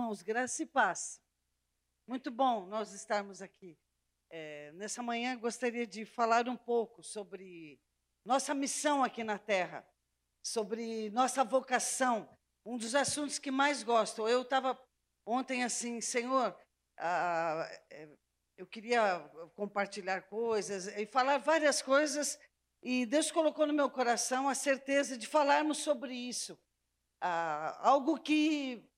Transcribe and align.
irmãos, 0.00 0.22
graça 0.22 0.62
e 0.62 0.66
paz. 0.66 1.20
Muito 2.06 2.30
bom 2.30 2.64
nós 2.64 2.94
estarmos 2.94 3.42
aqui. 3.42 3.78
É, 4.30 4.72
nessa 4.72 5.02
manhã 5.02 5.38
gostaria 5.38 5.86
de 5.86 6.06
falar 6.06 6.48
um 6.48 6.56
pouco 6.56 7.02
sobre 7.02 7.78
nossa 8.24 8.54
missão 8.54 9.04
aqui 9.04 9.22
na 9.22 9.38
Terra, 9.38 9.86
sobre 10.42 11.10
nossa 11.10 11.44
vocação, 11.44 12.26
um 12.64 12.78
dos 12.78 12.94
assuntos 12.94 13.38
que 13.38 13.50
mais 13.50 13.82
gosto. 13.82 14.26
Eu 14.26 14.40
estava 14.40 14.80
ontem 15.26 15.64
assim, 15.64 16.00
Senhor, 16.00 16.58
ah, 16.98 17.68
eu 18.56 18.66
queria 18.66 19.20
compartilhar 19.54 20.22
coisas 20.22 20.86
e 20.86 21.04
falar 21.04 21.36
várias 21.38 21.82
coisas, 21.82 22.38
e 22.82 23.04
Deus 23.04 23.30
colocou 23.30 23.66
no 23.66 23.74
meu 23.74 23.90
coração 23.90 24.48
a 24.48 24.54
certeza 24.54 25.18
de 25.18 25.26
falarmos 25.26 25.76
sobre 25.76 26.14
isso. 26.14 26.58
Ah, 27.20 27.78
algo 27.86 28.18
que 28.18 28.89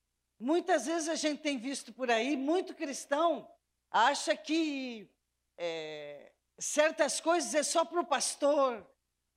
muitas 0.43 0.85
vezes 0.85 1.07
a 1.07 1.15
gente 1.15 1.41
tem 1.41 1.57
visto 1.57 1.93
por 1.93 2.11
aí, 2.11 2.35
muito 2.35 2.75
cristão 2.75 3.49
acha 3.89 4.35
que 4.35 5.09
é, 5.57 6.31
certas 6.59 7.21
coisas 7.21 7.53
é 7.55 7.63
só 7.63 7.85
para 7.85 8.01
o 8.01 8.05
pastor, 8.05 8.85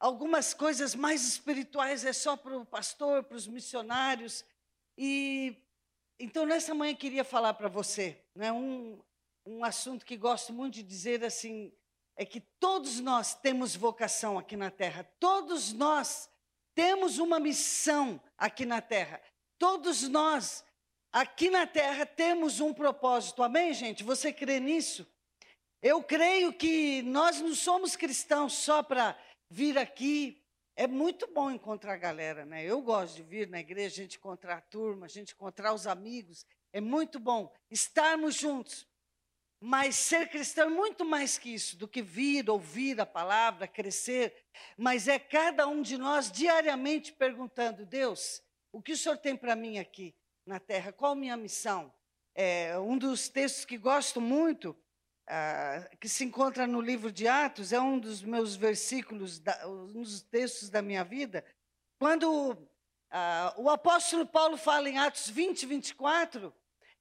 algumas 0.00 0.52
coisas 0.52 0.94
mais 0.94 1.26
espirituais 1.26 2.04
é 2.04 2.12
só 2.12 2.36
para 2.36 2.56
o 2.56 2.66
pastor, 2.66 3.22
para 3.22 3.36
os 3.36 3.46
missionários. 3.46 4.44
E 4.98 5.56
então 6.18 6.44
nessa 6.44 6.74
manhã 6.74 6.92
eu 6.92 6.96
queria 6.96 7.22
falar 7.22 7.54
para 7.54 7.68
você, 7.68 8.20
né, 8.34 8.50
um, 8.50 9.00
um 9.44 9.64
assunto 9.64 10.04
que 10.04 10.16
gosto 10.16 10.52
muito 10.52 10.74
de 10.74 10.82
dizer 10.82 11.24
assim, 11.24 11.72
é 12.16 12.24
que 12.24 12.40
todos 12.40 12.98
nós 12.98 13.34
temos 13.34 13.76
vocação 13.76 14.38
aqui 14.38 14.56
na 14.56 14.70
terra, 14.70 15.04
todos 15.20 15.72
nós 15.72 16.28
temos 16.74 17.18
uma 17.18 17.38
missão 17.38 18.20
aqui 18.36 18.66
na 18.66 18.80
terra. 18.80 19.20
Todos 19.58 20.06
nós, 20.08 20.62
aqui 21.12 21.50
na 21.50 21.66
terra, 21.66 22.04
temos 22.04 22.60
um 22.60 22.72
propósito. 22.72 23.42
Amém, 23.42 23.72
gente? 23.72 24.04
Você 24.04 24.32
crê 24.32 24.60
nisso? 24.60 25.06
Eu 25.82 26.02
creio 26.02 26.52
que 26.52 27.02
nós 27.02 27.40
não 27.40 27.54
somos 27.54 27.96
cristãos 27.96 28.54
só 28.54 28.82
para 28.82 29.18
vir 29.48 29.78
aqui. 29.78 30.42
É 30.74 30.86
muito 30.86 31.26
bom 31.32 31.50
encontrar 31.50 31.94
a 31.94 31.98
galera, 31.98 32.44
né? 32.44 32.64
Eu 32.64 32.82
gosto 32.82 33.16
de 33.16 33.22
vir 33.22 33.48
na 33.48 33.60
igreja, 33.60 34.00
a 34.00 34.04
gente 34.04 34.18
encontrar 34.18 34.56
a 34.56 34.60
turma, 34.60 35.06
a 35.06 35.08
gente 35.08 35.32
encontrar 35.32 35.72
os 35.72 35.86
amigos. 35.86 36.44
É 36.72 36.80
muito 36.80 37.18
bom 37.18 37.52
estarmos 37.70 38.34
juntos. 38.34 38.86
Mas 39.58 39.96
ser 39.96 40.28
cristão 40.28 40.66
é 40.66 40.70
muito 40.70 41.02
mais 41.04 41.38
que 41.38 41.54
isso, 41.54 41.78
do 41.78 41.88
que 41.88 42.02
vir, 42.02 42.50
ouvir 42.50 43.00
a 43.00 43.06
palavra, 43.06 43.66
crescer. 43.66 44.34
Mas 44.76 45.08
é 45.08 45.18
cada 45.18 45.66
um 45.66 45.80
de 45.80 45.96
nós 45.96 46.30
diariamente 46.30 47.12
perguntando: 47.12 47.86
Deus, 47.86 48.42
o 48.70 48.82
que 48.82 48.92
o 48.92 48.96
Senhor 48.96 49.16
tem 49.16 49.34
para 49.34 49.56
mim 49.56 49.78
aqui 49.78 50.14
na 50.46 50.60
terra? 50.60 50.92
Qual 50.92 51.14
minha 51.14 51.36
missão? 51.36 51.92
É, 52.34 52.78
um 52.78 52.96
dos 52.96 53.28
textos 53.28 53.64
que 53.64 53.76
gosto 53.76 54.20
muito, 54.20 54.76
ah, 55.26 55.88
que 56.00 56.08
se 56.08 56.24
encontra 56.24 56.66
no 56.66 56.80
livro 56.80 57.10
de 57.10 57.26
Atos, 57.26 57.72
é 57.72 57.80
um 57.80 57.98
dos 57.98 58.22
meus 58.22 58.54
versículos, 58.54 59.40
da, 59.40 59.66
um 59.66 59.92
dos 59.92 60.22
textos 60.22 60.70
da 60.70 60.80
minha 60.80 61.02
vida. 61.02 61.44
Quando 61.98 62.56
ah, 63.10 63.52
o 63.56 63.68
apóstolo 63.68 64.24
Paulo 64.24 64.56
fala 64.56 64.88
em 64.88 64.98
Atos 64.98 65.28
20, 65.28 65.66
24, 65.66 66.54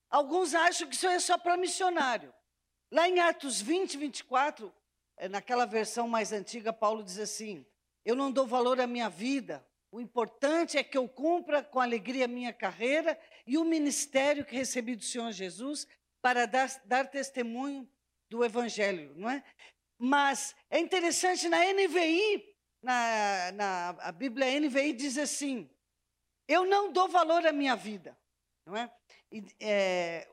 alguns 0.09 0.55
acham 0.55 0.87
que 0.87 0.95
isso 0.95 1.07
é 1.07 1.19
só 1.19 1.37
para 1.37 1.55
missionário. 1.55 2.33
Lá 2.91 3.07
em 3.07 3.19
Atos 3.19 3.61
20, 3.61 3.97
24, 3.97 4.73
eh, 5.17 5.27
naquela 5.27 5.65
versão 5.65 6.07
mais 6.07 6.31
antiga, 6.31 6.71
Paulo 6.71 7.03
diz 7.03 7.19
assim: 7.19 7.65
Eu 8.05 8.15
não 8.15 8.31
dou 8.31 8.47
valor 8.47 8.79
à 8.79 8.87
minha 8.87 9.09
vida, 9.09 9.65
o 9.95 10.01
importante 10.01 10.77
é 10.77 10.83
que 10.83 10.97
eu 10.97 11.07
cumpra 11.07 11.63
com 11.63 11.79
alegria 11.79 12.25
a 12.25 12.27
minha 12.27 12.51
carreira 12.51 13.17
e 13.47 13.57
o 13.57 13.63
ministério 13.63 14.43
que 14.43 14.53
recebi 14.53 14.93
do 14.93 15.05
Senhor 15.05 15.31
Jesus 15.31 15.87
para 16.21 16.45
dar, 16.45 16.67
dar 16.83 17.09
testemunho 17.09 17.89
do 18.29 18.43
Evangelho, 18.43 19.13
não 19.15 19.29
é? 19.29 19.41
Mas 19.97 20.53
é 20.69 20.79
interessante, 20.79 21.47
na 21.47 21.59
NVI, 21.71 22.43
na, 22.83 23.51
na 23.53 23.89
a 24.01 24.11
Bíblia 24.11 24.59
NVI 24.59 24.91
diz 24.91 25.17
assim: 25.17 25.69
Eu 26.45 26.65
não 26.65 26.91
dou 26.91 27.07
valor 27.07 27.47
à 27.47 27.53
minha 27.53 27.77
vida, 27.77 28.17
não 28.65 28.75
é? 28.75 28.91
E, 29.31 29.45
é 29.61 30.27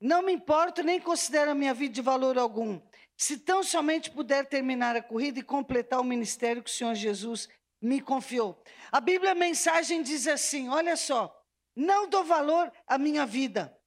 não 0.00 0.22
me 0.22 0.32
importo 0.32 0.80
nem 0.82 1.00
considero 1.00 1.50
a 1.50 1.54
minha 1.54 1.74
vida 1.74 1.94
de 1.94 2.02
valor 2.02 2.38
algum. 2.38 2.80
Se 3.16 3.36
tão 3.38 3.64
somente 3.64 4.12
puder 4.12 4.46
terminar 4.46 4.94
a 4.94 5.02
corrida 5.02 5.40
e 5.40 5.42
completar 5.42 5.98
o 5.98 6.04
ministério 6.04 6.62
que 6.62 6.70
o 6.70 6.72
Senhor 6.72 6.94
Jesus 6.94 7.48
me 7.84 8.00
confiou. 8.00 8.60
A 8.90 9.00
Bíblia 9.00 9.34
mensagem 9.34 10.02
diz 10.02 10.26
assim: 10.26 10.68
olha 10.68 10.96
só, 10.96 11.32
não 11.76 12.08
dou 12.08 12.24
valor 12.24 12.72
à 12.86 12.96
minha 12.96 13.26
vida. 13.26 13.78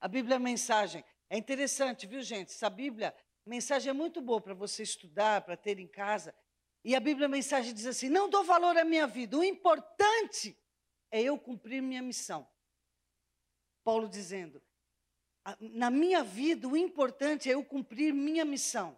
A 0.00 0.06
Bíblia 0.06 0.38
mensagem. 0.38 1.04
É 1.28 1.36
interessante, 1.36 2.06
viu, 2.06 2.22
gente? 2.22 2.50
Essa 2.50 2.70
Bíblia, 2.70 3.14
mensagem 3.44 3.90
é 3.90 3.92
muito 3.92 4.20
boa 4.20 4.40
para 4.40 4.54
você 4.54 4.82
estudar, 4.82 5.42
para 5.42 5.56
ter 5.56 5.78
em 5.78 5.88
casa. 5.88 6.34
E 6.84 6.94
a 6.94 7.00
Bíblia 7.00 7.28
mensagem 7.28 7.74
diz 7.74 7.86
assim: 7.86 8.08
não 8.08 8.28
dou 8.28 8.44
valor 8.44 8.76
à 8.78 8.84
minha 8.84 9.06
vida. 9.06 9.36
O 9.36 9.42
importante 9.42 10.56
é 11.10 11.20
eu 11.20 11.36
cumprir 11.38 11.82
minha 11.82 12.02
missão. 12.02 12.48
Paulo 13.82 14.08
dizendo: 14.08 14.62
na 15.58 15.90
minha 15.90 16.22
vida, 16.22 16.68
o 16.68 16.76
importante 16.76 17.50
é 17.50 17.54
eu 17.54 17.64
cumprir 17.64 18.14
minha 18.14 18.44
missão. 18.44 18.96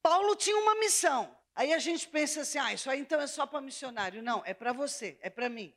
Paulo 0.00 0.36
tinha 0.36 0.56
uma 0.56 0.76
missão. 0.76 1.35
Aí 1.56 1.72
a 1.72 1.78
gente 1.78 2.06
pensa 2.06 2.42
assim: 2.42 2.58
ah, 2.58 2.72
isso 2.74 2.90
aí 2.90 3.00
então 3.00 3.18
é 3.20 3.26
só 3.26 3.46
para 3.46 3.62
missionário. 3.62 4.22
Não, 4.22 4.42
é 4.44 4.52
para 4.52 4.74
você, 4.74 5.18
é 5.22 5.30
para 5.30 5.48
mim. 5.48 5.74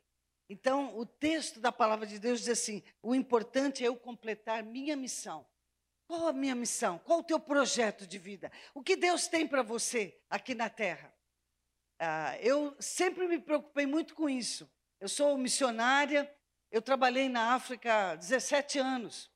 Então, 0.50 0.98
o 0.98 1.06
texto 1.06 1.60
da 1.60 1.72
palavra 1.72 2.06
de 2.06 2.20
Deus 2.20 2.42
diz 2.42 2.50
assim: 2.50 2.84
o 3.02 3.16
importante 3.16 3.84
é 3.84 3.88
eu 3.88 3.96
completar 3.96 4.62
minha 4.62 4.98
missão. 4.98 5.48
Qual 6.06 6.28
a 6.28 6.34
minha 6.34 6.56
missão? 6.56 7.00
Qual 7.00 7.20
o 7.20 7.24
teu 7.24 7.40
projeto 7.40 8.06
de 8.06 8.18
vida? 8.18 8.52
O 8.74 8.84
que 8.84 8.96
Deus 8.96 9.28
tem 9.28 9.48
para 9.48 9.62
você 9.62 10.20
aqui 10.30 10.54
na 10.54 10.68
terra? 10.68 11.14
Ah, 11.98 12.38
eu 12.40 12.76
sempre 12.80 13.28
me 13.28 13.40
preocupei 13.40 13.86
muito 13.86 14.16
com 14.16 14.30
isso. 14.30 14.70
Eu 15.00 15.08
sou 15.08 15.38
missionária, 15.38 16.30
eu 16.72 16.82
trabalhei 16.82 17.30
na 17.30 17.54
África 17.54 18.16
17 18.16 18.80
anos. 18.80 19.32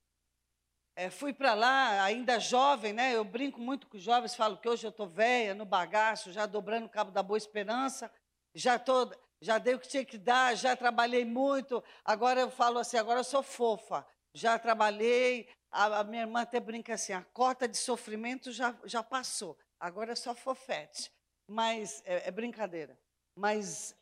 É, 0.96 1.10
fui 1.10 1.34
para 1.34 1.56
lá, 1.56 2.04
ainda 2.04 2.40
jovem, 2.40 2.94
né? 2.94 3.16
Eu 3.16 3.24
brinco 3.24 3.60
muito 3.60 3.88
com 3.88 3.98
os 3.98 4.04
jovens, 4.04 4.36
falo 4.36 4.58
que 4.58 4.70
hoje 4.70 4.86
eu 4.86 4.92
estou 4.92 5.08
velha, 5.08 5.56
no 5.56 5.66
bagaço, 5.66 6.32
já 6.32 6.46
dobrando 6.46 6.86
o 6.86 6.90
cabo 6.90 7.10
da 7.10 7.24
Boa 7.24 7.38
Esperança, 7.38 8.12
já 8.54 8.78
tô, 8.78 9.12
já 9.42 9.58
dei 9.58 9.74
o 9.74 9.80
que 9.80 9.88
tinha 9.88 10.06
que 10.06 10.20
dar, 10.20 10.56
já 10.56 10.76
trabalhei 10.76 11.26
muito. 11.26 11.84
Agora 12.06 12.42
eu 12.42 12.52
falo 12.52 12.78
assim, 12.78 12.98
agora 12.98 13.22
eu 13.22 13.24
sou 13.24 13.42
fofa. 13.42 14.06
Já 14.36 14.60
trabalhei, 14.60 15.50
a, 15.72 16.02
a 16.02 16.04
minha 16.04 16.22
irmã 16.22 16.42
até 16.42 16.60
brinca 16.60 16.94
assim, 16.94 17.14
a 17.14 17.24
cota 17.24 17.68
de 17.68 17.78
sofrimento 17.78 18.52
já, 18.52 18.76
já 18.86 19.02
passou, 19.02 19.58
agora 19.80 20.12
é 20.12 20.16
só 20.16 20.36
fofete. 20.36 21.12
Mas 21.50 22.04
é, 22.06 22.28
é 22.28 22.32
brincadeira. 22.32 22.98
Mas 23.36 23.96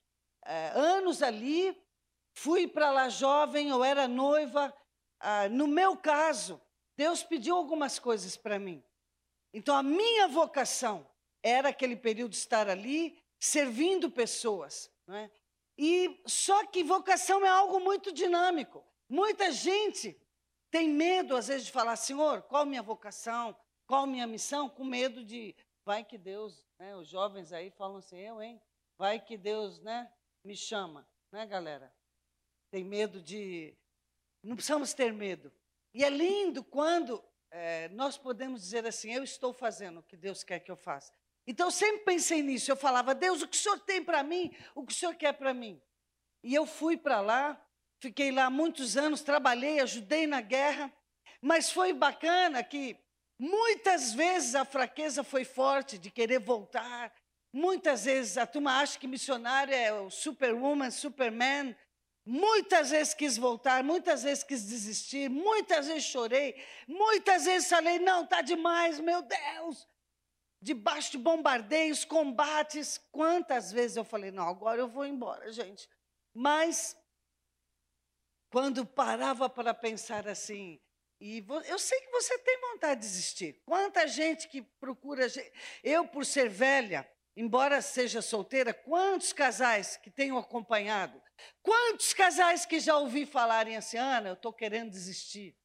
é, 0.46 0.68
anos 0.75 1.24
ali, 1.24 1.81
fui 2.38 2.68
para 2.68 2.91
lá 2.91 3.07
jovem, 3.07 3.69
eu 3.69 3.81
era 3.81 4.09
noiva. 4.09 4.74
Ah, 5.22 5.47
no 5.47 5.68
meu 5.68 5.96
caso, 5.96 6.62
Deus 7.01 7.23
pediu 7.23 7.56
algumas 7.56 7.97
coisas 7.97 8.38
para 8.38 8.59
mim. 8.59 8.84
Então, 9.51 9.75
a 9.75 9.81
minha 9.81 10.28
vocação 10.28 11.09
era 11.41 11.69
aquele 11.69 11.95
período 11.95 12.34
estar 12.34 12.69
ali, 12.69 13.19
servindo 13.39 14.12
pessoas. 14.12 14.88
Não 15.07 15.16
é? 15.16 15.31
E 15.75 16.22
só 16.28 16.63
que 16.67 16.84
vocação 16.84 17.44
é 17.44 17.50
algo 17.50 17.79
muito 17.79 18.12
dinâmico. 18.12 18.85
Muita 19.09 19.51
gente 19.51 20.16
tem 20.69 20.88
medo, 20.88 21.35
às 21.35 21.47
vezes, 21.47 21.66
de 21.66 21.72
falar, 21.72 21.95
Senhor, 21.95 22.44
qual 22.44 22.67
minha 22.67 22.84
vocação? 22.84 23.57
Qual 23.88 24.06
minha 24.06 24.28
missão? 24.28 24.69
Com 24.69 24.83
medo 24.83 25.23
de, 25.23 25.56
vai 25.83 26.06
que 26.06 26.19
Deus, 26.19 26.63
né? 26.78 26.95
Os 26.95 27.07
jovens 27.07 27.51
aí 27.51 27.72
falam 27.72 27.97
assim, 27.97 28.19
eu, 28.19 28.39
hein? 28.44 28.62
Vai 28.95 29.19
que 29.19 29.38
Deus, 29.38 29.79
né? 29.79 30.07
Me 30.44 30.56
chama, 30.56 31.09
né, 31.31 31.47
galera? 31.47 31.91
Tem 32.69 32.83
medo 32.83 33.19
de. 33.19 33.75
Não 34.44 34.56
precisamos 34.56 34.94
ter 34.94 35.12
medo. 35.12 35.51
E 35.94 36.04
é 36.04 36.10
lindo 36.10 36.64
quando 36.64 37.24
é, 37.52 37.90
nós 37.90 38.18
podemos 38.18 38.62
dizer 38.62 38.86
assim: 38.86 39.12
eu 39.12 39.24
estou 39.24 39.54
fazendo 39.54 40.00
o 40.00 40.04
que 40.04 40.16
Deus 40.16 40.44
quer 40.44 40.60
que 40.60 40.72
eu 40.72 40.78
faça. 40.78 41.12
Então 41.46 41.68
eu 41.68 41.72
sempre 41.72 42.06
pensei 42.06 42.42
nisso. 42.42 42.72
Eu 42.72 42.78
falava: 42.78 43.14
Deus, 43.14 43.42
o 43.42 43.48
que 43.48 43.58
o 43.58 43.60
Senhor 43.60 43.80
tem 43.80 44.04
para 44.04 44.24
mim? 44.24 44.56
O 44.74 44.86
que 44.86 44.94
o 44.94 44.96
Senhor 44.96 45.16
quer 45.16 45.34
para 45.34 45.54
mim? 45.54 45.82
E 46.44 46.56
eu 46.56 46.66
fui 46.66 46.98
para 46.98 47.20
lá, 47.22 47.62
fiquei 48.00 48.32
lá 48.32 48.50
muitos 48.50 48.98
anos, 48.98 49.22
trabalhei, 49.22 49.80
ajudei 49.80 50.26
na 50.26 50.42
guerra. 50.42 50.92
Mas 51.42 51.72
foi 51.72 51.92
bacana 51.94 52.64
que 52.64 52.98
muitas 53.38 54.14
vezes 54.14 54.56
a 54.56 54.64
fraqueza 54.64 55.24
foi 55.24 55.44
forte 55.44 55.98
de 55.98 56.10
querer 56.10 56.40
voltar. 56.40 57.14
Muitas 57.54 58.06
vezes 58.06 58.38
a 58.38 58.48
turma 58.48 58.80
acha 58.80 58.98
que 58.98 59.08
missionário 59.08 59.74
é 59.74 59.92
o 59.92 60.10
superwoman, 60.10 60.90
superman, 60.90 61.76
Muitas 62.25 62.91
vezes 62.91 63.13
quis 63.13 63.38
voltar, 63.38 63.83
muitas 63.83 64.23
vezes 64.23 64.44
quis 64.44 64.63
desistir, 64.68 65.29
muitas 65.29 65.88
vezes 65.88 66.03
chorei, 66.03 66.56
muitas 66.88 67.45
vezes 67.45 67.68
falei: 67.68 67.97
não, 68.00 68.23
está 68.23 68.41
demais, 68.41 69.00
meu 69.00 69.21
Deus. 69.21 69.88
Debaixo 70.62 71.12
de 71.12 71.18
bombardeios, 71.18 72.06
combates, 72.06 73.00
quantas 73.12 73.71
vezes 73.71 73.97
eu 73.97 74.03
falei: 74.03 74.29
não, 74.29 74.47
agora 74.47 74.79
eu 74.79 74.88
vou 74.88 75.06
embora, 75.06 75.51
gente. 75.51 75.89
Mas 76.33 76.95
quando 78.51 78.85
parava 78.85 79.50
para 79.50 79.73
pensar 79.73 80.27
assim, 80.27 80.79
e 81.21 81.45
eu 81.68 81.77
sei 81.77 82.01
que 82.01 82.12
você 82.12 82.38
tem 82.39 82.59
vontade 82.59 83.01
de 83.01 83.07
desistir. 83.07 83.62
Quanta 83.63 84.07
gente 84.07 84.47
que 84.47 84.62
procura. 84.62 85.27
Eu, 85.83 86.07
por 86.07 86.25
ser 86.25 86.50
velha, 86.50 87.07
embora 87.35 87.79
seja 87.79 88.23
solteira, 88.23 88.73
quantos 88.73 89.31
casais 89.31 89.97
que 89.97 90.09
tenho 90.09 90.35
acompanhado, 90.35 91.21
quantos 91.62 92.14
casais 92.14 92.66
que 92.66 92.80
já 92.80 92.98
ouvi 92.98 93.26
falarem 93.26 93.78
assim, 93.78 93.98
Ana, 93.98 94.30
eu 94.30 94.34
estou 94.34 94.52
querendo 94.52 94.90
desistir. 94.90 95.56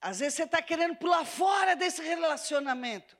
Às 0.00 0.20
vezes 0.20 0.34
você 0.34 0.42
está 0.44 0.60
querendo 0.60 0.96
pular 0.96 1.24
fora 1.24 1.76
desse 1.76 2.02
relacionamento. 2.02 3.16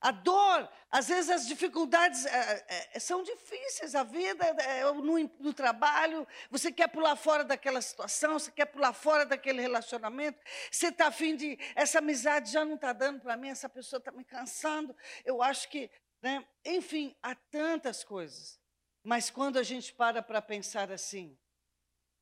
A 0.00 0.10
dor, 0.10 0.68
às 0.90 1.08
vezes 1.08 1.30
as 1.30 1.46
dificuldades 1.46 2.26
é, 2.26 2.66
é, 2.92 2.98
são 3.00 3.22
difíceis, 3.22 3.94
a 3.94 4.02
vida 4.02 4.44
é, 4.44 4.84
no, 4.92 5.18
no, 5.40 5.54
trabalho, 5.54 6.26
você 6.50 6.70
quer 6.70 6.88
pular 6.88 7.16
fora 7.16 7.42
daquela 7.44 7.80
situação, 7.80 8.38
você 8.38 8.50
quer 8.50 8.66
pular 8.66 8.92
fora 8.92 9.24
daquele 9.24 9.60
relacionamento, 9.62 10.38
você 10.70 10.88
está 10.88 11.06
afim 11.06 11.34
de, 11.34 11.58
essa 11.74 11.98
amizade 11.98 12.52
já 12.52 12.64
não 12.64 12.74
está 12.74 12.92
dando 12.92 13.20
para 13.20 13.36
mim, 13.36 13.48
essa 13.48 13.68
pessoa 13.68 13.98
está 13.98 14.12
me 14.12 14.22
cansando, 14.22 14.94
eu 15.24 15.42
acho 15.42 15.68
que 15.70 15.90
né? 16.22 16.44
Enfim, 16.64 17.14
há 17.22 17.34
tantas 17.34 18.02
coisas. 18.02 18.58
Mas 19.06 19.30
quando 19.30 19.56
a 19.56 19.62
gente 19.62 19.92
para 19.92 20.20
para 20.20 20.42
pensar 20.42 20.90
assim, 20.90 21.38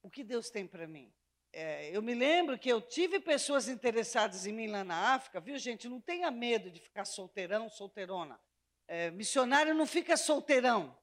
o 0.02 0.10
que 0.10 0.22
Deus 0.22 0.50
tem 0.50 0.66
para 0.66 0.86
mim? 0.86 1.10
É, 1.50 1.88
eu 1.96 2.02
me 2.02 2.14
lembro 2.14 2.58
que 2.58 2.68
eu 2.68 2.78
tive 2.78 3.18
pessoas 3.18 3.68
interessadas 3.68 4.46
em 4.46 4.52
mim 4.52 4.66
lá 4.66 4.84
na 4.84 5.14
África, 5.14 5.40
viu, 5.40 5.56
gente? 5.56 5.88
Não 5.88 5.98
tenha 5.98 6.30
medo 6.30 6.70
de 6.70 6.78
ficar 6.78 7.06
solteirão, 7.06 7.70
solteirona. 7.70 8.38
É, 8.86 9.10
missionário 9.10 9.72
não 9.72 9.86
fica 9.86 10.14
solteirão. 10.14 10.94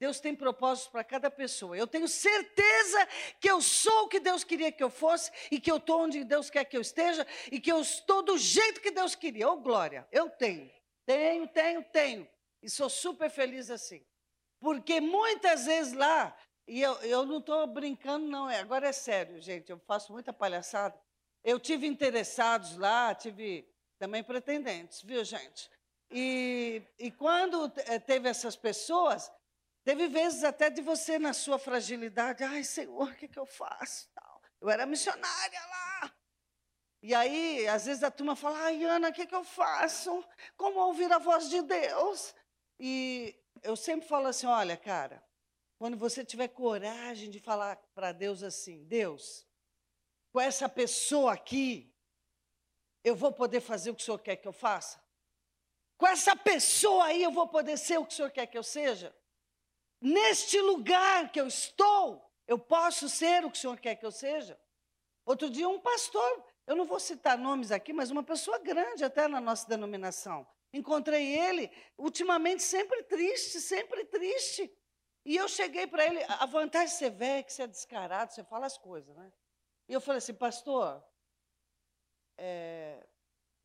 Deus 0.00 0.18
tem 0.18 0.34
propósitos 0.34 0.90
para 0.90 1.04
cada 1.04 1.30
pessoa. 1.30 1.76
Eu 1.76 1.86
tenho 1.86 2.08
certeza 2.08 3.06
que 3.40 3.48
eu 3.48 3.60
sou 3.62 4.06
o 4.06 4.08
que 4.08 4.18
Deus 4.18 4.42
queria 4.42 4.72
que 4.72 4.82
eu 4.82 4.90
fosse 4.90 5.30
e 5.52 5.60
que 5.60 5.70
eu 5.70 5.76
estou 5.76 6.00
onde 6.00 6.24
Deus 6.24 6.50
quer 6.50 6.64
que 6.64 6.76
eu 6.76 6.80
esteja 6.80 7.24
e 7.52 7.60
que 7.60 7.70
eu 7.70 7.80
estou 7.80 8.24
do 8.24 8.36
jeito 8.36 8.80
que 8.80 8.90
Deus 8.90 9.14
queria. 9.14 9.48
Ô, 9.48 9.52
oh, 9.52 9.60
glória, 9.60 10.04
eu 10.10 10.28
tenho, 10.28 10.68
tenho, 11.06 11.46
tenho, 11.46 11.84
tenho. 11.92 12.28
E 12.60 12.68
sou 12.68 12.90
super 12.90 13.30
feliz 13.30 13.70
assim. 13.70 14.04
Porque 14.60 15.00
muitas 15.00 15.66
vezes 15.66 15.92
lá, 15.92 16.36
e 16.66 16.80
eu, 16.82 16.94
eu 17.02 17.24
não 17.24 17.38
estou 17.38 17.66
brincando, 17.66 18.26
não, 18.26 18.50
é, 18.50 18.58
agora 18.60 18.88
é 18.88 18.92
sério, 18.92 19.40
gente, 19.40 19.70
eu 19.70 19.78
faço 19.86 20.12
muita 20.12 20.32
palhaçada. 20.32 20.98
Eu 21.44 21.58
tive 21.60 21.86
interessados 21.86 22.76
lá, 22.76 23.14
tive 23.14 23.66
também 23.98 24.22
pretendentes, 24.22 25.02
viu, 25.02 25.24
gente? 25.24 25.70
E, 26.10 26.82
e 26.98 27.10
quando 27.10 27.72
eh, 27.76 27.98
teve 27.98 28.28
essas 28.28 28.56
pessoas, 28.56 29.30
teve 29.84 30.08
vezes 30.08 30.42
até 30.42 30.70
de 30.70 30.80
você, 30.80 31.18
na 31.18 31.32
sua 31.32 31.58
fragilidade, 31.58 32.42
ai, 32.42 32.64
Senhor, 32.64 33.08
o 33.08 33.14
que, 33.14 33.28
que 33.28 33.38
eu 33.38 33.46
faço? 33.46 34.08
Eu 34.60 34.68
era 34.68 34.86
missionária 34.86 35.60
lá. 35.66 36.12
E 37.00 37.14
aí, 37.14 37.68
às 37.68 37.86
vezes 37.86 38.02
a 38.02 38.10
turma 38.10 38.34
fala, 38.34 38.58
ai, 38.58 38.82
Ana, 38.82 39.10
o 39.10 39.12
que, 39.12 39.26
que 39.26 39.34
eu 39.34 39.44
faço? 39.44 40.24
Como 40.56 40.80
ouvir 40.80 41.12
a 41.12 41.18
voz 41.18 41.48
de 41.48 41.62
Deus? 41.62 42.34
E 42.80 43.37
eu 43.62 43.76
sempre 43.76 44.08
falo 44.08 44.26
assim: 44.26 44.46
olha, 44.46 44.76
cara, 44.76 45.22
quando 45.78 45.96
você 45.96 46.24
tiver 46.24 46.48
coragem 46.48 47.30
de 47.30 47.40
falar 47.40 47.76
para 47.94 48.12
Deus 48.12 48.42
assim, 48.42 48.84
Deus, 48.84 49.46
com 50.32 50.40
essa 50.40 50.68
pessoa 50.68 51.32
aqui, 51.32 51.94
eu 53.04 53.14
vou 53.14 53.32
poder 53.32 53.60
fazer 53.60 53.90
o 53.90 53.94
que 53.94 54.02
o 54.02 54.04
Senhor 54.04 54.18
quer 54.18 54.36
que 54.36 54.48
eu 54.48 54.52
faça? 54.52 55.00
Com 55.96 56.06
essa 56.06 56.36
pessoa 56.36 57.06
aí, 57.06 57.22
eu 57.22 57.30
vou 57.30 57.48
poder 57.48 57.76
ser 57.76 57.98
o 57.98 58.04
que 58.04 58.12
o 58.12 58.16
Senhor 58.16 58.30
quer 58.30 58.46
que 58.46 58.58
eu 58.58 58.62
seja? 58.62 59.14
Neste 60.00 60.60
lugar 60.60 61.30
que 61.32 61.40
eu 61.40 61.46
estou, 61.46 62.24
eu 62.46 62.58
posso 62.58 63.08
ser 63.08 63.44
o 63.44 63.50
que 63.50 63.58
o 63.58 63.60
Senhor 63.60 63.78
quer 63.78 63.96
que 63.96 64.06
eu 64.06 64.12
seja? 64.12 64.58
Outro 65.24 65.50
dia, 65.50 65.68
um 65.68 65.80
pastor, 65.80 66.44
eu 66.66 66.76
não 66.76 66.86
vou 66.86 67.00
citar 67.00 67.36
nomes 67.36 67.70
aqui, 67.70 67.92
mas 67.92 68.10
uma 68.10 68.22
pessoa 68.22 68.58
grande 68.58 69.04
até 69.04 69.26
na 69.26 69.40
nossa 69.40 69.66
denominação, 69.68 70.46
Encontrei 70.72 71.38
ele, 71.38 71.70
ultimamente 71.96 72.62
sempre 72.62 73.02
triste, 73.04 73.60
sempre 73.60 74.04
triste. 74.04 74.70
E 75.24 75.36
eu 75.36 75.48
cheguei 75.48 75.86
para 75.86 76.06
ele, 76.06 76.22
a 76.26 76.46
vantagem 76.46 76.88
de 76.88 76.98
ser 76.98 77.10
velho 77.10 77.40
é 77.40 77.42
que 77.42 77.52
você 77.52 77.62
é 77.62 77.66
descarado, 77.66 78.32
você 78.32 78.44
fala 78.44 78.66
as 78.66 78.78
coisas, 78.78 79.14
né? 79.16 79.32
E 79.88 79.92
eu 79.92 80.00
falei 80.00 80.18
assim, 80.18 80.34
pastor, 80.34 81.02
é, 82.36 83.06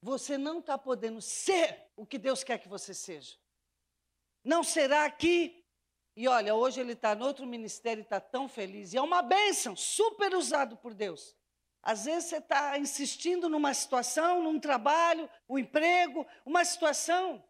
você 0.02 0.38
não 0.38 0.60
está 0.60 0.78
podendo 0.78 1.22
ser 1.22 1.90
o 1.96 2.06
que 2.06 2.18
Deus 2.18 2.44
quer 2.44 2.58
que 2.58 2.68
você 2.68 2.94
seja. 2.94 3.38
Não 4.44 4.64
será 4.64 5.06
aqui. 5.06 5.66
E 6.16 6.28
olha, 6.28 6.54
hoje 6.54 6.80
ele 6.80 6.94
está 6.94 7.16
no 7.16 7.26
outro 7.26 7.46
ministério 7.46 8.02
e 8.02 8.04
está 8.04 8.20
tão 8.20 8.48
feliz. 8.48 8.94
E 8.94 8.98
é 8.98 9.02
uma 9.02 9.22
bênção, 9.22 9.76
super 9.76 10.36
usado 10.36 10.78
por 10.78 10.94
Deus. 10.94 11.36
Às 11.83 12.06
vezes 12.06 12.30
você 12.30 12.38
está 12.38 12.80
insistindo 12.80 13.50
numa 13.50 13.74
situação, 13.74 14.41
num 14.41 14.59
trabalho, 14.59 15.30
um 15.50 15.59
emprego, 15.59 16.25
uma 16.45 16.63
situação. 16.63 17.44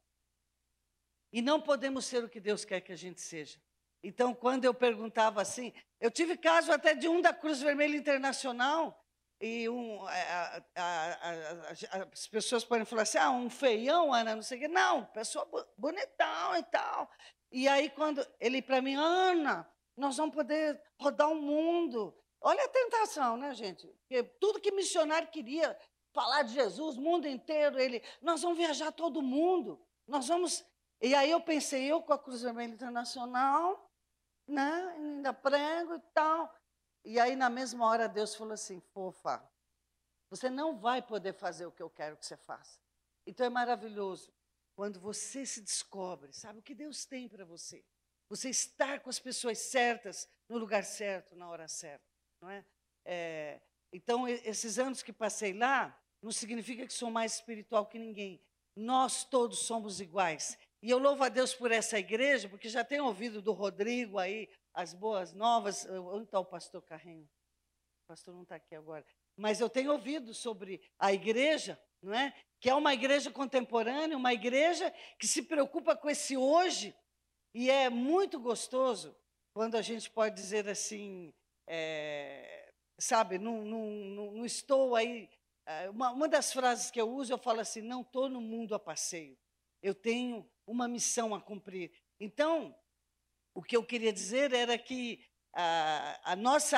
E 1.32 1.42
não 1.42 1.62
podemos 1.62 2.06
ser 2.06 2.24
o 2.24 2.30
que 2.30 2.40
Deus 2.40 2.66
quer 2.66 2.82
que 2.82 2.92
a 2.92 2.96
gente 2.96 3.22
seja. 3.22 3.62
Então, 4.04 4.34
quando 4.34 4.66
eu 4.66 4.74
perguntava 4.74 5.42
assim, 5.42 5.72
eu 6.00 6.12
tive 6.12 6.36
caso 6.36 6.72
até 6.72 6.94
de 6.94 7.08
um 7.08 7.22
da 7.22 7.32
Cruz 7.34 7.62
Vermelha 7.62 7.96
Internacional, 7.96 9.00
e 9.40 9.68
um, 9.68 10.02
a, 10.08 10.64
a, 10.76 11.14
a, 11.22 12.04
as 12.14 12.28
pessoas 12.28 12.64
podem 12.64 12.86
falar 12.86 13.02
assim, 13.02 13.18
ah, 13.18 13.30
um 13.30 13.50
feião, 13.50 14.14
Ana, 14.14 14.36
não 14.36 14.42
sei 14.42 14.58
o 14.58 14.62
quê. 14.62 14.68
Não, 14.70 15.06
pessoa 15.08 15.46
bonitão 15.78 16.56
e 16.56 16.64
tal. 16.64 17.12
E 17.52 17.68
aí, 17.68 17.90
quando 17.90 18.26
ele 18.40 18.62
para 18.62 18.82
mim, 18.82 18.96
Ana, 18.96 19.70
nós 19.98 20.16
vamos 20.16 20.34
poder 20.34 20.82
rodar 20.98 21.30
o 21.30 21.36
mundo. 21.36 22.18
Olha 22.46 22.66
a 22.66 22.68
tentação, 22.68 23.38
né, 23.38 23.56
gente? 23.56 23.88
Porque 23.88 24.22
tudo 24.22 24.60
que 24.60 24.70
missionário 24.70 25.30
queria, 25.30 25.80
falar 26.12 26.44
de 26.44 26.54
Jesus, 26.54 26.98
mundo 26.98 27.26
inteiro, 27.26 27.80
ele, 27.80 28.04
nós 28.22 28.42
vamos 28.42 28.58
viajar 28.58 28.92
todo 28.92 29.22
mundo. 29.22 29.82
Nós 30.06 30.28
vamos. 30.28 30.64
E 31.02 31.16
aí 31.16 31.32
eu 31.32 31.40
pensei, 31.40 31.90
eu 31.90 32.02
com 32.02 32.12
a 32.12 32.20
Cruz 32.20 32.42
Vermelha 32.42 32.74
Internacional, 32.74 33.90
né? 34.46 34.94
Ainda 34.98 35.34
prego 35.34 35.96
e 35.96 36.00
tal. 36.14 36.54
E 37.06 37.18
aí, 37.18 37.34
na 37.34 37.50
mesma 37.50 37.88
hora, 37.88 38.10
Deus 38.10 38.36
falou 38.36 38.54
assim: 38.54 38.82
fofa, 38.94 39.42
você 40.30 40.50
não 40.50 40.78
vai 40.78 41.02
poder 41.02 41.32
fazer 41.32 41.66
o 41.66 41.72
que 41.72 41.82
eu 41.82 41.90
quero 41.90 42.18
que 42.18 42.26
você 42.26 42.36
faça. 42.36 42.78
Então 43.26 43.46
é 43.46 43.50
maravilhoso 43.50 44.34
quando 44.76 45.00
você 45.00 45.46
se 45.46 45.62
descobre, 45.62 46.34
sabe 46.34 46.60
o 46.60 46.64
que 46.64 46.76
Deus 46.76 47.06
tem 47.06 47.30
para 47.30 47.46
você. 47.46 47.86
Você 48.28 48.50
estar 48.50 49.00
com 49.00 49.10
as 49.10 49.20
pessoas 49.20 49.60
certas, 49.60 50.28
no 50.50 50.58
lugar 50.58 50.84
certo, 50.84 51.36
na 51.36 51.48
hora 51.50 51.68
certa. 51.68 52.13
Não 52.44 52.50
é? 52.50 52.66
é? 53.06 53.62
então, 53.94 54.28
esses 54.28 54.78
anos 54.78 55.02
que 55.02 55.14
passei 55.14 55.54
lá, 55.54 55.98
não 56.22 56.30
significa 56.30 56.86
que 56.86 56.92
sou 56.92 57.10
mais 57.10 57.36
espiritual 57.36 57.86
que 57.86 57.98
ninguém. 57.98 58.42
Nós 58.76 59.24
todos 59.24 59.60
somos 59.60 60.02
iguais. 60.02 60.58
E 60.82 60.90
eu 60.90 60.98
louvo 60.98 61.24
a 61.24 61.30
Deus 61.30 61.54
por 61.56 61.72
essa 61.72 61.98
igreja, 61.98 62.50
porque 62.50 62.68
já 62.68 62.84
tenho 62.84 63.06
ouvido 63.06 63.42
do 63.42 63.54
Rodrigo 63.54 64.20
aí 64.20 64.50
as 64.74 64.94
boas 64.94 65.32
novas. 65.32 65.86
Onde 65.86 66.26
está 66.26 66.38
o 66.38 66.44
pastor 66.44 66.82
Carrinho? 66.82 67.24
O 68.04 68.08
pastor 68.08 68.34
não 68.34 68.44
está 68.44 68.56
aqui 68.56 68.76
agora. 68.76 69.06
Mas 69.38 69.62
eu 69.62 69.70
tenho 69.70 69.94
ouvido 69.94 70.34
sobre 70.34 70.82
a 71.00 71.14
igreja, 71.14 71.82
não 72.02 72.14
é? 72.14 72.36
Que 72.60 72.70
é 72.70 72.76
uma 72.76 72.94
igreja 72.94 73.32
contemporânea, 73.32 74.18
uma 74.18 74.34
igreja 74.34 74.94
que 75.18 75.28
se 75.28 75.44
preocupa 75.44 75.96
com 75.96 76.10
esse 76.10 76.36
hoje. 76.36 76.94
E 77.54 77.72
é 77.72 77.90
muito 77.90 78.38
gostoso 78.38 79.16
quando 79.54 79.76
a 79.76 79.82
gente 79.82 80.10
pode 80.10 80.36
dizer 80.36 80.68
assim, 80.68 81.34
é, 81.68 82.72
sabe, 83.00 83.38
não, 83.38 83.64
não, 83.64 83.86
não, 83.90 84.32
não, 84.32 84.46
estou 84.46 84.96
aí. 84.96 85.30
É, 85.66 85.90
uma, 85.90 86.12
uma 86.12 86.28
das 86.28 86.52
frases 86.52 86.92
que 86.92 87.00
eu 87.00 87.10
uso, 87.10 87.34
eu 87.34 87.38
falo 87.38 87.60
assim: 87.60 87.82
não 87.82 88.02
estou 88.02 88.30
no 88.30 88.42
mundo 88.42 88.76
a 88.76 88.80
passeio, 88.80 89.38
eu 89.82 89.94
tenho 89.94 90.50
uma 90.66 90.88
missão 90.88 91.34
a 91.34 91.42
cumprir. 91.42 91.92
Então, 92.20 92.76
o 93.54 93.62
que 93.62 93.76
eu 93.76 93.84
queria 93.84 94.12
dizer 94.12 94.54
era 94.54 94.78
que 94.78 95.24
a, 95.54 96.32
a 96.32 96.36
nossa, 96.36 96.78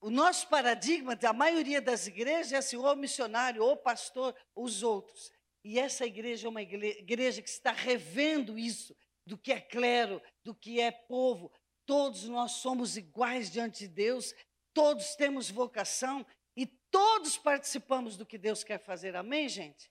o 0.00 0.10
nosso 0.10 0.48
paradigma 0.48 1.16
da 1.16 1.32
maioria 1.32 1.80
das 1.80 2.06
igrejas 2.06 2.52
é 2.52 2.56
assim: 2.56 2.76
ou 2.76 2.96
missionário, 2.96 3.62
ou 3.62 3.76
pastor, 3.76 4.34
os 4.54 4.82
outros. 4.82 5.32
E 5.64 5.78
essa 5.78 6.04
igreja 6.04 6.46
é 6.46 6.50
uma 6.50 6.60
igreja 6.60 7.40
que 7.40 7.48
está 7.48 7.72
revendo 7.72 8.58
isso, 8.58 8.94
do 9.26 9.38
que 9.38 9.50
é 9.50 9.60
clero, 9.60 10.20
do 10.44 10.54
que 10.54 10.78
é 10.78 10.90
povo, 10.90 11.50
Todos 11.86 12.24
nós 12.24 12.52
somos 12.52 12.96
iguais 12.96 13.50
diante 13.50 13.80
de 13.80 13.88
Deus, 13.88 14.34
todos 14.72 15.14
temos 15.14 15.50
vocação 15.50 16.24
e 16.56 16.66
todos 16.66 17.36
participamos 17.36 18.16
do 18.16 18.24
que 18.24 18.38
Deus 18.38 18.64
quer 18.64 18.78
fazer. 18.78 19.14
Amém, 19.16 19.48
gente? 19.48 19.90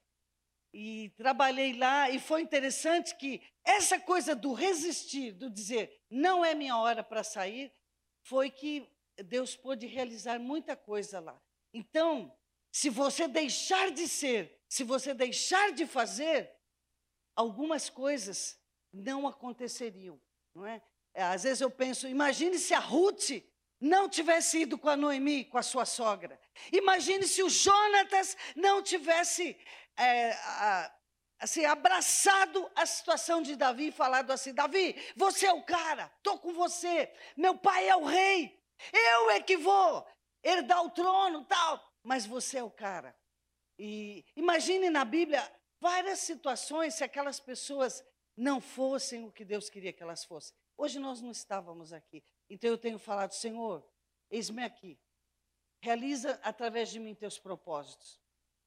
E 0.74 1.10
trabalhei 1.12 1.78
lá 1.78 2.10
e 2.10 2.20
foi 2.20 2.42
interessante 2.42 3.16
que 3.16 3.42
essa 3.64 4.00
coisa 4.00 4.36
do 4.36 4.54
resistir, 4.54 5.32
do 5.32 5.50
dizer 5.50 6.02
não 6.10 6.44
é 6.44 6.56
minha 6.56 6.78
hora 6.78 7.04
para 7.04 7.24
sair, 7.24 7.72
foi 8.24 8.50
que 8.50 8.90
Deus 9.26 9.56
pôde 9.56 9.86
realizar 9.86 10.40
muita 10.40 10.76
coisa 10.76 11.20
lá. 11.20 11.40
Então, 11.74 12.36
se 12.72 12.90
você 12.90 13.28
deixar 13.28 13.92
de 13.92 14.08
ser, 14.08 14.60
se 14.68 14.84
você 14.84 15.14
deixar 15.14 15.72
de 15.74 15.86
fazer, 15.86 16.52
algumas 17.36 17.90
coisas 17.90 18.60
não 18.92 19.28
aconteceriam, 19.28 20.20
não 20.56 20.66
é? 20.66 20.82
É, 21.14 21.24
às 21.24 21.44
vezes 21.44 21.62
eu 21.62 21.70
penso, 21.70 22.08
imagine 22.08 22.58
se 22.58 22.74
a 22.74 22.80
Ruth 22.80 23.32
não 23.80 24.08
tivesse 24.08 24.62
ido 24.62 24.78
com 24.78 24.90
a 24.90 24.96
Noemi, 24.96 25.46
com 25.46 25.58
a 25.58 25.64
sua 25.64 25.86
sogra. 25.86 26.40
Imagine 26.72 27.28
se 27.28 27.44
o 27.44 27.50
Jonatas 27.50 28.36
não 28.56 28.82
tivesse 28.82 29.58
é, 29.98 30.32
a, 30.32 30.96
assim, 31.40 31.66
abraçado 31.66 32.72
a 32.76 32.86
situação 32.86 33.42
de 33.42 33.56
Davi 33.56 33.88
e 33.88 33.92
falado 33.92 34.32
assim: 34.32 34.54
Davi, 34.54 34.96
você 35.16 35.48
é 35.48 35.54
o 35.54 35.64
cara, 35.64 36.12
estou 36.18 36.40
com 36.40 36.54
você, 36.54 37.12
meu 37.36 37.58
pai 37.58 37.88
é 37.90 37.96
o 37.96 38.06
rei, 38.06 38.58
eu 38.92 39.30
é 39.32 39.42
que 39.42 39.58
vou 39.58 40.08
herdar 40.42 40.84
o 40.84 40.90
trono, 40.90 41.46
tal, 41.46 41.94
mas 42.02 42.26
você 42.26 42.58
é 42.58 42.64
o 42.64 42.72
cara. 42.72 43.16
E 43.78 44.26
imagine 44.36 44.90
na 44.90 45.04
Bíblia 45.04 45.44
várias 45.80 46.20
situações 46.20 46.96
se 46.96 47.04
aquelas 47.04 47.40
pessoas 47.40 48.04
não 48.36 48.62
fossem 48.62 49.26
o 49.26 49.32
que 49.32 49.44
Deus 49.44 49.70
queria 49.70 49.94
que 49.94 50.02
elas 50.02 50.24
fossem. 50.24 50.56
Hoje 50.78 51.00
nós 51.00 51.22
não 51.22 51.32
estávamos 51.32 51.94
aqui. 51.94 52.24
Então 52.50 52.70
eu 52.70 52.78
tenho 52.78 53.00
falado, 53.00 53.34
Senhor, 53.34 53.86
eis-me 54.30 54.64
aqui. 54.64 55.00
Realiza 55.82 56.40
através 56.44 56.90
de 56.90 57.00
mim 57.00 57.14
teus 57.14 57.38
propósitos. 57.38 58.20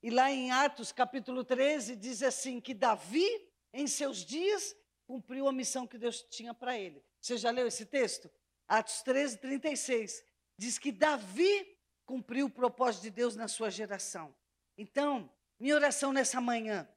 E 0.03 0.11
lá 0.11 0.31
em 0.31 0.51
Atos, 0.51 0.93
capítulo 0.93 1.43
13, 1.45 1.97
diz 1.97 2.23
assim: 2.23 2.61
que 2.61 2.75
Davi, 2.75 3.27
em 3.73 3.87
seus 3.87 4.25
dias, 4.25 4.77
cumpriu 5.07 5.49
a 5.49 5.53
missão 5.53 5.87
que 5.87 5.99
Deus 5.99 6.23
tinha 6.23 6.53
para 6.53 6.79
ele. 6.79 7.03
Você 7.21 7.37
já 7.37 7.51
leu 7.51 7.67
esse 7.67 7.87
texto? 7.87 8.31
Atos 8.69 9.03
13, 9.03 9.39
36. 9.39 10.25
Diz 10.59 10.79
que 10.79 10.93
Davi 10.93 11.77
cumpriu 12.05 12.47
o 12.47 12.51
propósito 12.51 13.03
de 13.03 13.11
Deus 13.11 13.37
na 13.37 13.49
sua 13.49 13.71
geração. 13.71 14.35
Então, 14.77 15.31
minha 15.59 15.75
oração 15.75 16.13
nessa 16.13 16.41
manhã 16.41 16.89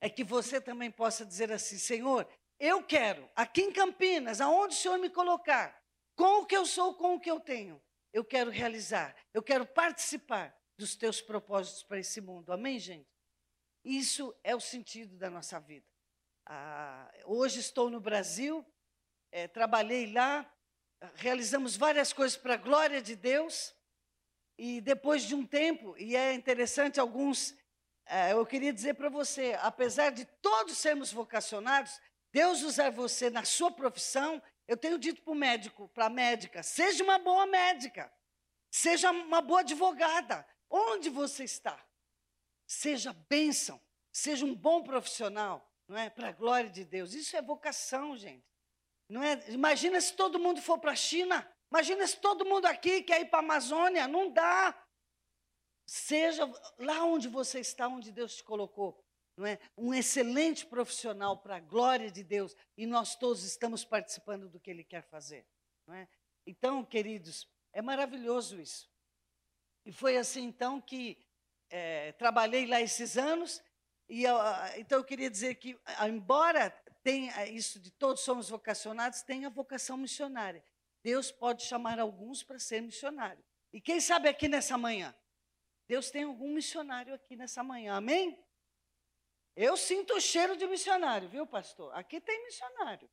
é 0.00 0.08
que 0.08 0.24
você 0.24 0.60
também 0.60 0.90
possa 0.90 1.24
dizer 1.24 1.50
assim: 1.50 1.78
Senhor, 1.78 2.28
eu 2.64 2.80
quero, 2.80 3.28
aqui 3.34 3.62
em 3.62 3.72
Campinas, 3.72 4.40
aonde 4.40 4.76
o 4.76 4.78
Senhor 4.78 4.96
me 4.96 5.10
colocar, 5.10 5.76
com 6.14 6.42
o 6.42 6.46
que 6.46 6.56
eu 6.56 6.64
sou, 6.64 6.94
com 6.94 7.16
o 7.16 7.20
que 7.20 7.28
eu 7.28 7.40
tenho, 7.40 7.82
eu 8.12 8.24
quero 8.24 8.52
realizar, 8.52 9.16
eu 9.34 9.42
quero 9.42 9.66
participar 9.66 10.56
dos 10.78 10.94
teus 10.94 11.20
propósitos 11.20 11.82
para 11.82 11.98
esse 11.98 12.20
mundo. 12.20 12.52
Amém, 12.52 12.78
gente? 12.78 13.10
Isso 13.84 14.32
é 14.44 14.54
o 14.54 14.60
sentido 14.60 15.16
da 15.16 15.28
nossa 15.28 15.58
vida. 15.58 15.84
Ah, 16.46 17.12
hoje 17.24 17.58
estou 17.58 17.90
no 17.90 18.00
Brasil, 18.00 18.64
é, 19.32 19.48
trabalhei 19.48 20.12
lá, 20.12 20.48
realizamos 21.14 21.76
várias 21.76 22.12
coisas 22.12 22.36
para 22.36 22.54
a 22.54 22.58
glória 22.58 23.02
de 23.02 23.16
Deus. 23.16 23.74
E 24.56 24.80
depois 24.80 25.24
de 25.24 25.34
um 25.34 25.44
tempo, 25.44 25.96
e 25.98 26.14
é 26.14 26.32
interessante, 26.32 27.00
alguns, 27.00 27.56
é, 28.06 28.32
eu 28.34 28.46
queria 28.46 28.72
dizer 28.72 28.94
para 28.94 29.08
você, 29.08 29.58
apesar 29.60 30.10
de 30.10 30.24
todos 30.40 30.78
sermos 30.78 31.12
vocacionados, 31.12 32.00
Deus 32.32 32.62
usar 32.62 32.90
você 32.90 33.28
na 33.28 33.44
sua 33.44 33.70
profissão, 33.70 34.42
eu 34.66 34.76
tenho 34.76 34.98
dito 34.98 35.22
para 35.22 35.32
o 35.32 35.36
médico, 35.36 35.88
para 35.88 36.06
a 36.06 36.10
médica, 36.10 36.62
seja 36.62 37.04
uma 37.04 37.18
boa 37.18 37.46
médica, 37.46 38.12
seja 38.70 39.10
uma 39.10 39.42
boa 39.42 39.60
advogada, 39.60 40.46
onde 40.70 41.10
você 41.10 41.44
está. 41.44 41.78
Seja 42.66 43.12
bênção, 43.12 43.78
seja 44.10 44.46
um 44.46 44.54
bom 44.54 44.82
profissional, 44.82 45.70
não 45.86 45.98
é? 45.98 46.08
Para 46.08 46.28
a 46.28 46.32
glória 46.32 46.70
de 46.70 46.84
Deus. 46.84 47.12
Isso 47.12 47.36
é 47.36 47.42
vocação, 47.42 48.16
gente. 48.16 48.46
Não 49.06 49.22
é? 49.22 49.38
Imagina 49.50 50.00
se 50.00 50.14
todo 50.14 50.38
mundo 50.38 50.62
for 50.62 50.78
para 50.78 50.92
a 50.92 50.96
China. 50.96 51.46
Imagina 51.70 52.06
se 52.06 52.16
todo 52.16 52.46
mundo 52.46 52.64
aqui 52.64 53.02
quer 53.02 53.20
ir 53.20 53.26
para 53.26 53.40
a 53.40 53.42
Amazônia. 53.42 54.08
Não 54.08 54.30
dá. 54.30 54.74
Seja 55.84 56.50
lá 56.78 57.04
onde 57.04 57.28
você 57.28 57.60
está, 57.60 57.88
onde 57.88 58.10
Deus 58.10 58.36
te 58.36 58.44
colocou. 58.44 59.01
Não 59.36 59.46
é? 59.46 59.58
Um 59.76 59.94
excelente 59.94 60.66
profissional 60.66 61.38
para 61.38 61.56
a 61.56 61.60
glória 61.60 62.10
de 62.10 62.22
Deus. 62.22 62.54
E 62.76 62.86
nós 62.86 63.16
todos 63.16 63.44
estamos 63.44 63.84
participando 63.84 64.48
do 64.48 64.60
que 64.60 64.70
Ele 64.70 64.84
quer 64.84 65.02
fazer. 65.02 65.46
Não 65.86 65.94
é? 65.94 66.08
Então, 66.46 66.84
queridos, 66.84 67.48
é 67.72 67.80
maravilhoso 67.80 68.60
isso. 68.60 68.90
E 69.84 69.92
foi 69.92 70.16
assim, 70.16 70.44
então, 70.44 70.80
que 70.80 71.18
é, 71.70 72.12
trabalhei 72.12 72.66
lá 72.66 72.80
esses 72.80 73.16
anos. 73.16 73.62
E 74.08 74.24
eu, 74.24 74.36
então, 74.76 74.98
eu 74.98 75.04
queria 75.04 75.30
dizer 75.30 75.54
que, 75.54 75.78
embora 76.06 76.70
tenha 77.02 77.46
isso 77.46 77.80
de 77.80 77.90
todos 77.90 78.22
somos 78.22 78.48
vocacionados, 78.48 79.22
tem 79.22 79.44
a 79.44 79.48
vocação 79.48 79.96
missionária. 79.96 80.62
Deus 81.02 81.32
pode 81.32 81.64
chamar 81.64 81.98
alguns 81.98 82.42
para 82.42 82.58
ser 82.58 82.80
missionário. 82.80 83.42
E 83.72 83.80
quem 83.80 84.00
sabe 84.00 84.28
aqui 84.28 84.46
nessa 84.46 84.78
manhã? 84.78 85.14
Deus 85.88 86.10
tem 86.10 86.24
algum 86.24 86.52
missionário 86.52 87.12
aqui 87.14 87.34
nessa 87.34 87.62
manhã, 87.62 87.94
amém? 87.94 88.38
Eu 89.54 89.76
sinto 89.76 90.14
o 90.14 90.20
cheiro 90.20 90.56
de 90.56 90.66
missionário, 90.66 91.28
viu, 91.28 91.46
pastor? 91.46 91.94
Aqui 91.94 92.20
tem 92.20 92.44
missionário. 92.44 93.08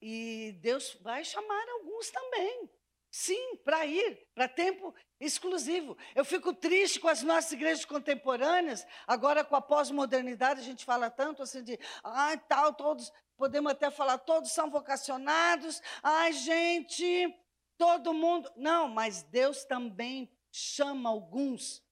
E 0.00 0.52
Deus 0.60 0.96
vai 1.00 1.24
chamar 1.24 1.68
alguns 1.70 2.10
também. 2.10 2.70
Sim, 3.10 3.56
para 3.64 3.86
ir, 3.86 4.28
para 4.34 4.46
tempo 4.46 4.94
exclusivo. 5.18 5.96
Eu 6.14 6.24
fico 6.24 6.52
triste 6.52 7.00
com 7.00 7.08
as 7.08 7.22
nossas 7.22 7.52
igrejas 7.52 7.84
contemporâneas, 7.84 8.86
agora 9.06 9.42
com 9.42 9.56
a 9.56 9.62
pós-modernidade, 9.62 10.60
a 10.60 10.64
gente 10.64 10.84
fala 10.84 11.10
tanto 11.10 11.42
assim 11.42 11.62
de, 11.62 11.78
ai, 12.04 12.34
ah, 12.34 12.38
tal, 12.38 12.74
todos, 12.74 13.10
podemos 13.36 13.72
até 13.72 13.90
falar, 13.90 14.18
todos 14.18 14.52
são 14.52 14.70
vocacionados, 14.70 15.80
ai, 16.02 16.32
gente, 16.32 17.34
todo 17.78 18.12
mundo. 18.12 18.50
Não, 18.56 18.88
mas 18.88 19.22
Deus 19.22 19.64
também 19.64 20.30
chama 20.52 21.08
alguns 21.08 21.82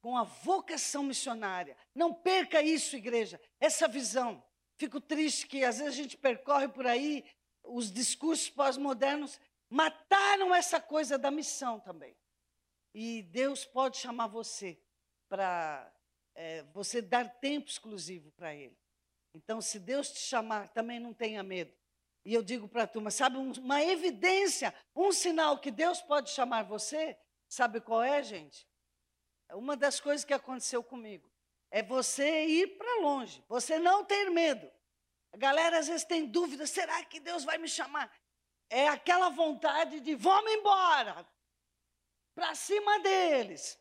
com 0.00 0.16
a 0.16 0.24
vocação 0.24 1.02
missionária. 1.02 1.76
Não 1.94 2.14
perca 2.14 2.62
isso, 2.62 2.96
igreja, 2.96 3.40
essa 3.60 3.86
visão. 3.86 4.42
Fico 4.76 5.00
triste 5.00 5.46
que 5.46 5.64
às 5.64 5.78
vezes 5.78 5.92
a 5.92 6.02
gente 6.02 6.16
percorre 6.16 6.68
por 6.68 6.86
aí 6.86 7.24
os 7.64 7.92
discursos 7.92 8.48
pós-modernos 8.50 9.38
mataram 9.68 10.54
essa 10.54 10.80
coisa 10.80 11.18
da 11.18 11.30
missão 11.30 11.78
também. 11.80 12.16
E 12.94 13.22
Deus 13.22 13.64
pode 13.64 13.98
chamar 13.98 14.26
você 14.26 14.78
para 15.28 15.90
é, 16.34 16.62
você 16.74 17.00
dar 17.00 17.28
tempo 17.40 17.68
exclusivo 17.68 18.30
para 18.32 18.54
Ele. 18.54 18.76
Então, 19.34 19.60
se 19.60 19.78
Deus 19.78 20.10
te 20.10 20.20
chamar, 20.20 20.68
também 20.68 21.00
não 21.00 21.14
tenha 21.14 21.42
medo. 21.42 21.72
E 22.24 22.34
eu 22.34 22.42
digo 22.42 22.68
para 22.68 22.84
a 22.84 22.86
turma, 22.86 23.10
sabe 23.10 23.36
uma 23.36 23.82
evidência, 23.82 24.74
um 24.94 25.10
sinal 25.10 25.58
que 25.58 25.70
Deus 25.70 26.02
pode 26.02 26.30
chamar 26.30 26.64
você? 26.64 27.18
Sabe 27.48 27.80
qual 27.80 28.02
é, 28.02 28.22
gente? 28.22 28.68
Uma 29.52 29.76
das 29.76 30.00
coisas 30.00 30.24
que 30.24 30.34
aconteceu 30.34 30.82
comigo 30.82 31.31
é 31.72 31.82
você 31.82 32.46
ir 32.46 32.78
para 32.78 33.00
longe, 33.00 33.42
você 33.48 33.80
não 33.80 34.04
ter 34.04 34.30
medo. 34.30 34.70
A 35.32 35.36
galera 35.36 35.80
às 35.80 35.88
vezes 35.88 36.04
tem 36.04 36.26
dúvida: 36.26 36.64
será 36.68 37.04
que 37.04 37.18
Deus 37.18 37.42
vai 37.42 37.58
me 37.58 37.68
chamar? 37.68 38.08
é 38.72 38.88
aquela 38.88 39.28
vontade 39.28 40.00
de 40.00 40.14
vamos 40.14 40.50
embora, 40.50 41.28
para 42.34 42.54
cima 42.54 42.98
deles. 43.00 43.78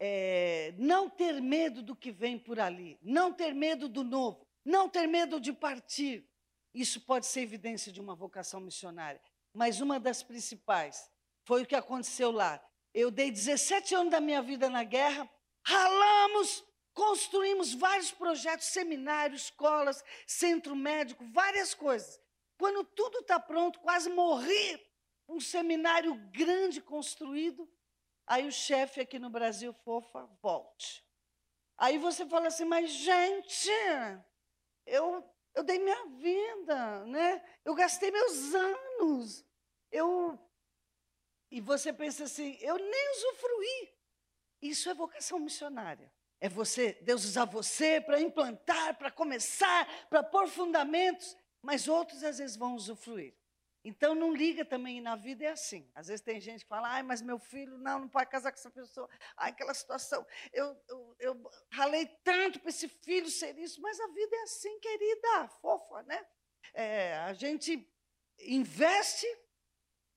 É, 0.00 0.74
não 0.76 1.08
ter 1.08 1.40
medo 1.40 1.80
do 1.80 1.94
que 1.94 2.10
vem 2.10 2.36
por 2.36 2.58
ali, 2.58 2.98
não 3.00 3.32
ter 3.32 3.54
medo 3.54 3.88
do 3.88 4.02
novo, 4.02 4.44
não 4.64 4.88
ter 4.88 5.06
medo 5.06 5.40
de 5.40 5.52
partir. 5.52 6.28
Isso 6.74 7.00
pode 7.00 7.26
ser 7.26 7.42
evidência 7.42 7.92
de 7.92 8.00
uma 8.00 8.16
vocação 8.16 8.60
missionária. 8.60 9.22
Mas 9.52 9.80
uma 9.80 10.00
das 10.00 10.20
principais 10.20 11.08
foi 11.44 11.62
o 11.62 11.66
que 11.66 11.76
aconteceu 11.76 12.32
lá. 12.32 12.60
Eu 12.92 13.08
dei 13.08 13.30
17 13.30 13.94
anos 13.94 14.10
da 14.10 14.20
minha 14.20 14.42
vida 14.42 14.68
na 14.68 14.82
guerra, 14.82 15.30
ralamos, 15.64 16.64
construímos 16.94 17.74
vários 17.74 18.12
projetos, 18.12 18.68
seminários, 18.68 19.42
escolas, 19.42 20.02
centro 20.26 20.74
médico, 20.74 21.24
várias 21.26 21.74
coisas. 21.74 22.20
Quando 22.56 22.84
tudo 22.84 23.18
está 23.18 23.38
pronto, 23.38 23.80
quase 23.80 24.08
morri, 24.08 24.80
um 25.28 25.40
seminário 25.40 26.14
grande 26.30 26.80
construído, 26.80 27.68
aí 28.26 28.46
o 28.46 28.52
chefe 28.52 29.00
aqui 29.00 29.18
no 29.18 29.28
Brasil, 29.28 29.72
fofa, 29.84 30.24
volte. 30.40 31.04
Aí 31.76 31.98
você 31.98 32.24
fala 32.24 32.46
assim, 32.46 32.64
mas 32.64 32.90
gente, 32.90 33.70
eu, 34.86 35.28
eu 35.54 35.64
dei 35.64 35.78
minha 35.78 36.06
vida, 36.06 37.04
né? 37.06 37.44
Eu 37.64 37.74
gastei 37.74 38.10
meus 38.10 38.54
anos. 38.54 39.44
Eu 39.90 40.38
e 41.50 41.60
você 41.60 41.92
pensa 41.92 42.24
assim, 42.24 42.56
eu 42.60 42.76
nem 42.76 43.10
usufruí. 43.12 43.94
Isso 44.60 44.90
é 44.90 44.94
vocação 44.94 45.38
missionária. 45.38 46.12
É 46.44 46.48
você, 46.48 46.98
Deus 47.00 47.24
usar 47.24 47.46
você 47.46 48.00
para 48.00 48.20
implantar, 48.20 48.98
para 48.98 49.10
começar, 49.10 49.88
para 50.08 50.22
pôr 50.22 50.46
fundamentos 50.48 51.36
mas 51.64 51.88
outros 51.88 52.22
às 52.22 52.38
vezes 52.38 52.56
vão 52.56 52.74
usufruir. 52.74 53.34
Então 53.82 54.14
não 54.14 54.32
liga 54.32 54.64
também 54.64 55.00
na 55.00 55.16
vida 55.16 55.44
é 55.44 55.48
assim. 55.48 55.90
Às 55.94 56.08
vezes 56.08 56.22
tem 56.22 56.40
gente 56.40 56.62
que 56.62 56.68
fala, 56.68 56.88
ai, 56.88 57.02
mas 57.02 57.22
meu 57.22 57.38
filho 57.38 57.78
não, 57.78 58.00
não 58.00 58.08
pode 58.08 58.30
casar 58.30 58.52
com 58.52 58.58
essa 58.58 58.70
pessoa. 58.70 59.08
Ai, 59.36 59.50
aquela 59.50 59.72
situação. 59.72 60.26
Eu, 60.52 60.76
eu, 60.88 61.16
eu 61.18 61.50
ralei 61.70 62.06
tanto 62.22 62.60
para 62.60 62.68
esse 62.68 62.88
filho 62.88 63.30
ser 63.30 63.58
isso, 63.58 63.80
mas 63.80 63.98
a 63.98 64.06
vida 64.08 64.36
é 64.36 64.42
assim, 64.42 64.78
querida, 64.78 65.48
fofa, 65.60 66.02
né? 66.02 66.26
É, 66.74 67.14
a 67.16 67.32
gente 67.32 67.90
investe 68.40 69.26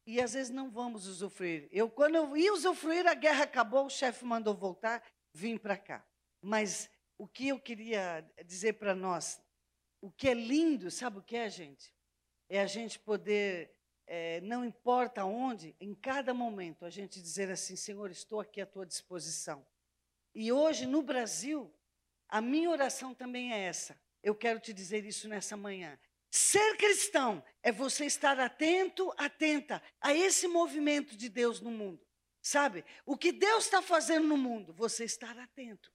e 0.05 0.21
às 0.21 0.33
vezes 0.33 0.49
não 0.49 0.69
vamos 0.69 1.07
usufruir. 1.07 1.67
Eu, 1.71 1.89
quando 1.89 2.15
eu 2.15 2.37
ia 2.37 2.53
usufruir, 2.53 3.07
a 3.07 3.13
guerra 3.13 3.43
acabou, 3.43 3.85
o 3.85 3.89
chefe 3.89 4.23
mandou 4.23 4.53
voltar, 4.53 5.03
vim 5.33 5.57
para 5.57 5.77
cá. 5.77 6.05
Mas 6.41 6.89
o 7.17 7.27
que 7.27 7.49
eu 7.49 7.59
queria 7.59 8.21
dizer 8.45 8.73
para 8.73 8.95
nós 8.95 9.41
o 9.99 10.11
que 10.11 10.29
é 10.29 10.33
lindo, 10.33 10.91
sabe 10.91 11.17
o 11.17 11.23
que 11.23 11.35
é, 11.35 11.49
gente? 11.49 11.93
É 12.49 12.61
a 12.61 12.67
gente 12.67 12.99
poder 12.99 13.75
é, 14.07 14.39
não 14.41 14.63
importa 14.63 15.25
onde, 15.25 15.75
em 15.81 15.93
cada 15.93 16.33
momento, 16.33 16.85
a 16.85 16.89
gente 16.89 17.21
dizer 17.21 17.51
assim: 17.51 17.75
Senhor, 17.75 18.09
estou 18.09 18.39
aqui 18.39 18.61
à 18.61 18.65
tua 18.65 18.85
disposição. 18.85 19.65
E 20.33 20.51
hoje, 20.51 20.85
no 20.85 21.01
Brasil, 21.01 21.73
a 22.29 22.39
minha 22.39 22.69
oração 22.69 23.13
também 23.13 23.53
é 23.53 23.59
essa. 23.59 23.99
Eu 24.23 24.33
quero 24.33 24.59
te 24.59 24.73
dizer 24.73 25.05
isso 25.05 25.27
nessa 25.27 25.57
manhã. 25.57 25.99
Ser 26.29 26.77
cristão 26.77 27.43
é 27.61 27.71
você 27.71 28.05
estar 28.05 28.39
atento, 28.39 29.13
atenta 29.17 29.81
a 29.99 30.13
esse 30.13 30.47
movimento 30.47 31.15
de 31.15 31.27
Deus 31.29 31.59
no 31.59 31.71
mundo. 31.71 32.05
Sabe? 32.41 32.85
O 33.05 33.17
que 33.17 33.31
Deus 33.31 33.65
está 33.65 33.81
fazendo 33.81 34.27
no 34.27 34.37
mundo, 34.37 34.73
você 34.73 35.03
estar 35.03 35.37
atento. 35.37 35.91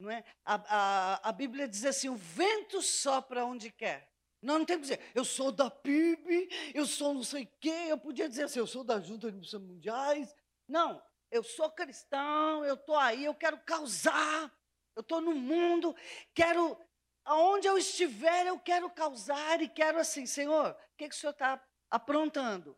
Não 0.00 0.10
é? 0.10 0.24
A, 0.44 0.54
a, 0.54 1.28
a 1.28 1.32
Bíblia 1.32 1.68
diz 1.68 1.84
assim: 1.84 2.08
o 2.08 2.16
vento 2.16 2.80
sopra 2.80 3.44
onde 3.44 3.70
quer. 3.70 4.10
Nós 4.42 4.58
não 4.58 4.64
temos 4.64 4.88
que 4.88 4.96
dizer, 4.96 5.12
eu 5.14 5.22
sou 5.22 5.52
da 5.52 5.70
PIB, 5.70 6.48
eu 6.74 6.86
sou 6.86 7.12
não 7.12 7.22
sei 7.22 7.44
o 7.44 7.48
quê. 7.60 7.86
Eu 7.88 7.98
podia 7.98 8.26
dizer 8.26 8.44
assim, 8.44 8.58
eu 8.58 8.66
sou 8.66 8.82
da 8.82 8.98
Junta 8.98 9.30
de 9.30 9.36
Missões 9.36 9.62
Mundiais. 9.62 10.34
Não, 10.66 11.02
eu 11.30 11.42
sou 11.42 11.70
cristão, 11.70 12.64
eu 12.64 12.74
estou 12.74 12.96
aí, 12.96 13.26
eu 13.26 13.34
quero 13.34 13.58
causar. 13.58 14.50
Eu 14.96 15.02
estou 15.02 15.20
no 15.20 15.34
mundo, 15.34 15.94
quero, 16.34 16.76
aonde 17.24 17.66
eu 17.66 17.78
estiver, 17.78 18.46
eu 18.46 18.58
quero 18.58 18.90
causar 18.90 19.60
e 19.60 19.68
quero 19.68 19.98
assim, 19.98 20.26
Senhor, 20.26 20.70
o 20.72 20.96
que, 20.96 21.08
que 21.08 21.14
o 21.14 21.18
Senhor 21.18 21.32
está 21.32 21.62
aprontando? 21.90 22.76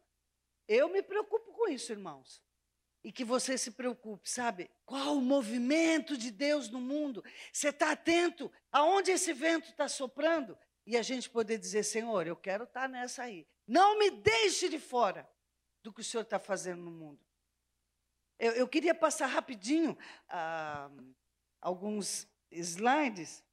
Eu 0.68 0.88
me 0.88 1.02
preocupo 1.02 1.52
com 1.52 1.68
isso, 1.68 1.90
irmãos. 1.92 2.41
E 3.04 3.10
que 3.10 3.24
você 3.24 3.58
se 3.58 3.72
preocupe, 3.72 4.30
sabe? 4.30 4.70
Qual 4.86 5.16
o 5.16 5.20
movimento 5.20 6.16
de 6.16 6.30
Deus 6.30 6.68
no 6.68 6.80
mundo? 6.80 7.24
Você 7.52 7.68
está 7.68 7.90
atento 7.90 8.50
aonde 8.70 9.10
esse 9.10 9.32
vento 9.32 9.68
está 9.68 9.88
soprando? 9.88 10.56
E 10.86 10.96
a 10.96 11.02
gente 11.02 11.28
poder 11.28 11.58
dizer, 11.58 11.82
Senhor, 11.82 12.26
eu 12.26 12.36
quero 12.36 12.64
estar 12.64 12.82
tá 12.82 12.88
nessa 12.88 13.24
aí. 13.24 13.46
Não 13.66 13.98
me 13.98 14.10
deixe 14.10 14.68
de 14.68 14.78
fora 14.78 15.28
do 15.82 15.92
que 15.92 16.00
o 16.00 16.04
Senhor 16.04 16.22
está 16.22 16.38
fazendo 16.38 16.82
no 16.82 16.90
mundo. 16.90 17.20
Eu, 18.38 18.52
eu 18.52 18.68
queria 18.68 18.94
passar 18.94 19.26
rapidinho 19.26 19.96
ah, 20.28 20.90
alguns 21.60 22.28
slides. 22.50 23.44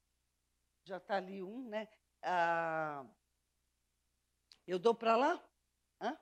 Já 0.84 0.98
está 0.98 1.18
ali 1.18 1.44
um, 1.44 1.68
né? 1.70 1.88
Ah, 2.22 3.06
eu 4.68 4.78
dou 4.78 4.94
para 4.94 5.16
lá? 5.16 5.44
Hã? 6.02 6.18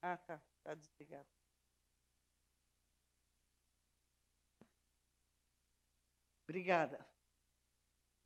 Ah, 0.00 0.16
tá. 0.16 0.47
Está 0.68 0.74
desligado. 0.74 1.26
Obrigada. 6.44 7.08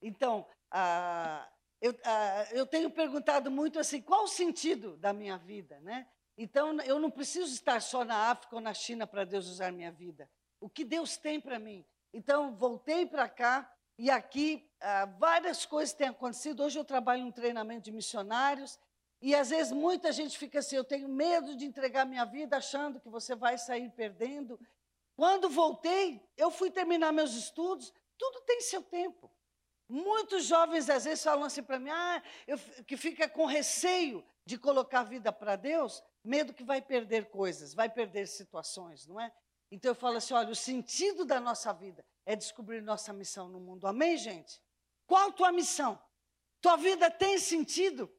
Então, 0.01 0.49
ah, 0.69 1.49
eu, 1.81 1.97
ah, 2.05 2.49
eu 2.51 2.67
tenho 2.67 2.91
perguntado 2.91 3.49
muito 3.49 3.79
assim, 3.79 4.03
qual 4.03 4.25
o 4.25 4.29
sentido 4.29 4.97
da 4.97 5.13
minha 5.13 5.39
vida, 5.39 5.79
né? 5.83 6.11
Então, 6.37 6.81
eu 6.81 6.99
não 6.99 7.13
preciso 7.13 7.55
estar 7.55 7.81
só 7.81 8.05
na 8.05 8.31
África 8.31 8.57
ou 8.57 8.61
na 8.61 8.75
China 8.75 9.07
para 9.07 9.25
Deus 9.25 9.47
usar 9.47 9.71
minha 9.71 9.93
vida. 9.93 10.29
O 10.59 10.69
que 10.69 10.85
Deus 10.85 11.17
tem 11.17 11.41
para 11.41 11.61
mim? 11.61 11.87
Então, 12.13 12.57
voltei 12.57 13.07
para 13.07 13.29
cá 13.29 13.73
e 13.97 14.11
aqui 14.11 14.69
ah, 14.81 15.07
várias 15.07 15.65
coisas 15.65 15.95
têm 15.95 16.09
acontecido. 16.09 16.65
Hoje 16.65 16.77
eu 16.77 16.85
trabalho 16.85 17.25
um 17.25 17.31
treinamento 17.31 17.85
de 17.85 17.93
missionários 17.93 18.81
e 19.23 19.37
às 19.37 19.51
vezes 19.51 19.73
muita 19.73 20.11
gente 20.11 20.37
fica 20.37 20.59
assim: 20.59 20.75
eu 20.75 20.85
tenho 20.85 21.09
medo 21.09 21.57
de 21.57 21.65
entregar 21.65 22.05
minha 22.05 22.25
vida 22.25 22.57
achando 22.57 22.99
que 22.99 23.09
você 23.09 23.37
vai 23.37 23.57
sair 23.57 23.89
perdendo. 23.91 24.59
Quando 25.15 25.49
voltei, 25.49 26.21
eu 26.37 26.51
fui 26.51 26.71
terminar 26.71 27.13
meus 27.13 27.35
estudos, 27.35 27.93
tudo 28.19 28.41
tem 28.41 28.61
seu 28.61 28.83
tempo. 28.83 29.31
Muitos 29.89 30.45
jovens 30.45 30.91
às 30.91 31.05
vezes 31.05 31.23
falam 31.23 31.45
assim 31.45 31.63
para 31.63 31.79
mim, 31.79 31.91
ah, 31.91 32.23
eu, 32.47 32.59
que 32.87 32.97
fica 32.97 33.29
com 33.29 33.45
receio 33.47 34.25
de 34.45 34.59
colocar 34.59 35.01
a 35.01 35.05
vida 35.05 35.31
para 35.31 35.55
Deus, 35.55 36.03
medo 36.25 36.53
que 36.53 36.65
vai 36.65 36.83
perder 36.83 37.27
coisas, 37.31 37.75
vai 37.75 37.89
perder 37.89 38.27
situações, 38.27 39.07
não 39.07 39.21
é? 39.21 39.33
Então 39.71 39.91
eu 39.91 39.95
falo 39.95 40.17
assim, 40.17 40.35
olha, 40.35 40.51
o 40.51 40.57
sentido 40.57 41.25
da 41.25 41.39
nossa 41.39 41.73
vida 41.73 42.05
é 42.27 42.35
descobrir 42.35 42.81
nossa 42.81 43.13
missão 43.13 43.49
no 43.49 43.61
mundo. 43.61 43.87
Amém, 43.87 44.17
gente? 44.17 44.61
Qual 45.07 45.33
tua 45.33 45.53
missão? 45.53 46.01
Tua 46.61 46.77
vida 46.77 47.11
tem 47.11 47.39
sentido? 47.39 48.11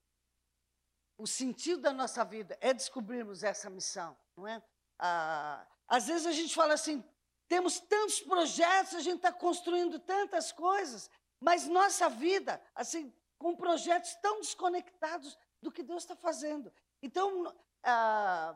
O 1.17 1.27
sentido 1.27 1.81
da 1.81 1.93
nossa 1.93 2.23
vida 2.23 2.57
é 2.59 2.73
descobrirmos 2.73 3.43
essa 3.43 3.69
missão, 3.69 4.17
não 4.35 4.47
é? 4.47 4.61
Ah, 4.99 5.65
às 5.87 6.07
vezes 6.07 6.25
a 6.25 6.31
gente 6.31 6.53
fala 6.53 6.73
assim, 6.73 7.03
temos 7.47 7.79
tantos 7.79 8.21
projetos, 8.21 8.95
a 8.95 9.01
gente 9.01 9.17
está 9.17 9.31
construindo 9.31 9.99
tantas 9.99 10.51
coisas, 10.51 11.09
mas 11.39 11.67
nossa 11.67 12.09
vida, 12.09 12.61
assim, 12.73 13.13
com 13.37 13.55
projetos 13.55 14.15
tão 14.15 14.39
desconectados 14.39 15.37
do 15.61 15.71
que 15.71 15.83
Deus 15.83 16.03
está 16.03 16.15
fazendo. 16.15 16.73
Então, 17.01 17.53
ah, 17.83 18.55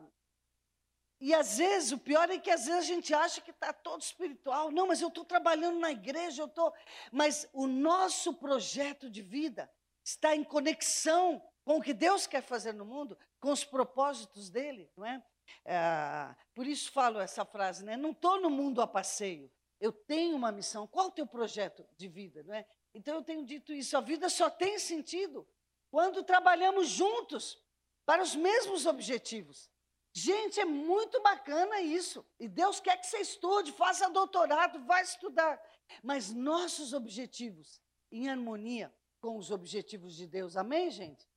e 1.20 1.34
às 1.34 1.58
vezes, 1.58 1.90
o 1.90 1.98
pior 1.98 2.30
é 2.30 2.38
que 2.38 2.50
às 2.50 2.66
vezes 2.66 2.80
a 2.80 2.94
gente 2.94 3.12
acha 3.12 3.40
que 3.40 3.50
está 3.50 3.72
todo 3.72 4.02
espiritual. 4.02 4.70
Não, 4.70 4.86
mas 4.86 5.00
eu 5.00 5.08
estou 5.08 5.24
trabalhando 5.24 5.78
na 5.80 5.90
igreja, 5.90 6.42
eu 6.42 6.46
estou. 6.46 6.72
Mas 7.10 7.48
o 7.52 7.66
nosso 7.66 8.34
projeto 8.34 9.10
de 9.10 9.20
vida 9.20 9.70
está 10.04 10.34
em 10.36 10.44
conexão 10.44 11.42
com 11.68 11.76
o 11.76 11.82
que 11.82 11.92
Deus 11.92 12.26
quer 12.26 12.40
fazer 12.40 12.72
no 12.72 12.86
mundo, 12.86 13.14
com 13.38 13.52
os 13.52 13.62
propósitos 13.62 14.48
dele, 14.48 14.90
não 14.96 15.04
é? 15.04 15.22
é 15.66 16.34
por 16.54 16.66
isso 16.66 16.90
falo 16.90 17.20
essa 17.20 17.44
frase, 17.44 17.84
né? 17.84 17.94
Não 17.94 18.12
estou 18.12 18.40
no 18.40 18.48
mundo 18.48 18.80
a 18.80 18.86
passeio. 18.86 19.52
Eu 19.78 19.92
tenho 19.92 20.34
uma 20.34 20.50
missão. 20.50 20.86
Qual 20.86 21.08
o 21.08 21.10
teu 21.10 21.26
projeto 21.26 21.86
de 21.94 22.08
vida, 22.08 22.42
não 22.42 22.54
é? 22.54 22.66
Então 22.94 23.16
eu 23.16 23.22
tenho 23.22 23.44
dito 23.44 23.70
isso. 23.70 23.98
A 23.98 24.00
vida 24.00 24.30
só 24.30 24.48
tem 24.48 24.78
sentido 24.78 25.46
quando 25.90 26.22
trabalhamos 26.22 26.88
juntos 26.88 27.62
para 28.06 28.22
os 28.22 28.34
mesmos 28.34 28.86
objetivos. 28.86 29.70
Gente, 30.14 30.58
é 30.58 30.64
muito 30.64 31.20
bacana 31.20 31.82
isso. 31.82 32.24
E 32.40 32.48
Deus 32.48 32.80
quer 32.80 32.96
que 32.96 33.06
você 33.06 33.18
estude, 33.18 33.72
faça 33.72 34.08
doutorado, 34.08 34.82
vá 34.86 35.02
estudar. 35.02 35.62
Mas 36.02 36.32
nossos 36.32 36.94
objetivos 36.94 37.78
em 38.10 38.30
harmonia 38.30 38.90
com 39.20 39.36
os 39.36 39.50
objetivos 39.50 40.16
de 40.16 40.26
Deus. 40.26 40.56
Amém, 40.56 40.90
gente? 40.90 41.28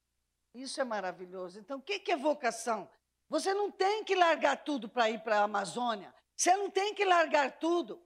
Isso 0.53 0.81
é 0.81 0.83
maravilhoso. 0.83 1.59
Então, 1.59 1.79
o 1.79 1.81
que 1.81 2.11
é 2.11 2.17
vocação? 2.17 2.89
Você 3.29 3.53
não 3.53 3.71
tem 3.71 4.03
que 4.03 4.15
largar 4.15 4.63
tudo 4.63 4.89
para 4.89 5.09
ir 5.09 5.23
para 5.23 5.39
a 5.39 5.43
Amazônia. 5.43 6.13
Você 6.35 6.55
não 6.55 6.69
tem 6.69 6.93
que 6.93 7.05
largar 7.05 7.59
tudo 7.59 8.01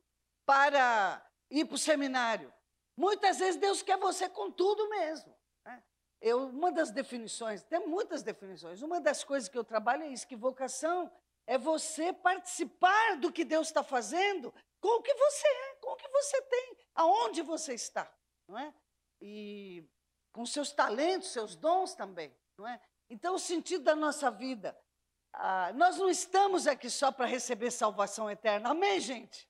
para 0.46 1.26
ir 1.50 1.66
para 1.66 1.76
o 1.76 1.80
seminário. 1.80 2.54
Muitas 2.96 3.40
vezes 3.40 3.60
Deus 3.60 3.82
quer 3.82 3.98
você 3.98 4.30
com 4.30 4.52
tudo 4.52 4.88
mesmo. 4.90 5.36
Né? 5.66 5.84
Eu, 6.22 6.48
uma 6.48 6.72
das 6.72 6.92
definições, 6.92 7.64
tem 7.64 7.86
muitas 7.88 8.24
definições, 8.24 8.82
uma 8.82 9.02
das 9.02 9.24
coisas 9.24 9.50
que 9.50 9.58
eu 9.58 9.64
trabalho 9.64 10.04
é 10.04 10.10
isso, 10.10 10.28
que 10.28 10.36
vocação 10.36 11.12
é 11.48 11.58
você 11.58 12.14
participar 12.14 13.18
do 13.18 13.32
que 13.32 13.44
Deus 13.44 13.68
está 13.68 13.84
fazendo 13.84 14.54
com 14.80 15.00
o 15.00 15.02
que 15.02 15.14
você 15.14 15.48
é, 15.48 15.76
com 15.76 15.92
o 15.92 15.96
que 15.96 16.08
você 16.10 16.42
tem, 16.44 16.78
aonde 16.94 17.42
você 17.42 17.74
está. 17.74 18.12
Não 18.48 18.58
é? 18.58 18.74
E 19.22 19.84
com 20.36 20.46
seus 20.46 20.74
talentos, 20.74 21.30
seus 21.30 21.56
dons 21.56 21.96
também, 21.96 22.36
não 22.58 22.68
é? 22.68 22.78
Então, 23.10 23.36
o 23.36 23.40
sentido 23.40 23.86
da 23.86 23.96
nossa 23.96 24.30
vida, 24.30 24.78
ah, 25.32 25.72
nós 25.74 25.98
não 25.98 26.10
estamos 26.10 26.68
aqui 26.68 26.90
só 26.90 27.10
para 27.10 27.26
receber 27.26 27.72
salvação 27.72 28.30
eterna, 28.30 28.72
amém, 28.72 29.00
gente? 29.00 29.50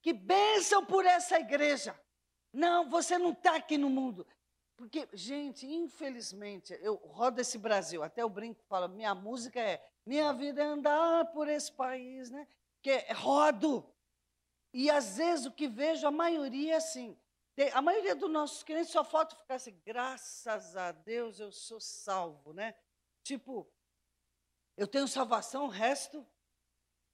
Que 0.00 0.12
bênção 0.12 0.86
por 0.86 1.04
essa 1.04 1.40
igreja. 1.40 1.98
Não, 2.52 2.88
você 2.88 3.18
não 3.18 3.32
está 3.32 3.56
aqui 3.56 3.76
no 3.76 3.90
mundo. 3.90 4.24
Porque, 4.76 5.08
gente, 5.12 5.66
infelizmente, 5.66 6.78
eu 6.80 6.94
rodo 6.94 7.40
esse 7.40 7.58
Brasil, 7.58 8.04
até 8.04 8.24
o 8.24 8.28
brinco 8.28 8.62
fala, 8.68 8.86
minha 8.86 9.12
música 9.12 9.58
é 9.58 9.84
Minha 10.06 10.32
vida 10.32 10.62
é 10.62 10.66
andar 10.66 11.32
por 11.32 11.48
esse 11.48 11.72
país, 11.72 12.30
né? 12.30 12.46
Que 12.80 12.90
é 12.90 13.12
rodo. 13.12 13.92
E 14.72 14.88
às 14.88 15.16
vezes 15.16 15.46
o 15.46 15.52
que 15.52 15.66
vejo, 15.66 16.06
a 16.06 16.12
maioria 16.12 16.74
é 16.74 16.76
assim, 16.76 17.18
a 17.72 17.80
maioria 17.80 18.14
dos 18.14 18.30
nossos 18.30 18.62
crentes 18.62 18.90
só 18.90 19.04
falta 19.04 19.36
ficar 19.36 19.54
assim, 19.54 19.80
graças 19.84 20.76
a 20.76 20.90
Deus 20.92 21.38
eu 21.38 21.52
sou 21.52 21.78
salvo, 21.80 22.52
né? 22.52 22.74
Tipo, 23.22 23.70
eu 24.76 24.88
tenho 24.88 25.06
salvação, 25.06 25.66
o 25.66 25.68
resto. 25.68 26.26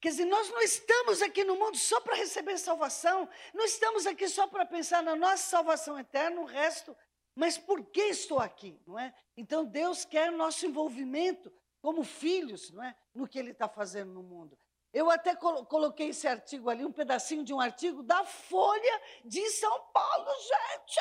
Quer 0.00 0.08
dizer, 0.10 0.24
nós 0.24 0.48
não 0.48 0.62
estamos 0.62 1.20
aqui 1.20 1.44
no 1.44 1.56
mundo 1.56 1.76
só 1.76 2.00
para 2.00 2.16
receber 2.16 2.56
salvação, 2.56 3.28
não 3.52 3.66
estamos 3.66 4.06
aqui 4.06 4.28
só 4.28 4.46
para 4.46 4.64
pensar 4.64 5.02
na 5.02 5.14
nossa 5.14 5.42
salvação 5.48 5.98
eterna, 5.98 6.40
o 6.40 6.46
resto. 6.46 6.96
Mas 7.34 7.58
por 7.58 7.84
que 7.84 8.00
estou 8.02 8.38
aqui, 8.38 8.80
não 8.86 8.98
é? 8.98 9.14
Então 9.36 9.64
Deus 9.64 10.06
quer 10.06 10.32
nosso 10.32 10.64
envolvimento 10.64 11.52
como 11.82 12.02
filhos, 12.02 12.70
não 12.70 12.82
é? 12.82 12.96
No 13.14 13.28
que 13.28 13.38
Ele 13.38 13.50
está 13.50 13.68
fazendo 13.68 14.12
no 14.12 14.22
mundo. 14.22 14.58
Eu 14.92 15.08
até 15.10 15.36
coloquei 15.36 16.08
esse 16.08 16.26
artigo 16.26 16.68
ali, 16.68 16.84
um 16.84 16.92
pedacinho 16.92 17.44
de 17.44 17.54
um 17.54 17.60
artigo 17.60 18.02
da 18.02 18.24
Folha 18.24 19.02
de 19.24 19.48
São 19.50 19.86
Paulo, 19.92 20.30
gente. 20.40 21.00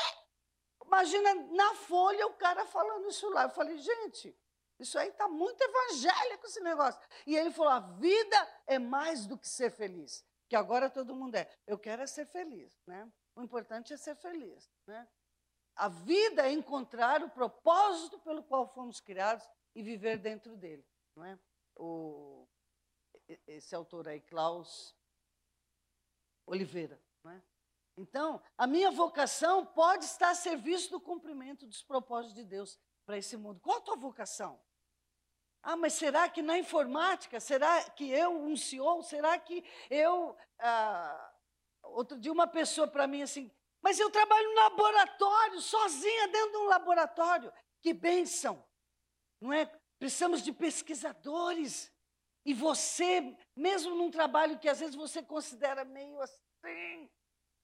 Imagina 0.85 1.33
na 1.55 1.75
Folha 1.75 2.27
o 2.27 2.33
cara 2.33 2.65
falando 2.65 3.07
isso 3.09 3.29
lá. 3.29 3.43
Eu 3.43 3.49
falei, 3.49 3.77
gente, 3.77 4.35
isso 4.79 4.97
aí 4.97 5.09
está 5.09 5.27
muito 5.27 5.61
evangélico 5.61 6.45
esse 6.45 6.61
negócio. 6.61 7.01
E 7.27 7.35
ele 7.35 7.51
falou: 7.51 7.71
a 7.71 7.79
vida 7.79 8.47
é 8.65 8.79
mais 8.79 9.25
do 9.25 9.37
que 9.37 9.47
ser 9.47 9.71
feliz. 9.71 10.25
Que 10.47 10.55
agora 10.55 10.89
todo 10.89 11.15
mundo 11.15 11.35
é. 11.35 11.49
Eu 11.67 11.77
quero 11.77 12.01
é 12.01 12.07
ser 12.07 12.25
feliz, 12.25 12.71
né? 12.87 13.11
O 13.35 13.43
importante 13.43 13.93
é 13.93 13.97
ser 13.97 14.15
feliz, 14.15 14.69
né? 14.87 15.07
A 15.75 15.87
vida 15.87 16.47
é 16.47 16.51
encontrar 16.51 17.23
o 17.23 17.29
propósito 17.29 18.19
pelo 18.19 18.43
qual 18.43 18.67
fomos 18.67 18.99
criados 18.99 19.47
e 19.75 19.83
viver 19.83 20.17
dentro 20.17 20.57
dele, 20.57 20.85
não 21.15 21.23
é? 21.23 21.39
O, 21.75 22.47
esse 23.47 23.75
autor 23.75 24.07
aí, 24.07 24.21
Klaus 24.21 24.95
Oliveira, 26.45 27.01
é? 27.25 27.41
Então, 27.97 28.41
a 28.57 28.65
minha 28.65 28.89
vocação 28.89 29.65
pode 29.65 30.05
estar 30.05 30.29
a 30.29 30.35
serviço 30.35 30.89
do 30.89 31.01
cumprimento 31.01 31.67
dos 31.67 31.83
propósitos 31.83 32.33
de 32.33 32.45
Deus 32.45 32.79
para 33.05 33.17
esse 33.17 33.35
mundo. 33.35 33.59
Qual 33.59 33.77
a 33.77 33.81
tua 33.81 33.97
vocação? 33.97 34.59
Ah, 35.61 35.75
mas 35.75 35.93
será 35.93 36.29
que 36.29 36.41
na 36.41 36.57
informática? 36.57 37.39
Será 37.39 37.89
que 37.89 38.09
eu, 38.09 38.41
um 38.41 38.55
CEO? 38.55 39.03
Será 39.03 39.37
que 39.37 39.63
eu. 39.89 40.35
Ah, 40.57 41.33
outro 41.83 42.17
dia, 42.17 42.31
uma 42.31 42.47
pessoa 42.47 42.87
para 42.87 43.05
mim 43.05 43.21
assim, 43.21 43.51
mas 43.81 43.99
eu 43.99 44.09
trabalho 44.09 44.47
no 44.47 44.55
laboratório, 44.55 45.61
sozinha 45.61 46.27
dentro 46.29 46.51
de 46.51 46.57
um 46.57 46.67
laboratório. 46.67 47.53
Que 47.81 47.93
bênção! 47.93 48.65
Não 49.41 49.51
é? 49.51 49.65
Precisamos 49.97 50.41
de 50.41 50.53
pesquisadores. 50.53 51.91
E 52.49 52.53
você, 52.55 53.37
mesmo 53.55 53.93
num 53.93 54.09
trabalho 54.09 54.57
que 54.57 54.67
às 54.67 54.79
vezes 54.79 54.95
você 54.95 55.21
considera 55.21 55.85
meio 55.85 56.19
assim, 56.19 57.07